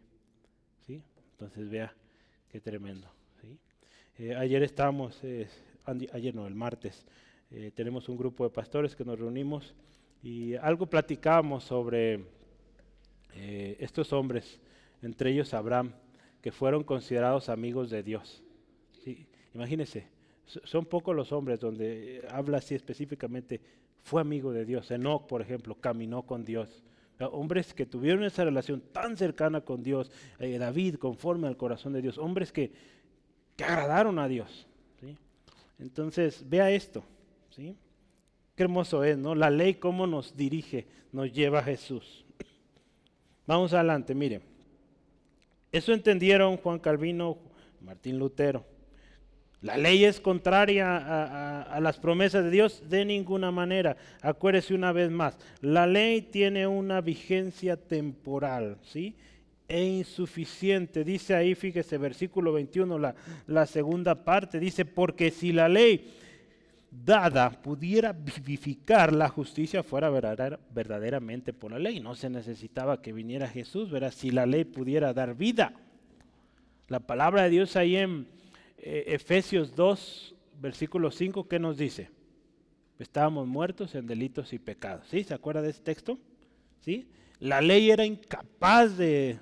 ¿sí? 0.85 1.01
Entonces 1.31 1.69
vea 1.69 1.95
qué 2.49 2.59
tremendo. 2.59 3.09
Eh, 4.17 4.35
ayer 4.35 4.61
estábamos, 4.61 5.17
eh, 5.23 5.47
ayer 6.11 6.35
no, 6.35 6.47
el 6.47 6.55
martes, 6.55 7.05
eh, 7.51 7.71
tenemos 7.73 8.09
un 8.09 8.17
grupo 8.17 8.43
de 8.43 8.49
pastores 8.49 8.93
que 8.93 9.05
nos 9.05 9.17
reunimos 9.17 9.73
y 10.25 10.55
algo 10.55 10.87
platicábamos 10.87 11.65
sobre 11.65 12.25
eh, 13.35 13.77
estos 13.79 14.11
hombres, 14.11 14.59
entre 15.03 15.29
ellos 15.29 15.53
Abraham. 15.53 15.93
que 16.41 16.51
fueron 16.51 16.83
considerados 16.83 17.47
amigos 17.47 17.91
de 17.91 18.01
Dios. 18.01 18.43
¿Sí? 19.03 19.27
Imagínense, 19.53 20.07
son 20.45 20.85
pocos 20.85 21.15
los 21.15 21.31
hombres 21.31 21.59
donde 21.59 22.27
habla 22.31 22.57
así 22.57 22.73
específicamente, 22.73 23.61
fue 24.01 24.19
amigo 24.21 24.51
de 24.51 24.65
Dios. 24.65 24.89
Enoch, 24.89 25.27
por 25.27 25.43
ejemplo, 25.43 25.75
caminó 25.75 26.23
con 26.23 26.43
Dios. 26.43 26.83
Hombres 27.19 27.75
que 27.75 27.85
tuvieron 27.85 28.23
esa 28.23 28.43
relación 28.43 28.81
tan 28.91 29.17
cercana 29.17 29.61
con 29.61 29.83
Dios, 29.83 30.11
eh, 30.39 30.57
David 30.57 30.95
conforme 30.95 31.47
al 31.47 31.57
corazón 31.57 31.93
de 31.93 32.01
Dios, 32.01 32.17
hombres 32.17 32.51
que, 32.51 32.71
que 33.55 33.63
agradaron 33.63 34.17
a 34.17 34.27
Dios. 34.27 34.67
Entonces, 35.77 36.43
vea 36.49 36.71
esto. 36.71 37.03
¿sí? 37.51 37.75
Qué 38.55 38.63
hermoso 38.63 39.03
es, 39.03 39.17
¿no? 39.17 39.35
La 39.35 39.49
ley 39.49 39.75
cómo 39.75 40.07
nos 40.07 40.35
dirige, 40.35 40.87
nos 41.11 41.31
lleva 41.31 41.59
a 41.59 41.63
Jesús. 41.63 42.25
Vamos 43.45 43.73
adelante, 43.73 44.15
mire. 44.15 44.41
Eso 45.71 45.91
entendieron 45.91 46.55
Juan 46.57 46.79
Calvino, 46.79 47.37
Martín 47.81 48.17
Lutero. 48.17 48.65
La 49.61 49.77
ley 49.77 50.05
es 50.05 50.19
contraria 50.19 51.63
a, 51.63 51.79
las 51.79 51.97
promesas 51.97 52.43
de 52.43 52.51
Dios 52.51 52.83
de 52.87 53.03
ninguna 53.03 53.51
manera. 53.51 53.97
Acuérdese 54.21 54.73
una 54.73 54.91
vez 54.91 55.09
más, 55.09 55.37
la 55.59 55.87
ley 55.87 56.21
tiene 56.21 56.67
una 56.67 57.01
vigencia 57.01 57.75
temporal, 57.75 58.77
¿sí? 58.83 59.15
E 59.67 59.83
insuficiente. 59.83 61.03
Dice 61.03 61.33
ahí, 61.33 61.55
fíjese, 61.55 61.97
versículo 61.97 62.53
21, 62.53 62.99
la, 62.99 63.15
la 63.47 63.65
segunda 63.65 64.23
parte, 64.23 64.59
dice, 64.59 64.85
porque 64.85 65.31
si 65.31 65.51
la 65.51 65.67
ley 65.67 66.13
dada 67.03 67.49
pudiera 67.49 68.13
vivificar 68.13 69.13
la 69.13 69.29
justicia 69.29 69.83
fuera 69.83 70.09
verdaderamente 70.09 71.53
por 71.53 71.71
la 71.71 71.79
ley. 71.79 71.99
No 71.99 72.15
se 72.15 72.29
necesitaba 72.29 73.01
que 73.01 73.13
viniera 73.13 73.47
Jesús, 73.47 73.89
¿verdad? 73.89 74.11
Si 74.11 74.31
la 74.31 74.45
ley 74.45 74.63
pudiera 74.63 75.13
dar 75.13 75.35
vida. 75.35 75.73
La 76.87 76.99
palabra 76.99 77.43
de 77.43 77.49
Dios 77.49 77.75
ahí 77.75 77.95
en 77.95 78.27
eh, 78.77 79.05
Efesios 79.07 79.75
2, 79.75 80.35
versículo 80.61 81.11
5, 81.11 81.47
¿qué 81.47 81.59
nos 81.59 81.77
dice? 81.77 82.11
Estábamos 82.99 83.47
muertos 83.47 83.95
en 83.95 84.07
delitos 84.07 84.53
y 84.53 84.59
pecados. 84.59 85.07
¿Sí? 85.09 85.23
¿Se 85.23 85.33
acuerda 85.33 85.61
de 85.61 85.71
ese 85.71 85.81
texto? 85.81 86.17
¿Sí? 86.81 87.07
La 87.39 87.61
ley 87.61 87.91
era 87.91 88.05
incapaz 88.05 88.97
de 88.97 89.39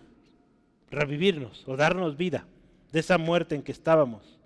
revivirnos 0.89 1.68
o 1.68 1.76
darnos 1.76 2.18
vida 2.18 2.47
de 2.91 2.99
esa 2.99 3.18
muerte 3.18 3.56
en 3.56 3.64
que 3.64 3.72
estábamos. 3.72 4.39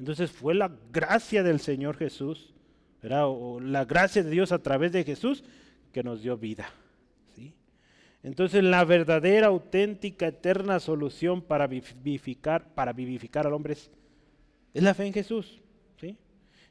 Entonces 0.00 0.32
fue 0.32 0.56
la 0.56 0.72
gracia 0.92 1.44
del 1.44 1.60
Señor 1.60 1.96
Jesús, 1.96 2.52
¿verdad? 3.00 3.28
o 3.28 3.60
la 3.60 3.84
gracia 3.84 4.24
de 4.24 4.30
Dios 4.30 4.50
a 4.50 4.58
través 4.58 4.90
de 4.90 5.04
Jesús 5.04 5.44
que 5.92 6.02
nos 6.02 6.22
dio 6.22 6.36
vida. 6.36 6.68
¿sí? 7.36 7.54
Entonces 8.24 8.64
la 8.64 8.84
verdadera, 8.84 9.46
auténtica, 9.46 10.26
eterna 10.26 10.80
solución 10.80 11.42
para 11.42 11.68
vivificar, 11.68 12.74
para 12.74 12.92
vivificar 12.92 13.46
al 13.46 13.52
hombre 13.52 13.74
es 13.74 13.90
es 14.72 14.82
la 14.82 14.94
fe 14.94 15.06
en 15.06 15.12
Jesús. 15.12 15.60
¿sí? 16.00 16.16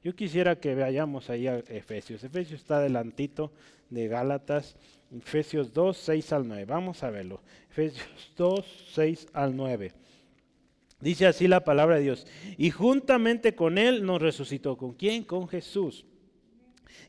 Yo 0.04 0.16
quisiera 0.16 0.60
que 0.60 0.76
vayamos 0.76 1.30
ahí 1.30 1.48
a 1.48 1.58
Efesios. 1.58 2.24
Efesios 2.24 2.62
está 2.62 2.78
adelantito 2.78 3.52
de 3.90 4.08
Gálatas. 4.08 4.76
Efesios 5.12 5.74
2, 5.74 5.98
6 5.98 6.34
al 6.34 6.48
9. 6.48 6.66
Vamos 6.66 7.04
a 7.04 7.10
verlo. 7.10 7.42
Efesios 7.70 8.32
2, 8.38 8.86
6 8.94 9.28
al 9.34 9.56
9. 9.56 9.94
Dice 11.02 11.28
así 11.28 11.48
la 11.48 11.64
palabra 11.64 11.96
de 11.96 12.04
Dios. 12.04 12.28
Y 12.58 12.72
juntamente 12.72 13.56
con 13.56 13.78
Él 13.78 14.06
nos 14.06 14.22
resucitó. 14.22 14.78
¿Con 14.78 14.94
quién? 14.94 15.24
Con 15.24 15.48
Jesús. 15.48 16.06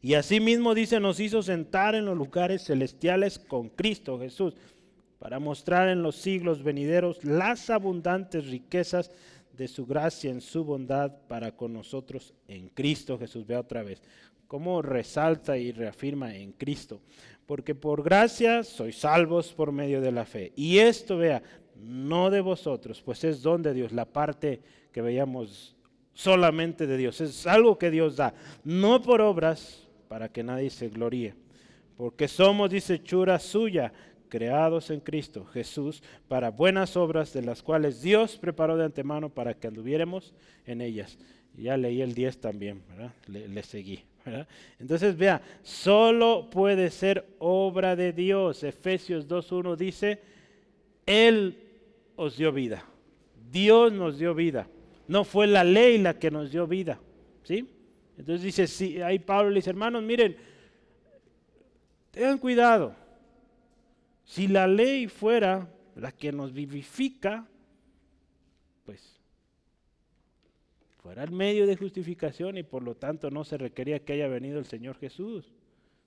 Y 0.02 0.14
asimismo 0.14 0.74
dice, 0.74 1.00
nos 1.00 1.20
hizo 1.20 1.42
sentar 1.42 1.94
en 1.94 2.06
los 2.06 2.16
lugares 2.16 2.64
celestiales 2.64 3.38
con 3.38 3.68
Cristo 3.68 4.18
Jesús, 4.18 4.54
para 5.18 5.38
mostrar 5.38 5.88
en 5.88 6.02
los 6.02 6.16
siglos 6.16 6.62
venideros 6.62 7.22
las 7.24 7.68
abundantes 7.68 8.46
riquezas 8.46 9.10
de 9.52 9.68
su 9.68 9.84
gracia 9.84 10.30
en 10.30 10.40
su 10.40 10.64
bondad 10.64 11.12
para 11.28 11.54
con 11.54 11.74
nosotros 11.74 12.32
en 12.48 12.68
Cristo 12.70 13.18
Jesús. 13.18 13.46
Vea 13.46 13.60
otra 13.60 13.82
vez 13.82 14.00
cómo 14.46 14.80
resalta 14.80 15.58
y 15.58 15.72
reafirma 15.72 16.34
en 16.34 16.52
Cristo. 16.52 17.02
Porque 17.44 17.74
por 17.74 18.02
gracia 18.02 18.64
sois 18.64 18.96
salvos 18.96 19.52
por 19.52 19.72
medio 19.72 20.00
de 20.00 20.12
la 20.12 20.24
fe. 20.24 20.52
Y 20.56 20.78
esto, 20.78 21.18
vea, 21.18 21.42
no 21.82 22.30
de 22.30 22.40
vosotros, 22.40 23.02
pues 23.02 23.24
es 23.24 23.42
don 23.42 23.62
de 23.62 23.74
Dios, 23.74 23.92
la 23.92 24.04
parte 24.04 24.60
que 24.92 25.02
veíamos 25.02 25.76
solamente 26.12 26.86
de 26.86 26.96
Dios. 26.96 27.20
Es 27.20 27.46
algo 27.46 27.78
que 27.78 27.90
Dios 27.90 28.16
da, 28.16 28.34
no 28.64 29.00
por 29.02 29.20
obras 29.20 29.88
para 30.08 30.28
que 30.28 30.42
nadie 30.42 30.70
se 30.70 30.88
gloríe. 30.88 31.34
Porque 31.96 32.28
somos, 32.28 32.70
dice 32.70 33.02
Chura 33.02 33.38
suya, 33.38 33.92
creados 34.30 34.90
en 34.90 35.00
Cristo 35.00 35.44
Jesús 35.46 36.02
para 36.28 36.50
buenas 36.50 36.96
obras 36.96 37.32
de 37.34 37.42
las 37.42 37.62
cuales 37.62 38.00
Dios 38.00 38.38
preparó 38.38 38.76
de 38.76 38.84
antemano 38.84 39.28
para 39.28 39.54
que 39.54 39.66
anduviéramos 39.66 40.32
en 40.66 40.80
ellas. 40.80 41.18
Ya 41.56 41.76
leí 41.76 42.00
el 42.00 42.14
10 42.14 42.40
también, 42.40 42.82
¿verdad? 42.88 43.12
Le, 43.26 43.62
seguí. 43.62 44.02
Entonces 44.78 45.16
vea, 45.16 45.42
solo 45.62 46.48
puede 46.48 46.90
ser 46.90 47.26
obra 47.38 47.96
de 47.96 48.12
Dios. 48.12 48.62
Efesios 48.62 49.28
2.1 49.28 49.76
dice, 49.76 50.20
Él 51.04 51.69
os 52.20 52.36
dio 52.36 52.52
vida. 52.52 52.84
Dios 53.50 53.94
nos 53.94 54.18
dio 54.18 54.34
vida. 54.34 54.68
No 55.08 55.24
fue 55.24 55.46
la 55.46 55.64
ley 55.64 55.96
la 55.96 56.18
que 56.18 56.30
nos 56.30 56.50
dio 56.50 56.66
vida. 56.66 57.00
¿Sí? 57.44 57.66
Entonces 58.18 58.42
dice, 58.42 58.66
sí, 58.66 59.00
ahí 59.00 59.18
Pablo 59.18 59.48
le 59.48 59.56
dice, 59.56 59.70
hermanos, 59.70 60.02
miren, 60.02 60.36
tengan 62.10 62.36
cuidado. 62.36 62.94
Si 64.24 64.48
la 64.48 64.66
ley 64.66 65.08
fuera 65.08 65.72
la 65.96 66.12
que 66.12 66.30
nos 66.30 66.52
vivifica, 66.52 67.48
pues 68.84 69.18
fuera 71.02 71.24
el 71.24 71.30
medio 71.30 71.66
de 71.66 71.76
justificación 71.76 72.58
y 72.58 72.64
por 72.64 72.82
lo 72.82 72.96
tanto 72.96 73.30
no 73.30 73.44
se 73.44 73.56
requería 73.56 74.04
que 74.04 74.12
haya 74.12 74.28
venido 74.28 74.58
el 74.58 74.66
Señor 74.66 74.98
Jesús. 74.98 75.50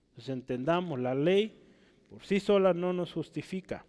Entonces 0.10 0.30
entendamos, 0.30 1.00
la 1.00 1.16
ley 1.16 1.60
por 2.08 2.24
sí 2.24 2.40
sola 2.40 2.76
no 2.76 2.94
nos 2.94 3.12
justifica. 3.12 3.84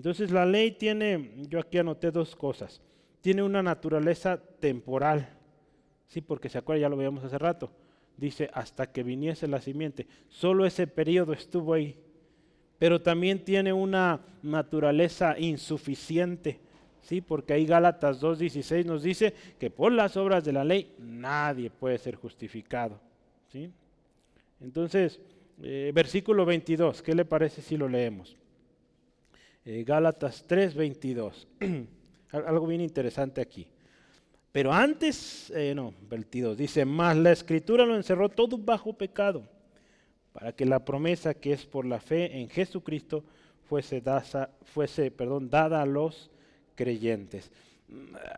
Entonces 0.00 0.30
la 0.30 0.46
ley 0.46 0.70
tiene, 0.70 1.30
yo 1.46 1.60
aquí 1.60 1.76
anoté 1.76 2.10
dos 2.10 2.34
cosas, 2.34 2.80
tiene 3.20 3.42
una 3.42 3.62
naturaleza 3.62 4.40
temporal, 4.58 5.28
sí, 6.08 6.22
porque 6.22 6.48
se 6.48 6.56
acuerda, 6.56 6.80
ya 6.80 6.88
lo 6.88 6.96
veíamos 6.96 7.22
hace 7.22 7.36
rato, 7.36 7.70
dice 8.16 8.48
hasta 8.54 8.90
que 8.90 9.02
viniese 9.02 9.46
la 9.46 9.60
simiente, 9.60 10.06
solo 10.30 10.64
ese 10.64 10.86
periodo 10.86 11.34
estuvo 11.34 11.74
ahí, 11.74 11.98
pero 12.78 13.02
también 13.02 13.44
tiene 13.44 13.74
una 13.74 14.20
naturaleza 14.42 15.38
insuficiente. 15.38 16.60
¿sí? 17.02 17.20
Porque 17.20 17.52
ahí 17.52 17.66
Gálatas 17.66 18.22
2.16 18.22 18.86
nos 18.86 19.02
dice 19.02 19.34
que 19.58 19.68
por 19.68 19.92
las 19.92 20.16
obras 20.16 20.46
de 20.46 20.54
la 20.54 20.64
ley 20.64 20.94
nadie 20.98 21.68
puede 21.68 21.98
ser 21.98 22.14
justificado. 22.14 22.98
¿sí? 23.52 23.70
Entonces, 24.62 25.20
eh, 25.62 25.92
versículo 25.94 26.46
22, 26.46 27.02
¿qué 27.02 27.14
le 27.14 27.26
parece 27.26 27.60
si 27.60 27.76
lo 27.76 27.86
leemos? 27.86 28.40
Eh, 29.72 29.84
Gálatas 29.84 30.44
3.22, 30.48 31.46
algo 32.32 32.66
bien 32.66 32.80
interesante 32.80 33.40
aquí. 33.40 33.68
Pero 34.50 34.72
antes, 34.72 35.48
eh, 35.54 35.74
no, 35.76 35.94
22, 36.08 36.56
dice, 36.56 36.84
más 36.84 37.16
la 37.16 37.30
escritura 37.30 37.86
lo 37.86 37.94
encerró 37.94 38.28
todo 38.28 38.58
bajo 38.58 38.92
pecado 38.94 39.44
para 40.32 40.50
que 40.50 40.66
la 40.66 40.84
promesa 40.84 41.34
que 41.34 41.52
es 41.52 41.66
por 41.66 41.86
la 41.86 42.00
fe 42.00 42.40
en 42.40 42.48
Jesucristo 42.48 43.22
fuese, 43.68 44.00
dada, 44.00 44.50
a 45.80 45.86
los 45.86 46.32
creyentes. 46.74 47.52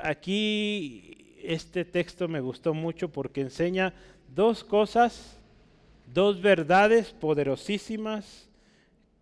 Aquí 0.03 1.39
este 1.43 1.87
texto 1.87 2.29
me 2.29 2.41
gustó 2.41 2.75
mucho 2.75 3.09
porque 3.09 3.41
enseña 3.41 3.95
dos 4.35 4.65
cosas, 4.65 5.39
dos 6.13 6.43
verdades 6.43 7.11
poderosísimas, 7.15 8.51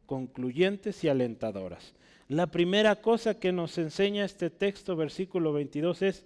concluyentes 0.06 1.04
y 1.04 1.08
alentadoras. 1.08 1.94
La 2.30 2.46
primera 2.46 2.94
cosa 2.94 3.40
que 3.40 3.50
nos 3.50 3.76
enseña 3.76 4.24
este 4.24 4.50
texto, 4.50 4.94
versículo 4.94 5.52
22, 5.52 6.02
es 6.02 6.24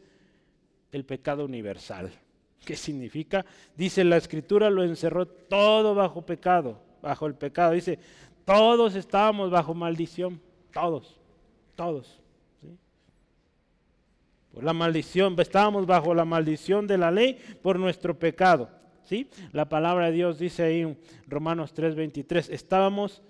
el 0.93 1.07
pecado 1.07 1.47
universal. 1.47 2.13
¿Qué 2.63 2.77
significa? 2.77 3.47
Dice 3.75 4.05
la 4.05 4.19
escritura 4.19 4.69
lo 4.69 4.85
encerró 4.85 5.25
todo 5.27 5.95
bajo 5.95 6.21
pecado, 6.21 6.79
bajo 7.01 7.27
el 7.27 7.35
pecado. 7.35 7.73
Dice, 7.73 7.99
todos 8.45 8.97
estábamos 8.97 9.51
bajo 9.51 9.73
maldición, 9.73 10.43
todos, 10.75 11.19
todos. 11.75 12.21
Por 14.53 14.63
la 14.63 14.75
maldición, 14.75 15.35
estábamos 15.41 15.87
bajo 15.87 16.15
la 16.15 16.27
maldición 16.27 16.87
de 16.87 16.99
la 16.99 17.11
ley 17.11 17.39
por 17.63 17.79
nuestro 17.79 18.19
pecado. 18.19 18.69
¿sí? 19.05 19.31
La 19.53 19.71
palabra 19.71 20.09
de 20.09 20.13
Dios 20.13 20.39
dice 20.39 20.65
ahí 20.65 20.81
en 20.83 20.99
Romanos 21.27 21.73
3:23, 21.75 22.51
estábamos 22.51 23.23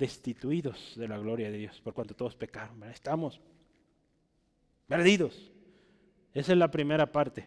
destituidos 0.00 0.94
de 0.96 1.06
la 1.06 1.18
gloria 1.18 1.48
de 1.50 1.58
Dios 1.58 1.80
por 1.80 1.94
cuanto 1.94 2.14
todos 2.14 2.34
pecaron. 2.34 2.82
Estamos 2.84 3.40
perdidos. 4.88 5.52
Esa 6.34 6.52
es 6.52 6.58
la 6.58 6.70
primera 6.70 7.12
parte 7.12 7.46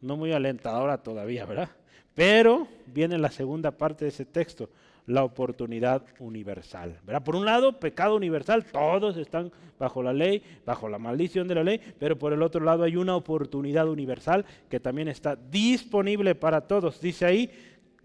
no 0.00 0.16
muy 0.16 0.32
alentadora 0.32 1.02
todavía, 1.02 1.44
¿verdad? 1.44 1.70
Pero 2.14 2.68
viene 2.86 3.18
la 3.18 3.30
segunda 3.30 3.70
parte 3.70 4.04
de 4.04 4.10
ese 4.10 4.24
texto. 4.24 4.70
la 5.08 5.22
oportunidad 5.22 6.02
universal. 6.18 6.98
¿verdad? 7.04 7.22
Por 7.22 7.36
un 7.36 7.44
lado, 7.44 7.78
pecado 7.78 8.16
universal, 8.16 8.64
todos 8.64 9.16
están 9.16 9.52
bajo 9.78 10.02
la 10.02 10.12
ley, 10.12 10.42
bajo 10.64 10.88
la 10.88 10.98
maldición 10.98 11.46
de 11.46 11.54
la 11.54 11.62
ley, 11.62 11.80
pero 12.00 12.18
por 12.18 12.32
el 12.32 12.42
otro 12.42 12.64
lado 12.64 12.82
hay 12.82 12.96
una 12.96 13.14
oportunidad 13.14 13.88
universal 13.88 14.44
que 14.68 14.80
también 14.80 15.06
está 15.06 15.36
disponible 15.36 16.34
para 16.34 16.62
todos. 16.62 17.00
Dice 17.00 17.24
ahí, 17.24 17.52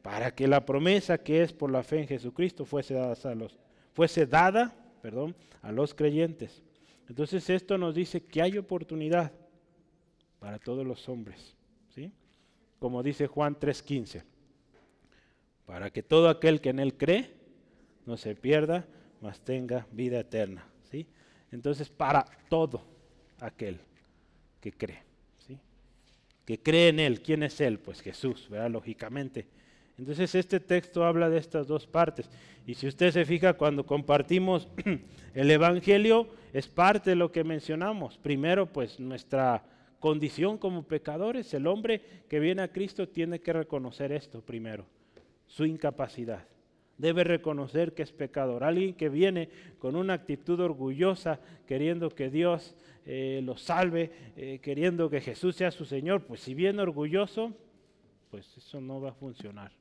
para 0.04 0.36
que 0.36 0.48
la 0.48 0.64
promesa 0.64 1.18
que 1.18 1.42
es 1.42 1.54
por 1.54 1.72
la 1.72 1.82
fe 1.82 2.02
en 2.02 2.08
Jesucristo 2.08 2.66
fuese 2.66 2.94
dada 2.94 3.16
a 3.24 3.34
los, 3.34 3.58
fuese 3.94 4.26
dada, 4.26 4.76
perdón, 5.02 5.36
a 5.62 5.72
los 5.72 5.94
creyentes. 5.94 6.62
Entonces 7.08 7.50
esto 7.50 7.78
nos 7.78 7.96
dice 7.96 8.24
que 8.24 8.42
hay 8.42 8.58
oportunidad 8.58 9.32
para 10.40 10.60
todos 10.60 10.86
los 10.86 11.08
hombres, 11.10 11.56
¿sí? 11.94 12.12
Como 12.80 13.04
dice 13.04 13.28
Juan 13.28 13.56
3:15 13.56 14.24
para 15.72 15.90
que 15.90 16.04
todo 16.04 16.28
aquel 16.28 16.60
que 16.60 16.68
en 16.68 16.80
Él 16.80 16.98
cree 16.98 17.32
no 18.06 18.18
se 18.18 18.36
pierda, 18.36 18.86
mas 19.22 19.40
tenga 19.40 19.88
vida 19.94 20.20
eterna. 20.20 20.68
¿sí? 20.92 21.08
Entonces, 21.50 21.90
para 21.90 22.26
todo 22.50 22.84
aquel 23.40 23.80
que 24.60 24.74
cree, 24.74 25.02
¿sí? 25.48 25.58
que 26.44 26.62
cree 26.62 26.90
en 26.90 27.00
Él, 27.00 27.22
¿quién 27.22 27.44
es 27.44 27.62
Él? 27.62 27.80
Pues 27.80 28.02
Jesús, 28.02 28.50
¿verdad? 28.50 28.70
Lógicamente. 28.70 29.48
Entonces, 30.02 30.34
este 30.34 30.60
texto 30.60 31.06
habla 31.06 31.30
de 31.30 31.38
estas 31.38 31.68
dos 31.68 31.86
partes. 31.86 32.28
Y 32.66 32.74
si 32.74 32.88
usted 32.88 33.12
se 33.12 33.24
fija, 33.24 33.54
cuando 33.54 33.86
compartimos 33.86 34.68
el 35.36 35.52
Evangelio, 35.52 36.28
es 36.54 36.68
parte 36.68 37.12
de 37.12 37.16
lo 37.16 37.32
que 37.32 37.44
mencionamos. 37.44 38.18
Primero, 38.18 38.66
pues 38.66 39.00
nuestra 39.00 39.64
condición 40.00 40.58
como 40.58 40.82
pecadores, 40.82 41.54
el 41.54 41.68
hombre 41.68 42.02
que 42.28 42.40
viene 42.40 42.64
a 42.64 42.72
Cristo 42.72 43.10
tiene 43.10 43.42
que 43.42 43.54
reconocer 43.54 44.12
esto 44.12 44.42
primero 44.42 44.88
su 45.46 45.66
incapacidad. 45.66 46.48
Debe 46.98 47.24
reconocer 47.24 47.94
que 47.94 48.02
es 48.02 48.12
pecador. 48.12 48.64
Alguien 48.64 48.96
que 48.96 49.08
viene 49.08 49.50
con 49.78 49.96
una 49.96 50.14
actitud 50.14 50.60
orgullosa, 50.62 51.40
queriendo 51.68 52.10
que 52.10 52.32
Dios 52.32 52.76
eh, 53.06 53.42
lo 53.44 53.56
salve, 53.56 54.12
eh, 54.36 54.58
queriendo 54.64 55.12
que 55.12 55.22
Jesús 55.22 55.58
sea 55.58 55.70
su 55.70 55.86
Señor, 55.86 56.24
pues 56.24 56.40
si 56.40 56.56
viene 56.56 56.82
orgulloso, 56.82 57.54
pues 58.32 58.58
eso 58.58 58.82
no 58.82 59.00
va 59.00 59.10
a 59.10 59.14
funcionar. 59.14 59.81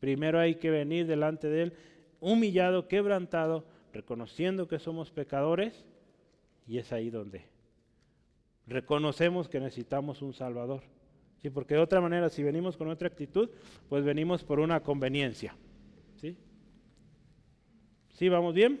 Primero 0.00 0.40
hay 0.40 0.56
que 0.56 0.70
venir 0.70 1.06
delante 1.06 1.48
de 1.48 1.62
Él 1.62 1.72
humillado, 2.20 2.88
quebrantado, 2.88 3.64
reconociendo 3.92 4.66
que 4.66 4.78
somos 4.78 5.10
pecadores, 5.10 5.84
y 6.66 6.78
es 6.78 6.92
ahí 6.92 7.10
donde 7.10 7.44
reconocemos 8.66 9.48
que 9.48 9.60
necesitamos 9.60 10.22
un 10.22 10.32
Salvador. 10.32 10.82
¿sí? 11.42 11.50
Porque 11.50 11.74
de 11.74 11.80
otra 11.80 12.00
manera, 12.00 12.30
si 12.30 12.42
venimos 12.42 12.76
con 12.76 12.88
otra 12.88 13.08
actitud, 13.08 13.50
pues 13.88 14.04
venimos 14.04 14.44
por 14.44 14.60
una 14.60 14.80
conveniencia. 14.80 15.54
¿Sí? 16.16 16.36
¿Sí 18.12 18.28
vamos 18.28 18.54
bien? 18.54 18.80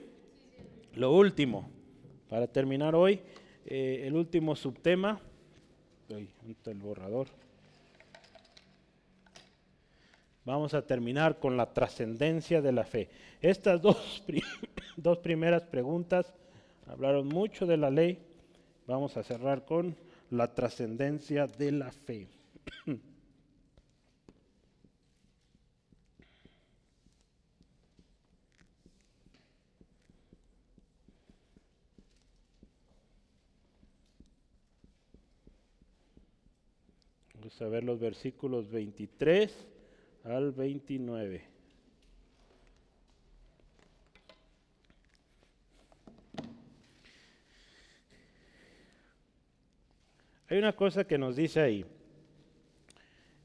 Lo 0.94 1.12
último, 1.12 1.70
para 2.28 2.46
terminar 2.46 2.94
hoy, 2.94 3.20
eh, 3.66 4.04
el 4.06 4.14
último 4.14 4.54
subtema. 4.56 5.20
el 6.08 6.78
borrador? 6.78 7.28
Vamos 10.50 10.74
a 10.74 10.82
terminar 10.82 11.38
con 11.38 11.56
la 11.56 11.72
trascendencia 11.72 12.60
de 12.60 12.72
la 12.72 12.82
fe. 12.82 13.08
Estas 13.40 13.80
dos, 13.86 14.24
dos 14.96 15.18
primeras 15.18 15.62
preguntas 15.62 16.34
hablaron 16.88 17.28
mucho 17.28 17.66
de 17.66 17.76
la 17.76 17.88
ley. 17.88 18.18
Vamos 18.88 19.16
a 19.16 19.22
cerrar 19.22 19.64
con 19.64 19.94
la 20.28 20.52
trascendencia 20.52 21.46
de 21.46 21.70
la 21.70 21.92
fe. 21.92 22.26
Vamos 37.34 37.62
a 37.62 37.68
ver 37.68 37.84
los 37.84 38.00
versículos 38.00 38.68
23 38.68 39.69
al 40.24 40.52
29. 40.52 41.42
Hay 50.48 50.58
una 50.58 50.74
cosa 50.74 51.04
que 51.04 51.16
nos 51.16 51.36
dice 51.36 51.60
ahí. 51.60 51.86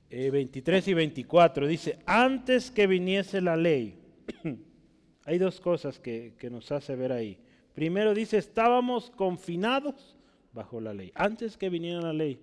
23 0.09 0.88
eh, 0.88 0.91
y 0.91 0.93
24, 0.93 1.67
dice, 1.67 1.99
antes 2.05 2.71
que 2.71 2.88
viniese 2.88 3.41
la 3.41 3.55
ley, 3.55 3.99
hay 5.26 5.38
dos 5.38 5.59
cosas 5.59 5.99
que, 5.99 6.34
que 6.39 6.49
nos 6.49 6.71
hace 6.71 6.95
ver 6.95 7.11
ahí. 7.11 7.38
Primero 7.73 8.13
dice, 8.13 8.38
estábamos 8.38 9.11
confinados 9.11 10.15
bajo 10.53 10.80
la 10.80 10.93
ley, 10.93 11.11
antes 11.15 11.57
que 11.57 11.69
viniera 11.69 12.01
la 12.01 12.13
ley. 12.13 12.39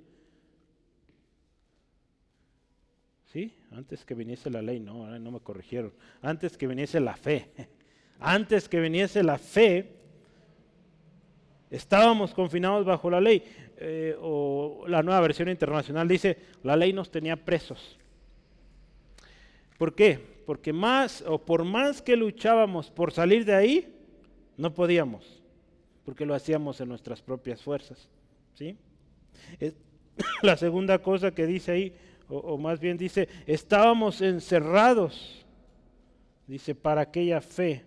¿Sí? 3.32 3.54
Antes 3.70 4.04
que 4.04 4.14
viniese 4.14 4.50
la 4.50 4.60
ley, 4.60 4.78
no, 4.78 5.18
no 5.18 5.30
me 5.30 5.40
corrigieron. 5.40 5.92
Antes 6.20 6.58
que 6.58 6.66
viniese 6.66 7.00
la 7.00 7.16
fe. 7.16 7.48
Antes 8.20 8.68
que 8.68 8.78
viniese 8.78 9.22
la 9.22 9.38
fe, 9.38 9.90
estábamos 11.70 12.34
confinados 12.34 12.84
bajo 12.84 13.10
la 13.10 13.20
ley. 13.20 13.42
Eh, 13.78 14.14
o 14.20 14.84
la 14.86 15.02
nueva 15.02 15.20
versión 15.22 15.48
internacional 15.48 16.06
dice, 16.06 16.36
la 16.62 16.76
ley 16.76 16.92
nos 16.92 17.10
tenía 17.10 17.36
presos. 17.36 17.98
¿Por 19.78 19.94
qué? 19.94 20.20
Porque 20.46 20.72
más 20.72 21.24
o 21.26 21.38
por 21.38 21.64
más 21.64 22.02
que 22.02 22.16
luchábamos 22.16 22.90
por 22.90 23.12
salir 23.12 23.44
de 23.44 23.54
ahí, 23.54 23.96
no 24.56 24.74
podíamos, 24.74 25.42
porque 26.04 26.26
lo 26.26 26.34
hacíamos 26.34 26.80
en 26.80 26.90
nuestras 26.90 27.22
propias 27.22 27.62
fuerzas. 27.62 28.08
¿sí? 28.54 28.76
la 30.42 30.56
segunda 30.56 30.98
cosa 30.98 31.32
que 31.32 31.46
dice 31.46 31.72
ahí, 31.72 31.94
o, 32.32 32.56
más 32.56 32.80
bien 32.80 32.96
dice, 32.96 33.28
estábamos 33.46 34.22
encerrados, 34.22 35.44
dice, 36.46 36.74
para 36.74 37.02
aquella 37.02 37.40
fe 37.40 37.84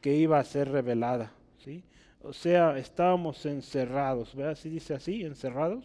que 0.00 0.14
iba 0.14 0.38
a 0.38 0.44
ser 0.44 0.70
revelada. 0.70 1.32
¿sí? 1.64 1.82
O 2.22 2.32
sea, 2.32 2.76
estábamos 2.76 3.46
encerrados, 3.46 4.34
¿verdad? 4.34 4.56
¿Sí 4.56 4.68
dice 4.68 4.94
así, 4.94 5.22
encerrados? 5.22 5.84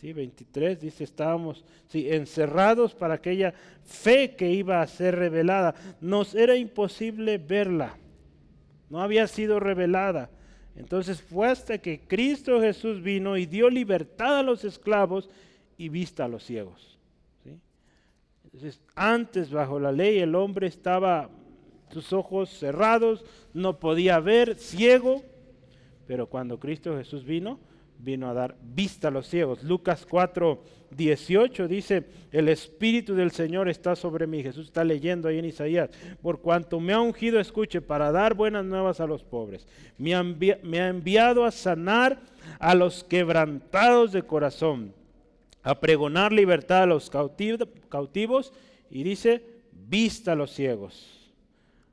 Sí, 0.00 0.12
23 0.12 0.80
dice, 0.80 1.04
estábamos 1.04 1.64
sí, 1.88 2.10
encerrados 2.10 2.94
para 2.94 3.14
aquella 3.14 3.52
fe 3.84 4.34
que 4.34 4.50
iba 4.50 4.80
a 4.80 4.86
ser 4.86 5.16
revelada. 5.16 5.74
Nos 6.00 6.34
era 6.34 6.56
imposible 6.56 7.38
verla, 7.38 7.96
no 8.88 9.02
había 9.02 9.26
sido 9.26 9.60
revelada. 9.60 10.30
Entonces 10.76 11.22
fue 11.22 11.48
hasta 11.48 11.78
que 11.78 12.00
Cristo 12.00 12.60
Jesús 12.60 13.02
vino 13.02 13.36
y 13.36 13.46
dio 13.46 13.70
libertad 13.70 14.40
a 14.40 14.42
los 14.42 14.64
esclavos 14.64 15.30
y 15.76 15.88
vista 15.88 16.24
a 16.24 16.28
los 16.28 16.44
ciegos. 16.44 16.98
Entonces, 18.44 18.80
antes 18.94 19.50
bajo 19.50 19.78
la 19.78 19.92
ley 19.92 20.18
el 20.18 20.34
hombre 20.34 20.66
estaba 20.66 21.28
sus 21.90 22.12
ojos 22.12 22.48
cerrados, 22.48 23.24
no 23.52 23.78
podía 23.78 24.18
ver, 24.18 24.56
ciego, 24.56 25.22
pero 26.06 26.26
cuando 26.26 26.58
Cristo 26.58 26.96
Jesús 26.96 27.24
vino, 27.24 27.58
vino 27.98 28.28
a 28.28 28.34
dar 28.34 28.56
vista 28.62 29.08
a 29.08 29.10
los 29.10 29.26
ciegos. 29.26 29.62
Lucas 29.62 30.06
4, 30.08 30.62
18 30.90 31.68
dice, 31.68 32.04
el 32.30 32.48
Espíritu 32.48 33.14
del 33.14 33.30
Señor 33.30 33.68
está 33.68 33.96
sobre 33.96 34.26
mí. 34.26 34.42
Jesús 34.42 34.66
está 34.66 34.84
leyendo 34.84 35.28
ahí 35.28 35.38
en 35.38 35.46
Isaías. 35.46 35.90
Por 36.22 36.40
cuanto 36.40 36.80
me 36.80 36.92
ha 36.92 37.00
ungido, 37.00 37.40
escuche, 37.40 37.80
para 37.80 38.12
dar 38.12 38.34
buenas 38.34 38.64
nuevas 38.64 39.00
a 39.00 39.06
los 39.06 39.24
pobres. 39.24 39.66
Me 39.98 40.14
ha, 40.14 40.22
me 40.22 40.80
ha 40.80 40.88
enviado 40.88 41.44
a 41.44 41.50
sanar 41.50 42.20
a 42.58 42.74
los 42.74 43.04
quebrantados 43.04 44.12
de 44.12 44.22
corazón, 44.22 44.92
a 45.66 45.80
pregonar 45.80 46.32
libertad 46.32 46.84
a 46.84 46.86
los 46.86 47.10
cautivos 47.10 48.52
y 48.88 49.02
dice, 49.02 49.44
vista 49.72 50.32
a 50.32 50.36
los 50.36 50.52
ciegos, 50.52 51.34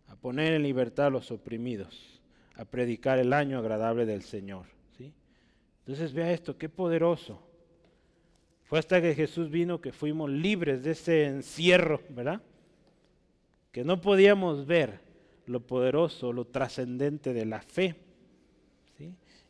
a 0.07 0.15
poner 0.15 0.53
en 0.53 0.61
libertad 0.61 1.07
a 1.07 1.09
los 1.09 1.31
oprimidos 1.31 2.13
a 2.55 2.65
predicar 2.65 3.19
el 3.19 3.33
año 3.33 3.57
agradable 3.57 4.05
del 4.05 4.21
Señor. 4.21 4.65
¿sí? 4.97 5.11
Entonces 5.79 6.13
vea 6.13 6.31
esto, 6.31 6.57
qué 6.57 6.69
poderoso. 6.69 7.41
Fue 8.65 8.79
hasta 8.79 9.01
que 9.01 9.15
Jesús 9.15 9.49
vino 9.49 9.81
que 9.81 9.91
fuimos 9.91 10.29
libres 10.29 10.83
de 10.83 10.91
ese 10.91 11.25
encierro, 11.25 12.01
¿verdad? 12.09 12.41
Que 13.71 13.83
no 13.83 14.01
podíamos 14.01 14.65
ver 14.65 14.99
lo 15.45 15.61
poderoso, 15.61 16.31
lo 16.31 16.45
trascendente 16.45 17.33
de 17.33 17.45
la 17.45 17.61
fe. 17.61 17.95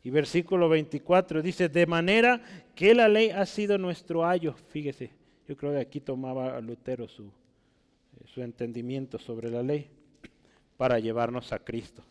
Y 0.04 0.10
versículo 0.10 0.68
24 0.68 1.42
dice, 1.42 1.70
de 1.70 1.86
manera 1.86 2.42
que 2.76 2.94
la 2.94 3.08
ley 3.08 3.30
ha 3.30 3.46
sido 3.46 3.78
nuestro 3.78 4.26
ayo. 4.26 4.54
Fíjese, 4.70 5.12
yo 5.48 5.56
creo 5.56 5.72
que 5.72 5.80
aquí 5.80 6.02
tomaba 6.02 6.60
Lutero 6.60 7.08
su, 7.08 7.32
su 8.26 8.42
entendimiento 8.42 9.18
sobre 9.18 9.50
la 9.50 9.64
ley 9.64 9.88
para 10.76 11.00
llevarnos 11.00 11.54
a 11.54 11.60
Cristo. 11.60 12.04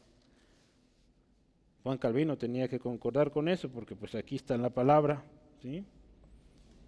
Juan 1.82 1.98
Calvino 1.98 2.38
tenía 2.38 2.68
que 2.68 2.78
concordar 2.78 3.30
con 3.30 3.48
eso 3.48 3.68
porque 3.68 3.94
pues 3.94 4.14
aquí 4.14 4.36
está 4.36 4.54
en 4.54 4.62
la 4.62 4.70
palabra. 4.70 5.22
¿sí? 5.60 5.84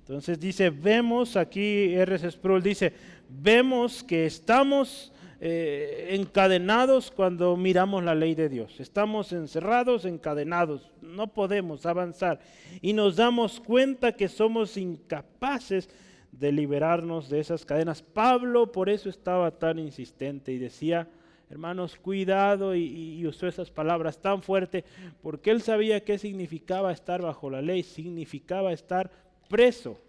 Entonces 0.00 0.38
dice, 0.38 0.68
vemos 0.70 1.36
aquí, 1.36 1.94
R.S. 1.94 2.30
Sproul 2.30 2.62
dice, 2.62 2.92
vemos 3.28 4.04
que 4.04 4.26
estamos 4.26 5.13
eh, 5.46 6.14
encadenados 6.14 7.10
cuando 7.10 7.54
miramos 7.54 8.02
la 8.02 8.14
ley 8.14 8.34
de 8.34 8.48
Dios. 8.48 8.80
Estamos 8.80 9.30
encerrados, 9.30 10.06
encadenados, 10.06 10.90
no 11.02 11.34
podemos 11.34 11.84
avanzar. 11.84 12.40
Y 12.80 12.94
nos 12.94 13.16
damos 13.16 13.60
cuenta 13.60 14.12
que 14.12 14.28
somos 14.28 14.78
incapaces 14.78 15.90
de 16.32 16.50
liberarnos 16.50 17.28
de 17.28 17.40
esas 17.40 17.66
cadenas. 17.66 18.00
Pablo 18.00 18.72
por 18.72 18.88
eso 18.88 19.10
estaba 19.10 19.50
tan 19.50 19.78
insistente 19.78 20.50
y 20.50 20.56
decía, 20.56 21.10
hermanos, 21.50 21.96
cuidado, 21.96 22.74
y, 22.74 23.26
usó 23.26 23.46
esas 23.46 23.70
palabras 23.70 24.22
tan 24.22 24.42
fuerte, 24.42 24.82
porque 25.20 25.50
él 25.50 25.60
sabía 25.60 26.02
qué 26.04 26.16
significaba 26.16 26.90
estar 26.90 27.20
bajo 27.20 27.50
la 27.50 27.60
ley, 27.60 27.82
significaba 27.82 28.72
estar 28.72 29.10
preso, 29.50 30.00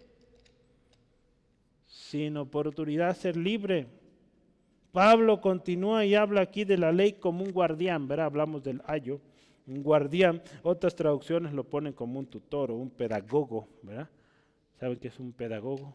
sin 1.84 2.38
oportunidad 2.38 3.14
ser 3.14 3.36
libre. 3.36 3.86
Pablo 4.96 5.42
continúa 5.42 6.06
y 6.06 6.14
habla 6.14 6.40
aquí 6.40 6.64
de 6.64 6.78
la 6.78 6.90
ley 6.90 7.12
como 7.12 7.44
un 7.44 7.52
guardián, 7.52 8.08
¿verdad? 8.08 8.24
Hablamos 8.24 8.64
del 8.64 8.80
ayo, 8.86 9.20
un 9.66 9.82
guardián. 9.82 10.40
Otras 10.62 10.96
traducciones 10.96 11.52
lo 11.52 11.64
ponen 11.64 11.92
como 11.92 12.18
un 12.18 12.24
tutor 12.24 12.70
o 12.70 12.76
un 12.76 12.88
pedagogo, 12.88 13.68
¿verdad? 13.82 14.08
¿Saben 14.80 14.98
qué 14.98 15.08
es 15.08 15.18
un 15.20 15.34
pedagogo? 15.34 15.94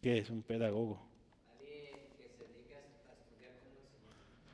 ¿Qué 0.00 0.18
es 0.18 0.30
un 0.30 0.42
pedagogo? 0.42 1.00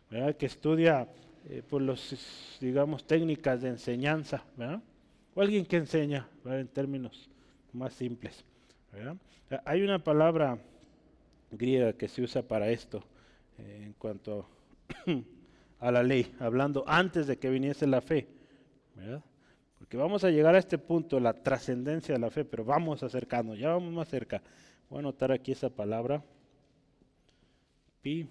¿verdad? 0.08 0.34
que 0.34 0.46
estudia 0.46 1.10
eh, 1.46 1.62
por 1.68 1.82
los, 1.82 2.56
digamos, 2.58 3.06
técnicas 3.06 3.60
de 3.60 3.68
enseñanza, 3.68 4.46
¿verdad? 4.56 4.80
o 5.34 5.42
alguien 5.42 5.66
que 5.66 5.76
enseña 5.76 6.26
en 6.46 6.68
términos 6.68 7.28
más 7.74 7.92
simples. 7.92 8.46
¿verdad? 8.92 9.16
Hay 9.66 9.82
una 9.82 9.98
palabra 9.98 10.58
griega 11.50 11.92
que 11.92 12.08
se 12.08 12.22
usa 12.22 12.42
para 12.42 12.70
esto 12.70 13.02
eh, 13.58 13.82
en 13.84 13.92
cuanto 13.94 14.46
a 15.80 15.90
la 15.90 16.02
ley, 16.02 16.34
hablando 16.38 16.84
antes 16.86 17.26
de 17.26 17.38
que 17.38 17.50
viniese 17.50 17.86
la 17.86 18.00
fe. 18.00 18.28
¿verdad? 18.94 19.22
Porque 19.78 19.96
vamos 19.96 20.24
a 20.24 20.30
llegar 20.30 20.54
a 20.54 20.58
este 20.58 20.78
punto, 20.78 21.18
la 21.20 21.32
trascendencia 21.32 22.14
de 22.14 22.20
la 22.20 22.30
fe, 22.30 22.44
pero 22.44 22.64
vamos 22.64 23.02
acercando, 23.02 23.54
ya 23.54 23.70
vamos 23.70 23.92
más 23.92 24.08
cerca. 24.08 24.42
Voy 24.88 24.98
a 24.98 25.00
anotar 25.00 25.32
aquí 25.32 25.52
esa 25.52 25.70
palabra. 25.70 26.22
Pi 28.02 28.28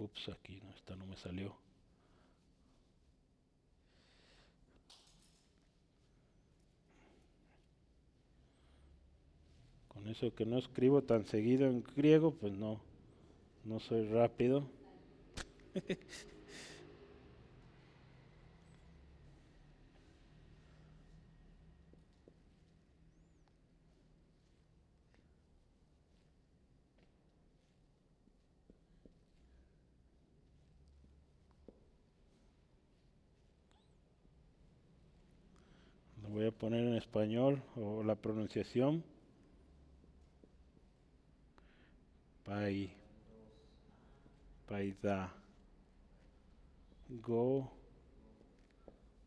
Ups, 0.00 0.30
aquí 0.30 0.58
no, 0.64 0.70
esta 0.70 0.96
no 0.96 1.04
me 1.04 1.16
salió. 1.16 1.54
Con 10.00 10.10
eso 10.10 10.34
que 10.34 10.46
no 10.46 10.56
escribo 10.56 11.02
tan 11.02 11.26
seguido 11.26 11.66
en 11.66 11.84
griego, 11.94 12.32
pues 12.32 12.54
no, 12.54 12.80
no 13.64 13.80
soy 13.80 14.08
rápido. 14.08 14.64
voy 36.30 36.46
a 36.46 36.52
poner 36.52 36.86
en 36.86 36.94
español 36.94 37.62
o 37.76 38.02
la 38.02 38.14
pronunciación. 38.14 39.04
Pai, 42.50 42.90
paida, 44.66 45.30
go, 47.22 47.70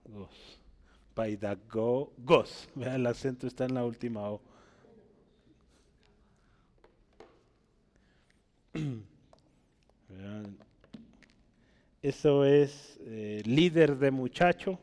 gos. 0.04 0.60
Paidago, 1.16 2.12
gos. 2.18 2.68
Vean, 2.76 2.96
el 2.96 3.08
acento 3.08 3.48
está 3.48 3.64
en 3.64 3.76
la 3.76 3.86
última 3.86 4.30
O. 4.30 4.42
Eso 12.02 12.44
es 12.44 13.00
eh, 13.06 13.42
líder 13.46 13.96
de 14.00 14.12
muchacho 14.12 14.80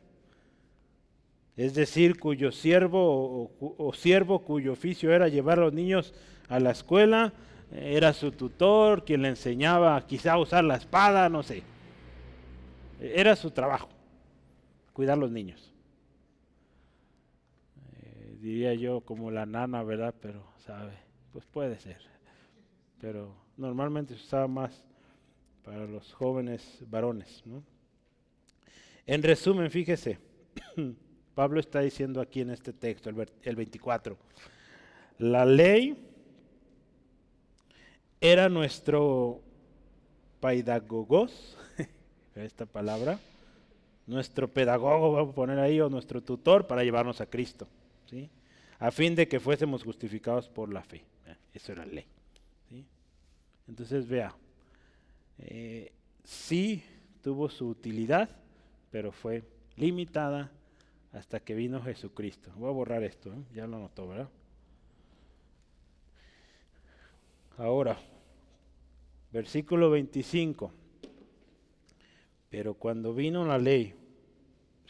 es 1.57 1.75
decir, 1.75 2.19
cuyo 2.19 2.51
siervo 2.51 3.51
o, 3.59 3.93
siervo 3.93 4.39
cuyo 4.39 4.73
oficio 4.73 5.13
era 5.13 5.27
llevar 5.27 5.59
a 5.59 5.65
los 5.65 5.73
niños 5.73 6.11
a 6.49 6.59
la 6.59 6.71
escuela, 6.71 7.33
era 7.71 8.13
su 8.13 8.31
tutor, 8.31 9.05
quien 9.05 9.21
le 9.21 9.29
enseñaba 9.29 10.05
quizá 10.05 10.33
a 10.33 10.39
usar 10.39 10.63
la 10.63 10.75
espada, 10.75 11.29
no 11.29 11.43
sé. 11.43 11.63
Era 12.99 13.35
su 13.35 13.51
trabajo, 13.51 13.89
cuidar 14.93 15.17
a 15.17 15.21
los 15.21 15.31
niños. 15.31 15.73
Eh, 18.03 18.37
diría 18.39 18.73
yo 18.73 19.01
como 19.01 19.31
la 19.31 19.45
nana, 19.45 19.83
¿verdad? 19.83 20.13
Pero, 20.21 20.43
¿sabe? 20.57 20.93
Pues 21.31 21.45
puede 21.45 21.79
ser. 21.79 22.01
Pero 22.99 23.35
normalmente 23.57 24.15
se 24.15 24.21
usaba 24.21 24.47
más 24.47 24.83
para 25.63 25.85
los 25.85 26.13
jóvenes 26.13 26.83
varones. 26.87 27.43
En 29.05 29.23
resumen, 29.23 29.71
fíjese. 29.71 30.19
Pablo 31.35 31.59
está 31.59 31.79
diciendo 31.79 32.21
aquí 32.21 32.41
en 32.41 32.49
este 32.49 32.73
texto, 32.73 33.09
el, 33.09 33.55
24, 33.55 34.17
la 35.19 35.45
ley 35.45 36.10
era 38.21 38.49
nuestro 38.49 39.41
paidagogos, 40.39 41.57
esta 42.35 42.67
palabra, 42.67 43.19
nuestro 44.05 44.47
pedagogo, 44.47 45.13
vamos 45.13 45.31
a 45.31 45.35
poner 45.35 45.59
ahí, 45.59 45.81
o 45.81 45.89
nuestro 45.89 46.21
tutor 46.21 46.67
para 46.67 46.83
llevarnos 46.83 47.19
a 47.19 47.25
Cristo, 47.25 47.67
¿sí? 48.05 48.29
a 48.77 48.91
fin 48.91 49.15
de 49.15 49.27
que 49.27 49.39
fuésemos 49.39 49.83
justificados 49.83 50.47
por 50.47 50.71
la 50.71 50.83
fe. 50.83 51.03
Eh, 51.25 51.35
eso 51.53 51.71
era 51.71 51.85
ley. 51.85 52.05
Entonces, 53.67 54.07
vea, 54.07 54.35
eh, 55.37 55.91
sí 56.23 56.83
tuvo 57.21 57.49
su 57.49 57.69
utilidad, 57.69 58.29
pero 58.89 59.11
fue 59.11 59.43
limitada 59.77 60.51
hasta 61.13 61.39
que 61.39 61.55
vino 61.55 61.81
Jesucristo. 61.81 62.51
Voy 62.55 62.69
a 62.69 62.73
borrar 62.73 63.03
esto, 63.03 63.31
¿eh? 63.31 63.43
ya 63.53 63.67
lo 63.67 63.79
notó, 63.79 64.07
¿verdad? 64.07 64.29
Ahora, 67.61 67.95
versículo 69.31 69.91
25. 69.91 70.73
Pero 72.49 72.73
cuando 72.73 73.13
vino 73.13 73.45
la 73.45 73.59
ley, 73.59 73.93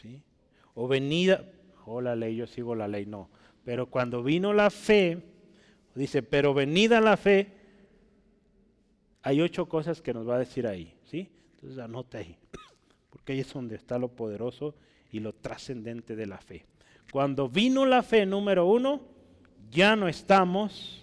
¿sí? 0.00 0.22
o 0.72 0.88
venida, 0.88 1.44
o 1.84 1.96
oh, 1.96 2.00
la 2.00 2.16
ley, 2.16 2.34
yo 2.34 2.46
sigo 2.46 2.74
la 2.74 2.88
ley, 2.88 3.04
no. 3.04 3.28
Pero 3.62 3.90
cuando 3.90 4.22
vino 4.22 4.54
la 4.54 4.70
fe, 4.70 5.22
dice, 5.94 6.22
pero 6.22 6.54
venida 6.54 7.02
la 7.02 7.18
fe, 7.18 7.52
hay 9.20 9.42
ocho 9.42 9.68
cosas 9.68 10.00
que 10.00 10.14
nos 10.14 10.26
va 10.26 10.36
a 10.36 10.38
decir 10.38 10.66
ahí, 10.66 10.94
¿sí? 11.04 11.28
Entonces 11.56 11.78
anote 11.78 12.16
ahí, 12.16 12.38
porque 13.10 13.34
ahí 13.34 13.40
es 13.40 13.52
donde 13.52 13.76
está 13.76 13.98
lo 13.98 14.08
poderoso 14.08 14.74
y 15.10 15.20
lo 15.20 15.34
trascendente 15.34 16.16
de 16.16 16.26
la 16.26 16.38
fe. 16.38 16.64
Cuando 17.12 17.50
vino 17.50 17.84
la 17.84 18.02
fe 18.02 18.24
número 18.24 18.64
uno, 18.64 19.02
ya 19.70 19.94
no 19.94 20.08
estamos 20.08 21.01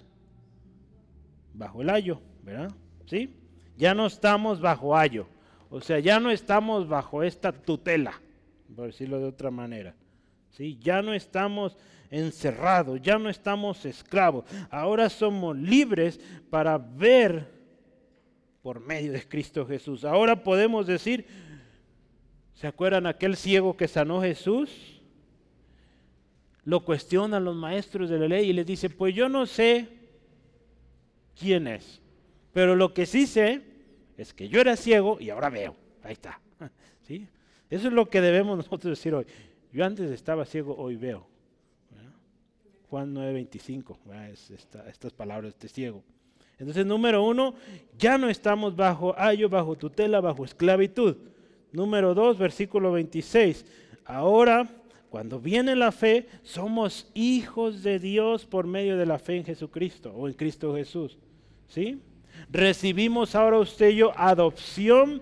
bajo 1.59 1.83
el 1.83 1.91
ayo, 1.91 2.19
¿verdad? 2.41 2.71
¿Sí? 3.05 3.35
Ya 3.77 3.93
no 3.93 4.07
estamos 4.07 4.59
bajo 4.59 4.97
ayo. 4.97 5.27
O 5.69 5.79
sea, 5.79 5.99
ya 5.99 6.19
no 6.19 6.31
estamos 6.31 6.87
bajo 6.87 7.21
esta 7.21 7.51
tutela, 7.51 8.19
por 8.75 8.87
decirlo 8.87 9.19
de 9.19 9.25
otra 9.25 9.51
manera. 9.51 9.93
¿Sí? 10.49 10.79
Ya 10.81 11.03
no 11.03 11.13
estamos 11.13 11.77
encerrados, 12.09 12.99
ya 12.99 13.19
no 13.19 13.29
estamos 13.29 13.85
esclavos. 13.85 14.45
Ahora 14.71 15.07
somos 15.09 15.55
libres 15.55 16.19
para 16.49 16.79
ver 16.79 17.47
por 18.63 18.79
medio 18.79 19.11
de 19.11 19.27
Cristo 19.27 19.67
Jesús. 19.67 20.03
Ahora 20.03 20.43
podemos 20.43 20.87
decir, 20.87 21.27
¿Se 22.59 22.67
acuerdan 22.67 23.07
aquel 23.07 23.37
ciego 23.37 23.77
que 23.77 23.87
sanó 23.87 24.21
Jesús? 24.21 24.99
Lo 26.65 26.83
cuestionan 26.83 27.45
los 27.45 27.55
maestros 27.55 28.09
de 28.09 28.19
la 28.19 28.27
ley 28.27 28.49
y 28.49 28.53
les 28.53 28.65
dice, 28.65 28.89
pues 28.89 29.15
yo 29.15 29.29
no 29.29 29.45
sé 29.45 29.87
quién 31.39 31.67
es, 31.67 32.01
pero 32.53 32.75
lo 32.75 32.93
que 32.93 33.05
sí 33.05 33.25
sé 33.25 33.61
es 34.17 34.33
que 34.33 34.49
yo 34.49 34.59
era 34.59 34.75
ciego 34.75 35.17
y 35.19 35.29
ahora 35.29 35.49
veo. 35.49 35.75
Ahí 36.03 36.13
está. 36.13 36.39
¿Sí? 37.07 37.27
Eso 37.69 37.87
es 37.87 37.93
lo 37.93 38.09
que 38.09 38.21
debemos 38.21 38.57
nosotros 38.57 38.97
decir 38.97 39.13
hoy. 39.13 39.25
Yo 39.71 39.85
antes 39.85 40.11
estaba 40.11 40.45
ciego, 40.45 40.75
hoy 40.77 40.95
veo. 40.95 41.27
Juan 42.89 43.13
9:25, 43.13 43.97
es 44.31 44.49
estas 44.49 45.13
palabras 45.13 45.53
este 45.53 45.67
ciego. 45.67 46.03
Entonces, 46.57 46.85
número 46.87 47.23
uno, 47.23 47.53
ya 47.97 48.17
no 48.17 48.29
estamos 48.29 48.75
bajo 48.75 49.13
ayo, 49.17 49.47
bajo 49.47 49.77
tutela, 49.77 50.19
bajo 50.19 50.43
esclavitud. 50.43 51.15
Número 51.71 52.15
2, 52.15 52.39
versículo 52.39 52.91
26. 52.91 53.63
Ahora 54.05 54.67
cuando 55.09 55.39
viene 55.39 55.75
la 55.75 55.91
fe, 55.91 56.27
somos 56.43 57.09
hijos 57.15 57.81
de 57.81 57.99
Dios 57.99 58.45
por 58.45 58.67
medio 58.67 58.95
de 58.95 59.07
la 59.07 59.17
fe 59.17 59.37
en 59.37 59.45
Jesucristo 59.45 60.13
o 60.15 60.27
en 60.27 60.35
Cristo 60.35 60.75
Jesús. 60.75 61.17
¿Sí? 61.69 61.99
Recibimos 62.51 63.35
ahora 63.35 63.59
usted 63.59 63.89
y 63.89 63.97
yo 63.97 64.11
adopción 64.17 65.21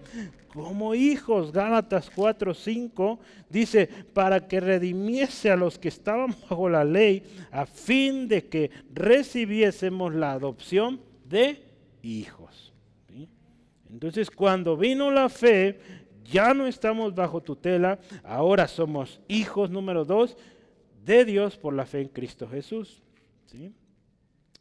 como 0.53 0.95
hijos. 0.95 1.51
Gálatas 1.51 2.09
4, 2.13 2.53
5 2.53 3.19
dice, 3.49 3.87
para 4.13 4.47
que 4.47 4.59
redimiese 4.59 5.51
a 5.51 5.55
los 5.55 5.77
que 5.77 5.89
estaban 5.89 6.35
bajo 6.41 6.69
la 6.69 6.83
ley, 6.83 7.23
a 7.51 7.65
fin 7.65 8.27
de 8.27 8.47
que 8.47 8.71
recibiésemos 8.93 10.15
la 10.15 10.31
adopción 10.31 10.99
de 11.25 11.61
hijos. 12.01 12.73
Entonces, 13.89 14.29
cuando 14.29 14.75
vino 14.75 15.11
la 15.11 15.29
fe, 15.29 15.79
ya 16.25 16.53
no 16.53 16.67
estamos 16.67 17.15
bajo 17.15 17.41
tutela, 17.41 17.99
ahora 18.23 18.67
somos 18.67 19.21
hijos 19.27 19.69
número 19.69 20.03
dos 20.03 20.37
de 21.05 21.23
Dios 21.23 21.57
por 21.57 21.73
la 21.73 21.85
fe 21.85 22.01
en 22.01 22.09
Cristo 22.09 22.47
Jesús. 22.49 23.01
¿sí? 23.45 23.71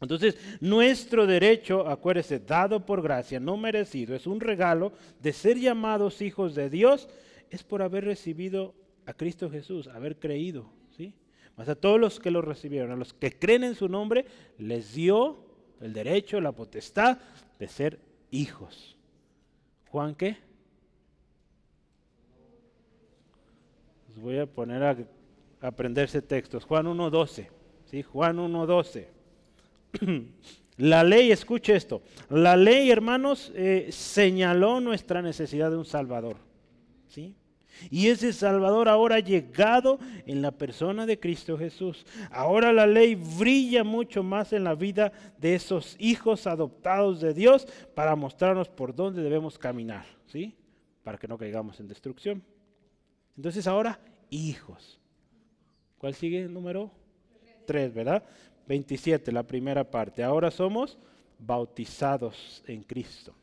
Entonces, 0.00 0.36
nuestro 0.60 1.26
derecho, 1.26 1.88
acuérdese, 1.88 2.38
dado 2.38 2.84
por 2.84 3.02
gracia, 3.02 3.40
no 3.40 3.56
merecido, 3.56 4.14
es 4.14 4.26
un 4.26 4.40
regalo 4.40 4.92
de 5.20 5.32
ser 5.32 5.58
llamados 5.58 6.20
hijos 6.20 6.54
de 6.54 6.68
Dios, 6.68 7.08
es 7.50 7.62
por 7.62 7.80
haber 7.80 8.04
recibido 8.04 8.74
a 9.06 9.14
Cristo 9.14 9.50
Jesús, 9.50 9.86
haber 9.88 10.18
creído. 10.18 10.70
¿sí? 10.96 11.14
Más 11.56 11.68
a 11.68 11.74
todos 11.76 11.98
los 11.98 12.20
que 12.20 12.30
lo 12.30 12.42
recibieron, 12.42 12.90
a 12.90 12.96
los 12.96 13.14
que 13.14 13.32
creen 13.32 13.64
en 13.64 13.74
su 13.74 13.88
nombre, 13.88 14.26
les 14.58 14.94
dio 14.94 15.38
el 15.80 15.94
derecho, 15.94 16.40
la 16.40 16.52
potestad 16.52 17.18
de 17.58 17.68
ser 17.68 17.98
hijos. 18.30 18.96
Juan, 19.88 20.14
¿qué? 20.14 20.36
Les 24.08 24.18
voy 24.18 24.38
a 24.38 24.46
poner 24.46 24.82
a, 24.82 24.96
aprenderse 25.66 26.20
textos. 26.20 26.64
Juan 26.64 26.86
1.12. 26.86 27.48
¿sí? 27.86 28.02
Juan 28.02 28.36
1.12. 28.36 29.15
La 30.76 31.02
ley, 31.02 31.32
escuche 31.32 31.74
esto, 31.74 32.02
la 32.28 32.54
ley, 32.54 32.90
hermanos, 32.90 33.50
eh, 33.54 33.88
señaló 33.90 34.78
nuestra 34.78 35.22
necesidad 35.22 35.70
de 35.70 35.78
un 35.78 35.86
Salvador. 35.86 36.36
¿sí? 37.08 37.34
Y 37.90 38.08
ese 38.08 38.32
Salvador 38.34 38.88
ahora 38.88 39.16
ha 39.16 39.20
llegado 39.20 39.98
en 40.26 40.42
la 40.42 40.50
persona 40.50 41.06
de 41.06 41.18
Cristo 41.18 41.56
Jesús. 41.56 42.04
Ahora 42.30 42.72
la 42.72 42.86
ley 42.86 43.14
brilla 43.14 43.84
mucho 43.84 44.22
más 44.22 44.52
en 44.52 44.64
la 44.64 44.74
vida 44.74 45.12
de 45.38 45.54
esos 45.54 45.96
hijos 45.98 46.46
adoptados 46.46 47.20
de 47.20 47.32
Dios 47.32 47.66
para 47.94 48.14
mostrarnos 48.14 48.68
por 48.68 48.94
dónde 48.94 49.22
debemos 49.22 49.58
caminar, 49.58 50.04
¿sí? 50.26 50.54
Para 51.02 51.18
que 51.18 51.28
no 51.28 51.38
caigamos 51.38 51.80
en 51.80 51.88
destrucción. 51.88 52.42
Entonces 53.36 53.66
ahora, 53.66 53.98
hijos. 54.28 55.00
¿Cuál 55.98 56.14
sigue 56.14 56.42
el 56.42 56.52
número? 56.52 56.90
Tres, 57.66 57.94
¿verdad? 57.94 58.22
27, 58.66 59.32
la 59.32 59.42
primera 59.42 59.84
parte. 59.90 60.22
Ahora 60.22 60.50
somos 60.50 60.98
bautizados 61.38 62.62
en 62.66 62.82
Cristo. 62.82 63.34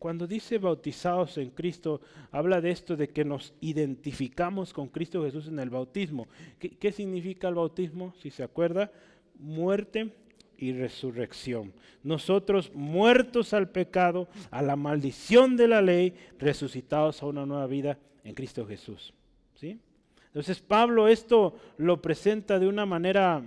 Cuando 0.00 0.26
dice 0.26 0.58
bautizados 0.58 1.38
en 1.38 1.50
Cristo, 1.50 2.00
habla 2.32 2.60
de 2.60 2.70
esto 2.70 2.96
de 2.96 3.08
que 3.08 3.24
nos 3.24 3.54
identificamos 3.60 4.72
con 4.72 4.88
Cristo 4.88 5.22
Jesús 5.22 5.46
en 5.46 5.60
el 5.60 5.70
bautismo. 5.70 6.26
¿Qué, 6.58 6.92
significa 6.92 7.48
el 7.48 7.54
bautismo? 7.54 8.12
Si 8.20 8.30
se 8.30 8.42
acuerda, 8.42 8.90
muerte 9.38 10.12
y 10.58 10.72
resurrección. 10.72 11.72
Nosotros 12.02 12.72
muertos 12.74 13.54
al 13.54 13.68
pecado, 13.68 14.28
a 14.50 14.60
la 14.60 14.74
maldición 14.74 15.56
de 15.56 15.68
la 15.68 15.80
ley, 15.82 16.14
resucitados 16.38 17.22
a 17.22 17.26
una 17.26 17.46
nueva 17.46 17.66
vida 17.66 17.98
en 18.24 18.34
Cristo 18.34 18.66
Jesús. 18.66 19.14
¿Sí? 19.54 19.78
Entonces 20.26 20.60
Pablo 20.60 21.08
esto 21.08 21.56
lo 21.78 22.02
presenta 22.02 22.58
de 22.58 22.66
una 22.66 22.84
manera 22.84 23.42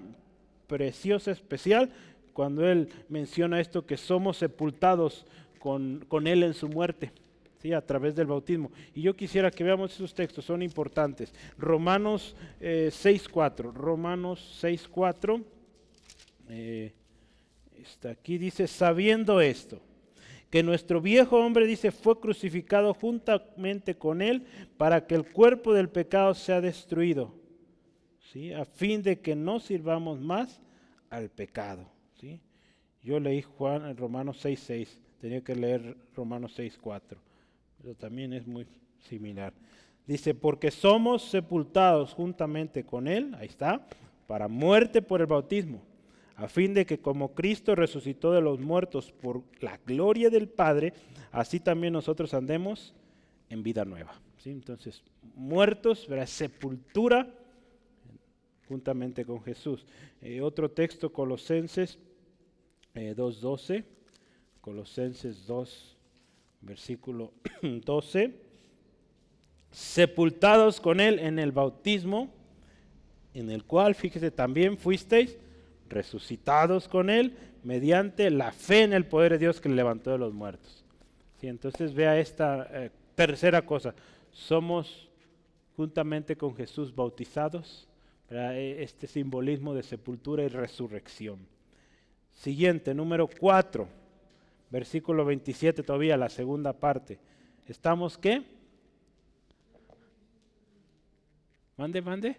preciosa, 0.69 1.31
especial, 1.31 1.89
cuando 2.31 2.65
él 2.65 2.87
menciona 3.09 3.59
esto 3.59 3.85
que 3.85 3.97
somos 3.97 4.37
sepultados 4.37 5.25
con, 5.59 6.27
Él 6.27 6.43
en 6.43 6.53
su 6.53 6.69
muerte. 6.69 7.11
¿sí? 7.61 7.73
a 7.73 7.85
través 7.85 8.15
del 8.15 8.27
bautismo. 8.27 8.71
Y 8.95 9.01
yo 9.01 9.13
quisiera 9.17 9.51
que 9.51 9.65
veamos 9.65 9.93
esos 9.93 10.13
textos, 10.13 10.45
son 10.45 10.61
importantes. 10.61 11.33
Romanos 11.57 12.37
6.4, 12.61 13.59
eh, 13.59 13.71
Romanos 13.73 14.61
6.4, 14.63 15.43
eh, 16.47 16.93
está 17.75 18.11
aquí, 18.11 18.37
dice, 18.37 18.65
sabiendo 18.67 19.41
esto, 19.41 19.81
que 20.49 20.63
nuestro 20.63 21.01
viejo 21.01 21.37
hombre, 21.37 21.67
dice, 21.67 21.91
fue 21.91 22.19
crucificado 22.19 22.93
juntamente 22.93 23.95
con 23.95 24.21
él 24.21 24.45
para 24.77 25.05
que 25.05 25.15
el 25.15 25.29
cuerpo 25.29 25.73
del 25.73 25.89
pecado 25.89 26.33
sea 26.33 26.61
destruido, 26.61 27.33
¿sí? 28.31 28.53
a 28.53 28.65
fin 28.65 29.01
de 29.01 29.19
que 29.19 29.35
no 29.35 29.59
sirvamos 29.59 30.19
más 30.19 30.61
al 31.09 31.29
pecado. 31.29 31.85
¿sí? 32.19 32.39
Yo 33.01 33.19
leí 33.19 33.41
Juan 33.41 33.85
en 33.85 33.97
Romanos 33.97 34.43
6.6, 34.43 34.87
tenía 35.19 35.41
que 35.41 35.55
leer 35.55 35.97
Romanos 36.15 36.57
6.4, 36.57 37.01
pero 37.81 37.95
también 37.95 38.33
es 38.33 38.45
muy 38.47 38.65
similar. 38.99 39.53
Dice, 40.05 40.33
porque 40.33 40.71
somos 40.71 41.23
sepultados 41.23 42.13
juntamente 42.13 42.83
con 42.83 43.07
Él, 43.07 43.35
ahí 43.39 43.47
está, 43.47 43.85
para 44.27 44.47
muerte 44.47 45.01
por 45.01 45.21
el 45.21 45.27
bautismo, 45.27 45.81
a 46.35 46.47
fin 46.47 46.73
de 46.73 46.85
que 46.85 46.99
como 46.99 47.33
Cristo 47.33 47.75
resucitó 47.75 48.31
de 48.31 48.41
los 48.41 48.59
muertos 48.59 49.11
por 49.11 49.43
la 49.59 49.77
gloria 49.85 50.29
del 50.29 50.47
Padre, 50.47 50.93
así 51.31 51.59
también 51.59 51.93
nosotros 51.93 52.33
andemos 52.33 52.95
en 53.49 53.61
vida 53.61 53.85
nueva. 53.85 54.13
¿sí? 54.37 54.51
Entonces, 54.51 55.03
muertos, 55.35 56.07
¿verdad? 56.07 56.27
sepultura 56.27 57.27
juntamente 58.69 59.25
con 59.25 59.43
Jesús. 59.43 59.83
Eh, 60.21 60.39
otro 60.41 60.69
texto, 60.69 61.11
Colosenses 61.11 61.97
2.12, 62.93 63.75
eh, 63.75 63.83
Colosenses 64.61 65.47
2, 65.47 65.97
versículo 66.61 67.33
12, 67.61 68.33
sepultados 69.71 70.79
con 70.79 70.99
Él 70.99 71.17
en 71.17 71.39
el 71.39 71.51
bautismo, 71.51 72.31
en 73.33 73.49
el 73.49 73.65
cual, 73.65 73.95
fíjese, 73.95 74.29
también 74.29 74.77
fuisteis 74.77 75.37
resucitados 75.89 76.87
con 76.87 77.09
Él 77.09 77.35
mediante 77.63 78.29
la 78.29 78.51
fe 78.51 78.83
en 78.83 78.93
el 78.93 79.05
poder 79.05 79.33
de 79.33 79.39
Dios 79.39 79.59
que 79.59 79.69
le 79.69 79.75
levantó 79.75 80.11
de 80.11 80.19
los 80.19 80.33
muertos. 80.33 80.85
Sí, 81.41 81.47
entonces 81.47 81.93
vea 81.93 82.19
esta 82.19 82.67
eh, 82.71 82.91
tercera 83.15 83.65
cosa, 83.65 83.95
somos 84.31 85.09
juntamente 85.75 86.35
con 86.35 86.55
Jesús 86.55 86.93
bautizados, 86.93 87.88
e, 88.29 88.83
este 88.83 89.07
simbolismo 89.07 89.73
de 89.73 89.83
sepultura 89.83 90.43
y 90.43 90.47
resurrección. 90.47 91.39
Siguiente, 92.33 92.93
número 92.93 93.27
4, 93.27 93.87
versículo 94.69 95.25
27 95.25 95.83
todavía, 95.83 96.15
la 96.17 96.29
segunda 96.29 96.73
parte. 96.73 97.19
¿Estamos 97.67 98.17
qué? 98.17 98.43
Mande, 101.77 102.01
mande. 102.01 102.37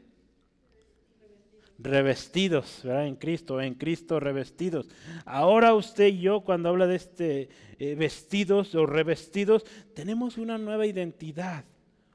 Revestidos, 1.78 2.82
¿verdad? 2.84 3.06
En 3.06 3.16
Cristo, 3.16 3.58
en 3.60 3.74
Cristo 3.74 4.20
revestidos. 4.20 4.88
Ahora 5.24 5.74
usted 5.74 6.08
y 6.08 6.20
yo, 6.20 6.42
cuando 6.42 6.68
habla 6.68 6.86
de 6.86 6.96
este 6.96 7.48
eh, 7.78 7.94
vestidos 7.94 8.74
o 8.74 8.84
revestidos, 8.84 9.64
tenemos 9.94 10.36
una 10.36 10.58
nueva 10.58 10.86
identidad, 10.86 11.64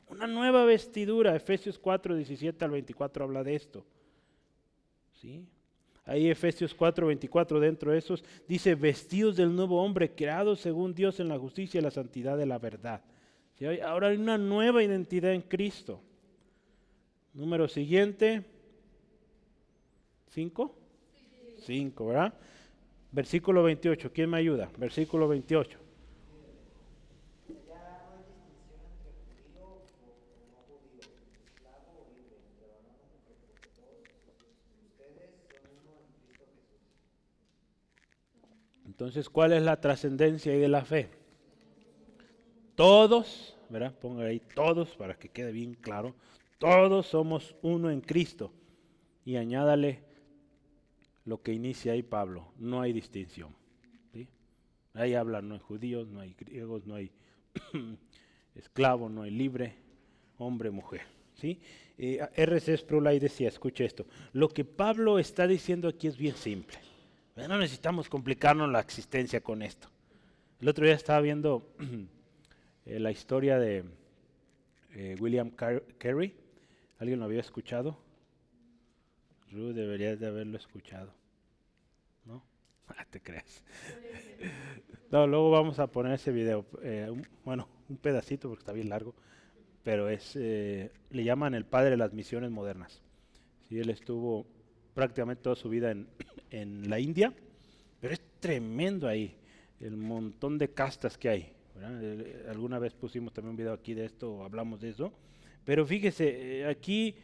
una 0.10 0.28
nueva 0.28 0.66
vestidura. 0.66 1.36
Efesios 1.36 1.80
4, 1.80 2.16
17 2.16 2.66
al 2.66 2.72
24 2.72 3.26
habla 3.26 3.44
de 3.44 3.56
esto. 3.56 3.86
¿Sí? 5.22 5.46
Ahí 6.06 6.30
Efesios 6.30 6.74
4, 6.76 7.08
24, 7.08 7.60
dentro 7.60 7.92
de 7.92 7.98
esos, 7.98 8.24
dice, 8.48 8.76
vestidos 8.76 9.36
del 9.36 9.56
nuevo 9.56 9.84
hombre, 9.84 10.12
creados 10.14 10.60
según 10.60 10.94
Dios 10.94 11.20
en 11.20 11.28
la 11.30 11.40
justicia 11.40 11.80
y 11.80 11.84
la 11.84 11.90
santidad 11.90 12.38
de 12.38 12.46
la 12.46 12.60
verdad. 12.60 13.02
Ahora 13.84 14.10
hay 14.10 14.18
una 14.18 14.38
nueva 14.38 14.84
identidad 14.84 15.34
en 15.34 15.42
Cristo. 15.42 16.02
Número 17.34 17.68
siguiente. 17.68 18.46
¿Cinco? 20.30 20.76
Cinco, 21.62 22.08
¿verdad? 22.08 22.34
Versículo 23.12 23.64
28. 23.64 24.12
¿Quién 24.14 24.30
me 24.30 24.38
ayuda? 24.38 24.70
Versículo 24.78 25.28
28. 25.28 25.85
Entonces, 38.96 39.30
¿cuál 39.30 39.52
es 39.52 39.62
la 39.62 39.82
trascendencia 39.82 40.54
de 40.54 40.70
la 40.70 40.86
fe? 40.86 41.10
Todos, 42.76 43.58
¿verdad? 43.68 43.94
Ponga 43.94 44.24
ahí 44.24 44.40
todos 44.40 44.96
para 44.96 45.16
que 45.16 45.28
quede 45.28 45.52
bien 45.52 45.74
claro. 45.74 46.16
Todos 46.60 47.06
somos 47.06 47.58
uno 47.62 47.92
en 47.92 48.00
Cristo. 48.00 48.54
Y 49.26 49.36
añádale 49.36 50.00
lo 51.26 51.42
que 51.42 51.52
inicia 51.52 51.92
ahí 51.92 52.04
Pablo. 52.04 52.54
No 52.58 52.80
hay 52.80 52.94
distinción. 52.94 53.54
Ahí 54.94 55.14
habla, 55.14 55.42
no 55.42 55.56
hay 55.56 55.60
judíos, 55.60 56.08
no 56.08 56.22
hay 56.22 56.34
griegos, 56.34 56.88
no 56.88 56.96
hay 56.96 57.12
esclavo, 58.56 59.10
no 59.10 59.24
hay 59.24 59.32
libre, 59.32 59.76
hombre, 60.38 60.72
mujer. 60.72 61.02
¿sí? 61.34 61.60
Eh, 61.98 62.26
R.C. 62.34 62.78
Sproul 62.78 63.20
decía, 63.20 63.50
escuche 63.50 63.84
esto, 63.84 64.06
lo 64.32 64.48
que 64.48 64.64
Pablo 64.64 65.20
está 65.20 65.48
diciendo 65.48 65.90
aquí 65.90 66.08
es 66.08 66.16
bien 66.16 66.38
simple. 66.38 66.78
No 67.36 67.58
necesitamos 67.58 68.08
complicarnos 68.08 68.72
la 68.72 68.80
existencia 68.80 69.42
con 69.42 69.62
esto. 69.62 69.90
El 70.62 70.70
otro 70.70 70.86
día 70.86 70.96
estaba 70.96 71.20
viendo 71.20 71.68
eh, 72.86 72.98
la 72.98 73.12
historia 73.12 73.60
de 73.60 73.84
eh, 74.94 75.18
William 75.20 75.50
Carey. 75.50 76.34
¿Alguien 76.98 77.20
lo 77.20 77.26
había 77.26 77.42
escuchado? 77.42 77.98
Ruth 79.52 79.76
debería 79.76 80.16
de 80.16 80.28
haberlo 80.28 80.58
escuchado. 80.58 81.14
¿No? 82.26 82.42
Ah, 82.88 83.06
te 83.10 83.20
creas. 83.20 83.64
no, 85.12 85.28
luego 85.28 85.52
vamos 85.52 85.80
a 85.80 85.88
poner 85.88 86.14
ese 86.14 86.32
video. 86.32 86.66
Eh, 86.84 87.12
bueno, 87.44 87.68
un 87.90 87.98
pedacito 87.98 88.48
porque 88.48 88.62
está 88.62 88.72
bien 88.72 88.88
largo. 88.88 89.14
Pero 89.84 90.08
es, 90.08 90.36
le 90.36 90.90
llaman 91.12 91.54
el 91.54 91.66
padre 91.66 91.92
de 91.92 91.98
las 91.98 92.14
misiones 92.14 92.50
modernas. 92.50 93.02
Sí, 93.68 93.78
él 93.78 93.90
estuvo 93.90 94.48
prácticamente 94.96 95.44
toda 95.44 95.56
su 95.56 95.70
vida 95.70 95.92
en, 95.92 96.08
en 96.50 96.90
la 96.90 97.00
India, 97.00 97.32
pero 98.02 98.16
es 98.16 98.22
tremendo 98.40 99.08
ahí 99.08 99.36
el 99.80 99.96
montón 99.98 100.58
de 100.58 100.70
castas 100.70 101.18
que 101.18 101.30
hay. 101.30 101.52
Alguna 102.50 102.80
vez 102.80 102.94
pusimos 102.94 103.34
también 103.34 103.52
un 103.52 103.58
video 103.58 103.74
aquí 103.74 103.94
de 103.94 104.06
esto, 104.06 104.44
hablamos 104.44 104.82
de 104.82 104.90
eso. 104.90 105.14
Pero 105.66 105.86
fíjese, 105.86 106.62
eh, 106.62 106.66
aquí 106.66 107.16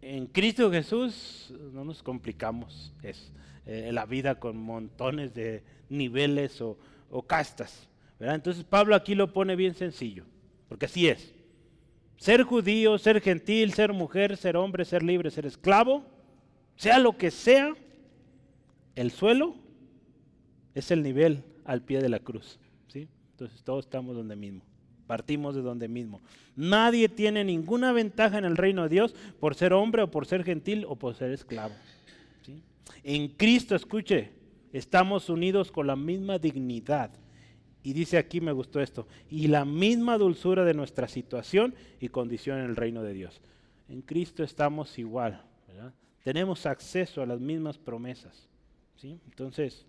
en 0.00 0.26
Cristo 0.26 0.70
Jesús 0.70 1.52
no 1.72 1.84
nos 1.84 2.02
complicamos 2.02 2.92
es, 3.02 3.32
eh, 3.64 3.90
la 3.92 4.06
vida 4.06 4.38
con 4.38 4.56
montones 4.56 5.34
de 5.34 5.62
niveles 5.88 6.60
o, 6.60 6.78
castas. 7.26 7.88
Entonces 8.20 8.64
Pablo 8.64 8.94
aquí 8.94 9.14
lo 9.14 9.32
pone 9.32 9.56
bien 9.56 9.74
sencillo, 9.74 10.24
porque 10.68 10.86
así 10.86 11.08
es. 11.08 11.34
Ser 12.18 12.42
judío, 12.42 12.98
ser 12.98 13.20
gentil, 13.20 13.72
ser 13.72 13.92
mujer, 13.92 14.36
ser 14.36 14.56
hombre, 14.56 14.84
ser 14.84 15.02
libre, 15.02 15.30
ser 15.30 15.46
esclavo, 15.46 16.04
sea 16.76 16.98
lo 16.98 17.16
que 17.16 17.30
sea, 17.30 17.74
el 18.94 19.10
suelo 19.10 19.54
es 20.74 20.90
el 20.90 21.02
nivel 21.02 21.42
al 21.64 21.82
pie 21.82 22.00
de 22.00 22.08
la 22.08 22.18
cruz. 22.18 22.58
¿sí? 22.88 23.08
Entonces 23.32 23.62
todos 23.62 23.84
estamos 23.84 24.14
donde 24.14 24.36
mismo. 24.36 24.62
Partimos 25.06 25.54
de 25.54 25.62
donde 25.62 25.88
mismo. 25.88 26.20
Nadie 26.56 27.08
tiene 27.08 27.44
ninguna 27.44 27.92
ventaja 27.92 28.38
en 28.38 28.44
el 28.44 28.56
reino 28.56 28.82
de 28.84 28.88
Dios 28.88 29.14
por 29.38 29.54
ser 29.54 29.72
hombre 29.72 30.02
o 30.02 30.10
por 30.10 30.26
ser 30.26 30.42
gentil 30.44 30.84
o 30.88 30.96
por 30.96 31.14
ser 31.14 31.30
esclavo. 31.30 31.74
¿sí? 32.44 32.62
En 33.04 33.28
Cristo, 33.28 33.76
escuche, 33.76 34.30
estamos 34.72 35.30
unidos 35.30 35.70
con 35.70 35.86
la 35.86 35.96
misma 35.96 36.38
dignidad. 36.38 37.10
Y 37.82 37.92
dice 37.92 38.18
aquí, 38.18 38.40
me 38.40 38.50
gustó 38.50 38.80
esto, 38.80 39.06
y 39.30 39.46
la 39.46 39.64
misma 39.64 40.18
dulzura 40.18 40.64
de 40.64 40.74
nuestra 40.74 41.06
situación 41.06 41.72
y 42.00 42.08
condición 42.08 42.58
en 42.58 42.64
el 42.64 42.74
reino 42.74 43.04
de 43.04 43.12
Dios. 43.12 43.40
En 43.88 44.02
Cristo 44.02 44.42
estamos 44.42 44.98
igual. 44.98 45.44
Tenemos 46.26 46.66
acceso 46.66 47.22
a 47.22 47.26
las 47.26 47.38
mismas 47.38 47.78
promesas. 47.78 48.48
¿sí? 48.96 49.20
Entonces, 49.26 49.86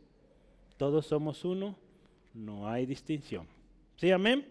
todos 0.77 1.07
somos 1.07 1.43
uno, 1.43 1.75
no 2.31 2.69
hay 2.69 2.85
distinción. 2.85 3.47
¿Sí, 3.95 4.11
amén? 4.11 4.45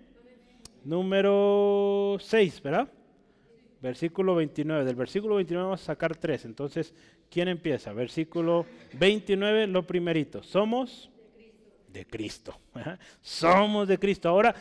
Número 0.82 2.16
6, 2.18 2.60
¿verdad? 2.60 2.88
Versículo 3.80 4.34
29. 4.34 4.84
Del 4.84 4.96
versículo 4.96 5.36
29 5.36 5.64
vamos 5.64 5.82
a 5.82 5.84
sacar 5.84 6.16
tres. 6.16 6.44
Entonces, 6.44 6.92
¿quién 7.30 7.46
empieza? 7.46 7.92
Versículo 7.92 8.66
29, 8.94 9.68
lo 9.68 9.86
primerito. 9.86 10.42
Somos 10.42 11.08
de 11.92 12.04
Cristo. 12.04 12.58
Somos 13.20 13.86
de 13.86 13.96
Cristo. 13.96 14.28
Ahora, 14.28 14.56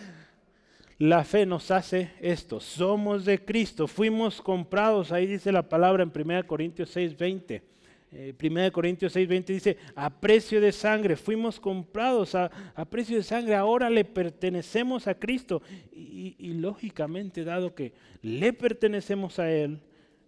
la 0.97 1.23
fe 1.23 1.45
nos 1.45 1.71
hace 1.71 2.11
esto. 2.21 2.59
Somos 2.59 3.25
de 3.25 3.43
Cristo. 3.43 3.87
Fuimos 3.87 4.41
comprados. 4.41 5.11
Ahí 5.11 5.27
dice 5.27 5.51
la 5.51 5.67
palabra 5.67 6.03
en 6.03 6.11
1 6.13 6.47
Corintios 6.47 6.89
6, 6.89 7.17
20 7.17 7.75
eh, 8.17 8.33
1 8.41 8.71
Corintios 8.71 9.13
6:20 9.13 9.45
dice, 9.47 9.77
a 9.93 10.09
precio 10.09 10.61
de 10.61 10.71
sangre, 10.71 11.17
fuimos 11.17 11.59
comprados 11.59 12.33
a, 12.33 12.49
precio 12.89 13.17
de 13.17 13.23
sangre, 13.23 13.55
ahora 13.55 13.89
le 13.89 14.05
pertenecemos 14.05 15.07
a 15.07 15.15
Cristo. 15.15 15.61
Y, 15.91 16.35
y, 16.39 16.53
lógicamente, 16.53 17.43
dado 17.43 17.75
que 17.75 17.91
le 18.21 18.53
pertenecemos 18.53 19.37
a 19.39 19.51
Él, 19.51 19.81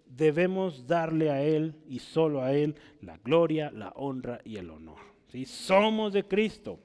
debemos 0.06 0.86
darle 0.86 1.30
a 1.30 1.42
Él 1.42 1.76
y 1.88 2.00
solo 2.00 2.42
a 2.42 2.52
Él 2.52 2.76
la 3.02 3.18
gloria, 3.24 3.72
la 3.72 3.94
honra 3.96 4.42
y 4.44 4.58
el 4.58 4.70
honor. 4.70 5.00
¿sí? 5.32 5.46
Somos 5.46 6.12
de 6.12 6.26
Cristo. 6.26 6.80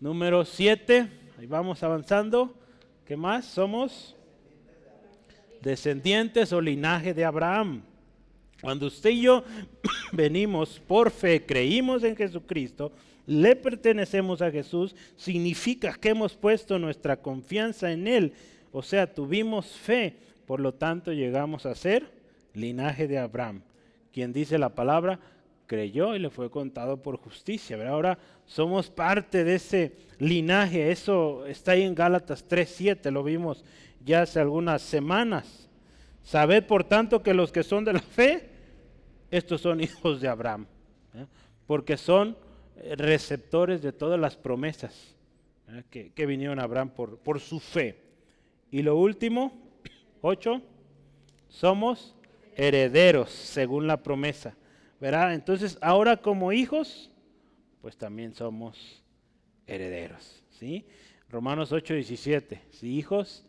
Número 0.00 0.44
7, 0.46 1.06
ahí 1.38 1.46
vamos 1.46 1.82
avanzando. 1.82 2.54
¿Qué 3.06 3.16
más? 3.16 3.44
Somos 3.44 4.16
descendientes 5.60 6.52
o 6.52 6.60
linaje 6.60 7.14
de 7.14 7.24
Abraham. 7.24 7.82
Cuando 8.60 8.86
usted 8.86 9.10
y 9.10 9.22
yo 9.22 9.44
venimos 10.12 10.80
por 10.86 11.10
fe, 11.10 11.44
creímos 11.44 12.04
en 12.04 12.16
Jesucristo, 12.16 12.92
le 13.26 13.56
pertenecemos 13.56 14.42
a 14.42 14.50
Jesús, 14.50 14.94
significa 15.16 15.94
que 15.94 16.10
hemos 16.10 16.34
puesto 16.34 16.78
nuestra 16.78 17.16
confianza 17.16 17.90
en 17.90 18.06
Él. 18.06 18.32
O 18.72 18.82
sea, 18.82 19.12
tuvimos 19.12 19.66
fe, 19.66 20.16
por 20.46 20.60
lo 20.60 20.74
tanto 20.74 21.12
llegamos 21.12 21.66
a 21.66 21.74
ser 21.74 22.10
linaje 22.52 23.08
de 23.08 23.18
Abraham. 23.18 23.62
Quien 24.12 24.32
dice 24.32 24.58
la 24.58 24.70
palabra, 24.70 25.18
creyó 25.66 26.14
y 26.14 26.18
le 26.18 26.30
fue 26.30 26.50
contado 26.50 27.02
por 27.02 27.16
justicia. 27.16 27.76
Ahora 27.88 28.18
somos 28.46 28.90
parte 28.90 29.44
de 29.44 29.56
ese 29.56 29.96
linaje. 30.18 30.90
Eso 30.90 31.46
está 31.46 31.72
ahí 31.72 31.82
en 31.82 31.94
Gálatas 31.94 32.48
3.7, 32.48 33.10
lo 33.10 33.22
vimos 33.22 33.64
ya 34.04 34.22
hace 34.22 34.38
algunas 34.40 34.82
semanas. 34.82 35.68
Sabed 36.22 36.64
por 36.64 36.84
tanto 36.84 37.22
que 37.22 37.34
los 37.34 37.50
que 37.52 37.62
son 37.62 37.84
de 37.84 37.92
la 37.94 38.00
fe, 38.00 38.48
estos 39.30 39.60
son 39.60 39.80
hijos 39.82 40.20
de 40.20 40.28
Abraham, 40.28 40.66
¿eh? 41.14 41.26
porque 41.66 41.96
son 41.96 42.36
eh, 42.76 42.94
receptores 42.96 43.82
de 43.82 43.92
todas 43.92 44.20
las 44.20 44.36
promesas 44.36 45.16
¿eh? 45.68 46.10
que, 46.14 46.26
vinieron 46.26 46.58
a 46.60 46.64
Abraham 46.64 46.90
por, 46.90 47.18
por 47.18 47.40
su 47.40 47.60
fe. 47.60 48.02
Y 48.70 48.82
lo 48.82 48.96
último, 48.96 49.52
ocho, 50.20 50.60
somos 51.48 52.14
herederos 52.56 53.30
según 53.30 53.86
la 53.86 54.02
promesa. 54.02 54.56
Entonces, 55.04 55.76
ahora 55.82 56.16
como 56.16 56.52
hijos, 56.52 57.10
pues 57.82 57.96
también 57.96 58.34
somos 58.34 59.02
herederos. 59.66 60.42
¿sí? 60.58 60.86
Romanos 61.28 61.72
8, 61.72 61.94
17. 61.94 62.62
Si 62.70 62.96
hijos, 62.96 63.44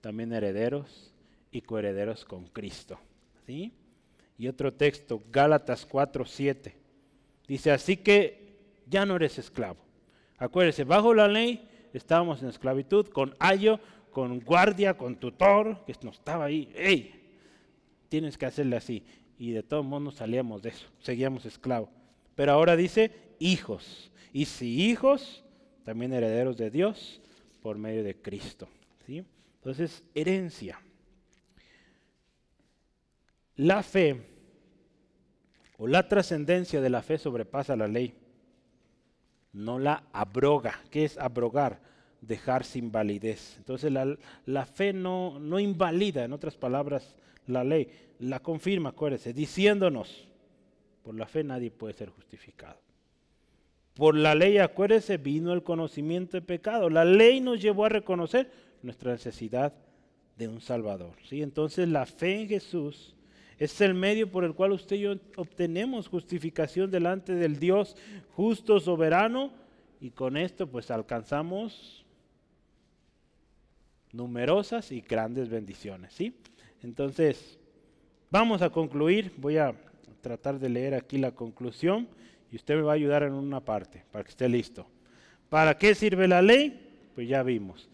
también 0.00 0.32
herederos 0.32 1.12
y 1.52 1.60
coherederos 1.60 2.24
con 2.24 2.46
Cristo. 2.46 2.98
¿sí? 3.46 3.72
Y 4.36 4.48
otro 4.48 4.72
texto, 4.72 5.22
Gálatas 5.30 5.86
4, 5.86 6.24
7. 6.24 6.74
Dice, 7.46 7.70
así 7.70 7.96
que 7.96 8.56
ya 8.86 9.06
no 9.06 9.16
eres 9.16 9.38
esclavo. 9.38 9.78
Acuérdese, 10.38 10.82
bajo 10.84 11.14
la 11.14 11.28
ley 11.28 11.68
estábamos 11.92 12.42
en 12.42 12.48
esclavitud, 12.48 13.06
con 13.08 13.36
ayo, 13.38 13.78
con 14.10 14.40
guardia, 14.40 14.96
con 14.96 15.16
tutor, 15.16 15.84
que 15.84 15.94
no 16.02 16.10
estaba 16.10 16.46
ahí. 16.46 16.72
¡Ey! 16.74 17.14
Tienes 18.08 18.36
que 18.36 18.46
hacerle 18.46 18.76
así. 18.76 19.04
Y 19.40 19.52
de 19.52 19.62
todos 19.62 19.86
modos 19.86 20.16
salíamos 20.16 20.60
de 20.60 20.68
eso, 20.68 20.86
seguíamos 21.00 21.46
esclavos. 21.46 21.88
Pero 22.34 22.52
ahora 22.52 22.76
dice 22.76 23.10
hijos. 23.38 24.12
Y 24.34 24.44
si 24.44 24.82
hijos, 24.90 25.42
también 25.82 26.12
herederos 26.12 26.58
de 26.58 26.70
Dios 26.70 27.22
por 27.62 27.78
medio 27.78 28.04
de 28.04 28.14
Cristo. 28.20 28.68
¿sí? 29.06 29.24
Entonces, 29.54 30.04
herencia. 30.14 30.78
La 33.56 33.82
fe 33.82 34.26
o 35.78 35.86
la 35.86 36.06
trascendencia 36.06 36.82
de 36.82 36.90
la 36.90 37.00
fe 37.00 37.16
sobrepasa 37.16 37.76
la 37.76 37.88
ley, 37.88 38.12
no 39.54 39.78
la 39.78 40.04
abroga. 40.12 40.82
¿Qué 40.90 41.06
es 41.06 41.16
abrogar? 41.16 41.80
Dejar 42.20 42.62
sin 42.62 42.92
validez. 42.92 43.54
Entonces 43.56 43.90
la, 43.90 44.66
fe 44.66 44.92
no, 44.92 45.38
no 45.38 45.58
invalida, 45.58 46.24
en 46.24 46.34
otras 46.34 46.58
palabras, 46.58 47.16
la 47.50 47.64
ley, 47.64 47.88
la 48.20 48.40
confirma, 48.40 48.90
acuérdese, 48.90 49.32
diciéndonos, 49.32 50.28
por 51.02 51.14
la 51.14 51.26
fe 51.26 51.44
nadie 51.44 51.70
puede 51.70 51.94
ser 51.94 52.10
justificado. 52.10 52.78
Por 53.94 54.14
la 54.14 54.34
ley, 54.34 54.58
acuérdese, 54.58 55.16
vino 55.16 55.52
el 55.52 55.62
conocimiento 55.62 56.36
de 56.36 56.42
pecado. 56.42 56.88
La 56.88 57.04
ley 57.04 57.40
nos 57.40 57.60
llevó 57.60 57.84
a 57.84 57.90
reconocer 57.90 58.50
nuestra 58.82 59.12
necesidad 59.12 59.74
de 60.36 60.48
un 60.48 60.60
Salvador. 60.60 61.16
¿sí? 61.28 61.42
Entonces 61.42 61.88
la 61.88 62.06
fe 62.06 62.42
en 62.42 62.48
Jesús 62.48 63.14
es 63.58 63.78
el 63.82 63.92
medio 63.92 64.30
por 64.30 64.44
el 64.44 64.54
cual 64.54 64.72
usted 64.72 64.96
y 64.96 65.00
yo 65.00 65.14
obtenemos 65.36 66.08
justificación 66.08 66.90
delante 66.90 67.34
del 67.34 67.58
Dios 67.58 67.94
justo, 68.30 68.80
soberano, 68.80 69.52
y 70.00 70.10
con 70.10 70.38
esto 70.38 70.66
pues 70.66 70.90
alcanzamos 70.90 72.06
numerosas 74.12 74.90
y 74.92 75.02
grandes 75.02 75.50
bendiciones, 75.50 76.14
¿sí? 76.14 76.34
Entonces, 76.82 77.58
vamos 78.30 78.62
a 78.62 78.70
concluir, 78.70 79.32
voy 79.36 79.58
a 79.58 79.74
tratar 80.20 80.58
de 80.58 80.68
leer 80.68 80.94
aquí 80.94 81.18
la 81.18 81.32
conclusión 81.32 82.08
y 82.50 82.56
usted 82.56 82.76
me 82.76 82.82
va 82.82 82.92
a 82.92 82.94
ayudar 82.94 83.22
en 83.22 83.32
una 83.32 83.60
parte 83.60 84.04
para 84.10 84.24
que 84.24 84.30
esté 84.30 84.48
listo. 84.48 84.86
¿Para 85.48 85.76
qué 85.76 85.94
sirve 85.94 86.28
la 86.28 86.42
ley? 86.42 87.10
Pues 87.14 87.28
ya 87.28 87.42
vimos. 87.42 87.88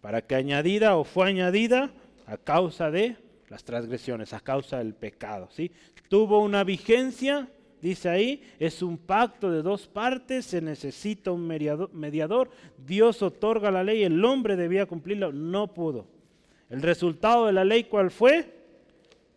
Para 0.00 0.22
que 0.22 0.34
añadida 0.34 0.96
o 0.96 1.04
fue 1.04 1.28
añadida 1.28 1.90
a 2.26 2.36
causa 2.36 2.90
de 2.90 3.16
las 3.48 3.64
transgresiones, 3.64 4.32
a 4.32 4.40
causa 4.40 4.78
del 4.78 4.94
pecado. 4.94 5.48
¿sí? 5.50 5.70
Tuvo 6.08 6.42
una 6.42 6.64
vigencia, 6.64 7.48
dice 7.82 8.08
ahí, 8.08 8.42
es 8.58 8.82
un 8.82 8.98
pacto 8.98 9.50
de 9.50 9.62
dos 9.62 9.86
partes, 9.86 10.46
se 10.46 10.60
necesita 10.60 11.32
un 11.32 11.46
mediador, 11.46 12.50
Dios 12.78 13.22
otorga 13.22 13.70
la 13.70 13.84
ley, 13.84 14.04
el 14.04 14.24
hombre 14.24 14.56
debía 14.56 14.86
cumplirla, 14.86 15.30
no 15.32 15.72
pudo. 15.72 16.15
El 16.68 16.82
resultado 16.82 17.46
de 17.46 17.52
la 17.52 17.64
ley, 17.64 17.84
¿cuál 17.84 18.10
fue? 18.10 18.52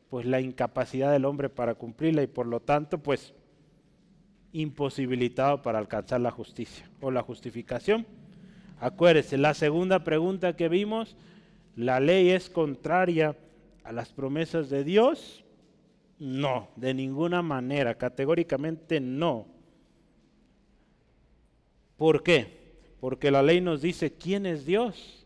Pues 0.09 0.25
la 0.25 0.41
incapacidad 0.41 1.11
del 1.11 1.25
hombre 1.25 1.49
para 1.49 1.75
cumplirla 1.75 2.23
y 2.23 2.27
por 2.27 2.47
lo 2.47 2.59
tanto, 2.59 2.97
pues 2.97 3.33
imposibilitado 4.51 5.61
para 5.61 5.77
alcanzar 5.77 6.21
la 6.21 6.31
justicia 6.31 6.89
o 7.01 7.11
la 7.11 7.21
justificación. 7.21 8.07
Acuérdese, 8.79 9.37
la 9.37 9.53
segunda 9.53 10.03
pregunta 10.03 10.55
que 10.55 10.69
vimos, 10.69 11.15
¿la 11.75 11.99
ley 11.99 12.29
es 12.29 12.49
contraria 12.49 13.35
a 13.83 13.91
las 13.91 14.09
promesas 14.11 14.69
de 14.69 14.83
Dios? 14.83 15.43
No, 16.17 16.69
de 16.75 16.93
ninguna 16.93 17.41
manera, 17.41 17.95
categóricamente 17.95 18.99
no. 18.99 19.45
¿Por 21.97 22.23
qué? 22.23 22.57
Porque 22.99 23.29
la 23.29 23.43
ley 23.43 23.61
nos 23.61 23.81
dice 23.81 24.13
quién 24.13 24.45
es 24.45 24.65
Dios. 24.65 25.18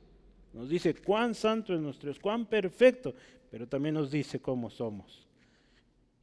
Nos 0.54 0.70
dice 0.70 0.94
cuán 0.94 1.34
santo 1.34 1.74
es 1.74 1.82
nuestro 1.82 2.10
Dios, 2.10 2.20
cuán 2.20 2.46
perfecto, 2.46 3.14
pero 3.50 3.68
también 3.68 3.96
nos 3.96 4.12
dice 4.12 4.40
cómo 4.40 4.70
somos. 4.70 5.28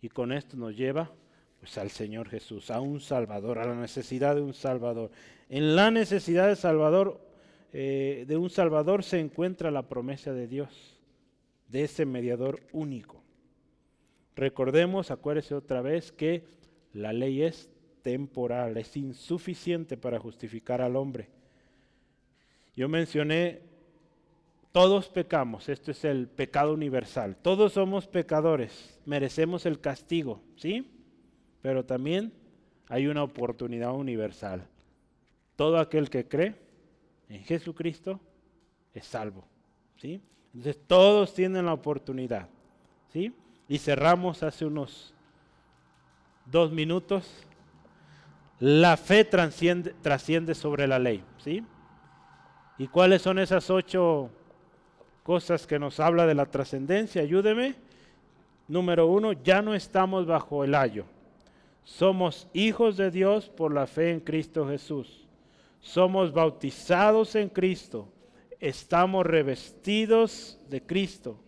Y 0.01 0.09
con 0.09 0.33
esto 0.33 0.57
nos 0.57 0.77
lleva 0.77 1.11
pues 1.59 1.77
al 1.77 1.91
Señor 1.91 2.29
Jesús, 2.29 2.71
a 2.71 2.81
un 2.81 3.01
Salvador, 3.01 3.59
a 3.59 3.67
la 3.67 3.75
necesidad 3.75 4.35
de 4.35 4.41
un 4.41 4.55
Salvador. 4.55 5.11
En 5.51 5.77
la 5.77 5.91
necesidad 5.91 6.49
de 6.49 6.57
Salvador, 6.57 7.21
eh, 7.73 8.25
de 8.27 8.37
un 8.37 8.49
Salvador 8.49 9.05
se 9.05 9.21
encuentra 9.21 9.71
la 9.71 9.87
promesa 9.87 10.33
de 10.33 10.47
Dios, 10.47 10.99
de 11.69 11.85
ese 11.85 12.07
mediador 12.07 12.61
único. 12.73 13.23
Recordemos, 14.37 15.11
acuérdese 15.11 15.55
otra 15.55 15.83
vez, 15.83 16.13
que 16.13 16.45
la 16.95 17.13
ley 17.13 17.43
es 17.43 17.69
temporal, 18.01 18.77
es 18.79 18.97
insuficiente 18.97 19.99
para 19.99 20.19
justificar 20.19 20.81
al 20.81 20.97
hombre. 20.97 21.29
Yo 22.75 22.89
mencioné, 22.89 23.61
todos 24.73 25.09
pecamos, 25.09 25.69
esto 25.69 25.91
es 25.91 26.05
el 26.05 26.29
pecado 26.29 26.73
universal, 26.73 27.37
todos 27.37 27.73
somos 27.73 28.07
pecadores, 28.07 29.01
merecemos 29.05 29.67
el 29.67 29.81
castigo, 29.81 30.41
¿sí? 30.57 30.91
pero 31.63 31.85
también 31.85 32.33
hay 32.89 33.07
una 33.07 33.23
oportunidad 33.23 33.95
universal. 33.95 34.67
Todo 35.57 35.79
aquel 35.79 36.11
que 36.11 36.27
cree 36.27 36.57
en 37.29 37.45
Jesucristo 37.45 38.21
es 38.93 39.07
salvo. 39.07 39.45
¿sí? 39.97 40.21
Entonces 40.55 40.83
todos 40.87 41.35
tienen 41.35 41.67
la 41.67 41.73
oportunidad. 41.73 42.49
¿sí? 43.13 43.33
Y 43.69 43.79
cerramos 43.79 44.43
hace 44.43 44.67
unos 44.67 45.15
dos 46.47 46.73
minutos. 46.73 47.47
La 48.59 48.97
fe 48.97 49.25
trasciende, 49.25 49.95
trasciende 50.03 50.55
sobre 50.55 50.89
la 50.89 50.99
ley. 50.99 51.23
¿sí? 51.39 51.65
¿Y 52.79 52.89
cuáles 52.89 53.23
son 53.23 53.39
esas 53.39 53.71
ocho 53.71 54.31
cosas 55.31 55.65
que 55.65 55.79
nos 55.79 56.01
habla 56.01 56.27
de 56.27 56.35
la 56.35 56.45
trascendencia? 56.45 57.23
Ayúdeme. 57.23 57.77
Número 58.67 59.07
uno, 59.07 59.31
ya 59.33 59.63
no 59.63 59.77
estamos 59.77 60.27
bajo 60.27 60.65
el 60.65 60.75
ayo. 60.75 61.05
Somos 61.85 62.49
hijos 62.53 62.97
de 62.97 63.13
Dios 63.13 63.49
por 63.49 63.73
la 63.73 63.87
fe 63.87 64.11
en 64.11 64.19
Cristo 64.19 64.67
Jesús. 64.67 65.29
Somos 65.81 66.33
bautizados 66.33 67.37
en 67.37 67.49
Cristo. 67.49 68.09
Estamos 68.59 69.25
revestidos 69.25 70.59
de 70.69 70.83
Cristo. 70.83 71.39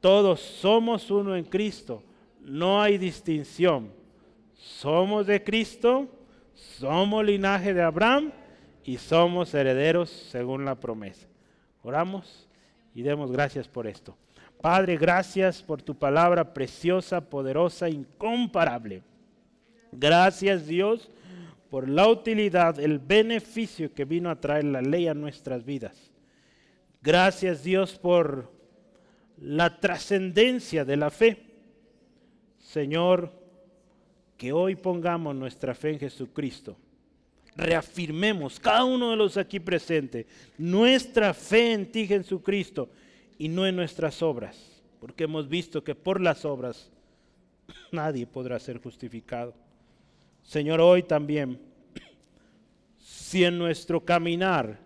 Todos 0.00 0.38
somos 0.38 1.10
uno 1.10 1.34
en 1.34 1.42
Cristo. 1.42 2.04
No 2.40 2.80
hay 2.80 2.98
distinción. 2.98 3.90
Somos 4.54 5.26
de 5.26 5.42
Cristo, 5.42 6.06
somos 6.54 7.24
linaje 7.24 7.74
de 7.74 7.82
Abraham 7.82 8.30
y 8.84 8.96
somos 8.96 9.52
herederos 9.54 10.08
según 10.08 10.64
la 10.64 10.76
promesa. 10.76 11.26
Oramos 11.82 12.48
y 12.94 13.02
demos 13.02 13.30
gracias 13.30 13.68
por 13.68 13.86
esto. 13.86 14.16
Padre, 14.60 14.96
gracias 14.96 15.62
por 15.62 15.82
tu 15.82 15.94
palabra 15.94 16.54
preciosa, 16.54 17.20
poderosa, 17.20 17.88
incomparable. 17.88 19.02
Gracias 19.90 20.66
Dios 20.66 21.10
por 21.68 21.88
la 21.88 22.06
utilidad, 22.08 22.78
el 22.78 22.98
beneficio 22.98 23.92
que 23.92 24.04
vino 24.04 24.30
a 24.30 24.40
traer 24.40 24.64
la 24.64 24.82
ley 24.82 25.08
a 25.08 25.14
nuestras 25.14 25.64
vidas. 25.64 26.12
Gracias 27.02 27.64
Dios 27.64 27.98
por 27.98 28.52
la 29.38 29.80
trascendencia 29.80 30.84
de 30.84 30.96
la 30.96 31.10
fe. 31.10 31.44
Señor, 32.58 33.32
que 34.36 34.52
hoy 34.52 34.76
pongamos 34.76 35.34
nuestra 35.34 35.74
fe 35.74 35.90
en 35.90 35.98
Jesucristo. 35.98 36.76
Reafirmemos, 37.56 38.58
cada 38.58 38.84
uno 38.84 39.10
de 39.10 39.16
los 39.16 39.36
aquí 39.36 39.60
presentes, 39.60 40.26
nuestra 40.56 41.34
fe 41.34 41.72
en 41.72 41.90
ti, 41.92 42.06
Jesucristo, 42.06 42.88
y 43.38 43.48
no 43.48 43.66
en 43.66 43.76
nuestras 43.76 44.22
obras, 44.22 44.56
porque 45.00 45.24
hemos 45.24 45.48
visto 45.48 45.84
que 45.84 45.94
por 45.94 46.20
las 46.20 46.44
obras 46.44 46.90
nadie 47.90 48.26
podrá 48.26 48.58
ser 48.58 48.80
justificado. 48.80 49.54
Señor, 50.42 50.80
hoy 50.80 51.02
también, 51.02 51.58
si 52.98 53.44
en 53.44 53.58
nuestro 53.58 54.04
caminar 54.04 54.78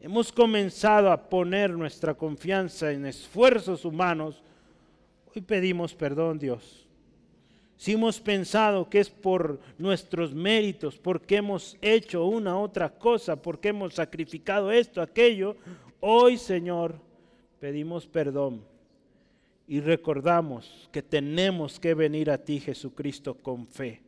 hemos 0.00 0.32
comenzado 0.32 1.12
a 1.12 1.28
poner 1.28 1.70
nuestra 1.70 2.14
confianza 2.14 2.90
en 2.90 3.06
esfuerzos 3.06 3.84
humanos, 3.84 4.42
hoy 5.34 5.42
pedimos 5.42 5.94
perdón, 5.94 6.38
Dios. 6.38 6.86
Si 7.80 7.92
hemos 7.92 8.20
pensado 8.20 8.90
que 8.90 9.00
es 9.00 9.08
por 9.08 9.58
nuestros 9.78 10.34
méritos, 10.34 10.98
porque 10.98 11.36
hemos 11.36 11.78
hecho 11.80 12.26
una 12.26 12.58
otra 12.58 12.90
cosa, 12.90 13.40
porque 13.40 13.68
hemos 13.68 13.94
sacrificado 13.94 14.70
esto, 14.70 15.00
aquello, 15.00 15.56
hoy, 16.00 16.36
Señor, 16.36 17.00
pedimos 17.58 18.06
perdón 18.06 18.62
y 19.66 19.80
recordamos 19.80 20.90
que 20.92 21.00
tenemos 21.00 21.80
que 21.80 21.94
venir 21.94 22.30
a 22.30 22.36
ti, 22.36 22.60
Jesucristo, 22.60 23.34
con 23.34 23.66
fe 23.66 24.02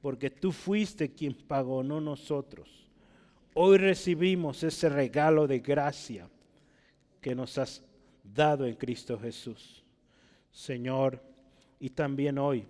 porque 0.00 0.30
tú 0.30 0.52
fuiste 0.52 1.10
quien 1.12 1.34
pagó, 1.34 1.82
no 1.82 2.00
nosotros. 2.00 2.68
Hoy 3.54 3.78
recibimos 3.78 4.62
ese 4.62 4.88
regalo 4.88 5.46
de 5.46 5.58
gracia 5.58 6.28
que 7.20 7.34
nos 7.34 7.58
has 7.58 7.82
dado 8.22 8.64
en 8.66 8.74
Cristo 8.74 9.18
Jesús. 9.18 9.84
Señor, 10.52 11.20
y 11.80 11.90
también 11.90 12.38
hoy, 12.38 12.66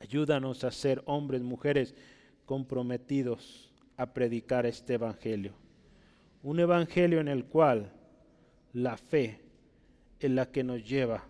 ayúdanos 0.00 0.64
a 0.64 0.70
ser 0.70 1.02
hombres, 1.06 1.42
mujeres 1.42 1.94
comprometidos 2.44 3.72
a 3.96 4.12
predicar 4.12 4.66
este 4.66 4.94
Evangelio. 4.94 5.54
Un 6.42 6.60
Evangelio 6.60 7.20
en 7.20 7.28
el 7.28 7.44
cual 7.44 7.92
la 8.72 8.96
fe 8.96 9.40
es 10.20 10.30
la 10.30 10.50
que 10.50 10.64
nos 10.64 10.84
lleva 10.84 11.24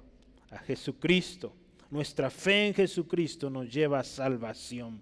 a 0.51 0.59
Jesucristo 0.59 1.55
nuestra 1.95 2.29
fe 2.29 2.67
en 2.67 2.75
Jesucristo 2.75 3.49
nos 3.49 3.73
lleva 3.73 4.01
a 4.01 4.03
salvación, 4.03 5.01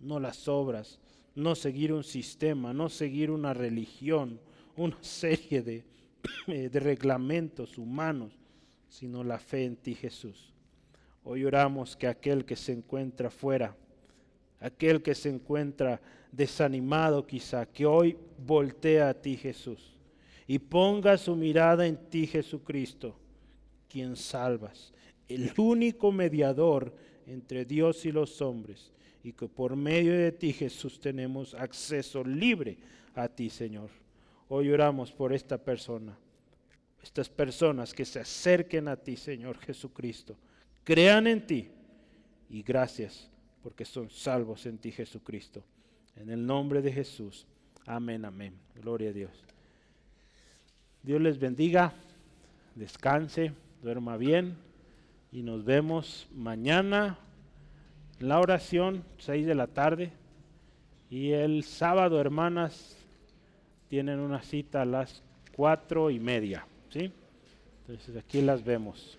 no 0.00 0.20
las 0.20 0.48
obras, 0.48 1.00
no 1.34 1.54
seguir 1.54 1.94
un 1.94 2.04
sistema, 2.04 2.74
no 2.74 2.90
seguir 2.90 3.30
una 3.30 3.54
religión, 3.54 4.38
una 4.76 4.98
serie 5.02 5.62
de, 5.62 5.84
de 6.46 6.78
reglamentos 6.78 7.78
humanos, 7.78 8.34
sino 8.86 9.24
la 9.24 9.38
fe 9.38 9.64
en 9.64 9.76
ti 9.76 9.94
Jesús. 9.94 10.52
Hoy 11.24 11.44
oramos 11.44 11.96
que 11.96 12.06
aquel 12.06 12.44
que 12.44 12.56
se 12.56 12.72
encuentra 12.72 13.30
fuera, 13.30 13.76
aquel 14.58 15.02
que 15.02 15.14
se 15.14 15.28
encuentra 15.28 16.00
desanimado 16.32 17.26
quizá, 17.26 17.66
que 17.66 17.86
hoy 17.86 18.16
voltea 18.38 19.10
a 19.10 19.14
ti 19.14 19.36
Jesús 19.36 19.96
y 20.46 20.58
ponga 20.58 21.16
su 21.16 21.36
mirada 21.36 21.86
en 21.86 21.96
ti 22.08 22.26
Jesucristo, 22.26 23.14
quien 23.88 24.16
salvas, 24.16 24.92
el 25.28 25.52
único 25.56 26.10
mediador 26.10 26.92
entre 27.26 27.64
Dios 27.64 28.04
y 28.04 28.12
los 28.12 28.40
hombres, 28.42 28.90
y 29.22 29.32
que 29.32 29.46
por 29.46 29.76
medio 29.76 30.12
de 30.12 30.32
ti, 30.32 30.52
Jesús, 30.52 30.98
tenemos 30.98 31.54
acceso 31.54 32.24
libre 32.24 32.78
a 33.14 33.28
ti, 33.28 33.50
Señor. 33.50 33.90
Hoy 34.48 34.70
oramos 34.70 35.12
por 35.12 35.32
esta 35.32 35.58
persona, 35.58 36.18
estas 37.02 37.28
personas 37.28 37.94
que 37.94 38.04
se 38.04 38.18
acerquen 38.18 38.88
a 38.88 38.96
ti, 38.96 39.16
Señor 39.16 39.58
Jesucristo, 39.58 40.36
crean 40.84 41.26
en 41.26 41.46
ti, 41.46 41.68
y 42.48 42.62
gracias 42.62 43.30
porque 43.62 43.84
son 43.84 44.10
salvos 44.10 44.66
en 44.66 44.78
ti, 44.78 44.90
Jesucristo. 44.90 45.62
En 46.16 46.30
el 46.30 46.44
nombre 46.44 46.82
de 46.82 46.92
Jesús. 46.92 47.46
Amén, 47.86 48.24
amén. 48.24 48.54
Gloria 48.74 49.10
a 49.10 49.12
Dios. 49.12 49.30
Dios 51.02 51.20
les 51.20 51.38
bendiga, 51.38 51.92
descanse, 52.74 53.52
duerma 53.82 54.16
bien 54.16 54.56
y 55.32 55.42
nos 55.42 55.64
vemos 55.64 56.28
mañana 56.34 57.18
la 58.18 58.38
oración, 58.38 59.04
6 59.18 59.46
de 59.46 59.54
la 59.54 59.66
tarde. 59.66 60.12
Y 61.08 61.30
el 61.30 61.64
sábado, 61.64 62.20
hermanas, 62.20 62.96
tienen 63.88 64.20
una 64.20 64.42
cita 64.42 64.82
a 64.82 64.84
las 64.84 65.22
cuatro 65.56 66.10
y 66.10 66.20
media. 66.20 66.66
¿sí? 66.90 67.12
Entonces 67.80 68.16
aquí 68.16 68.42
las 68.42 68.62
vemos. 68.62 69.18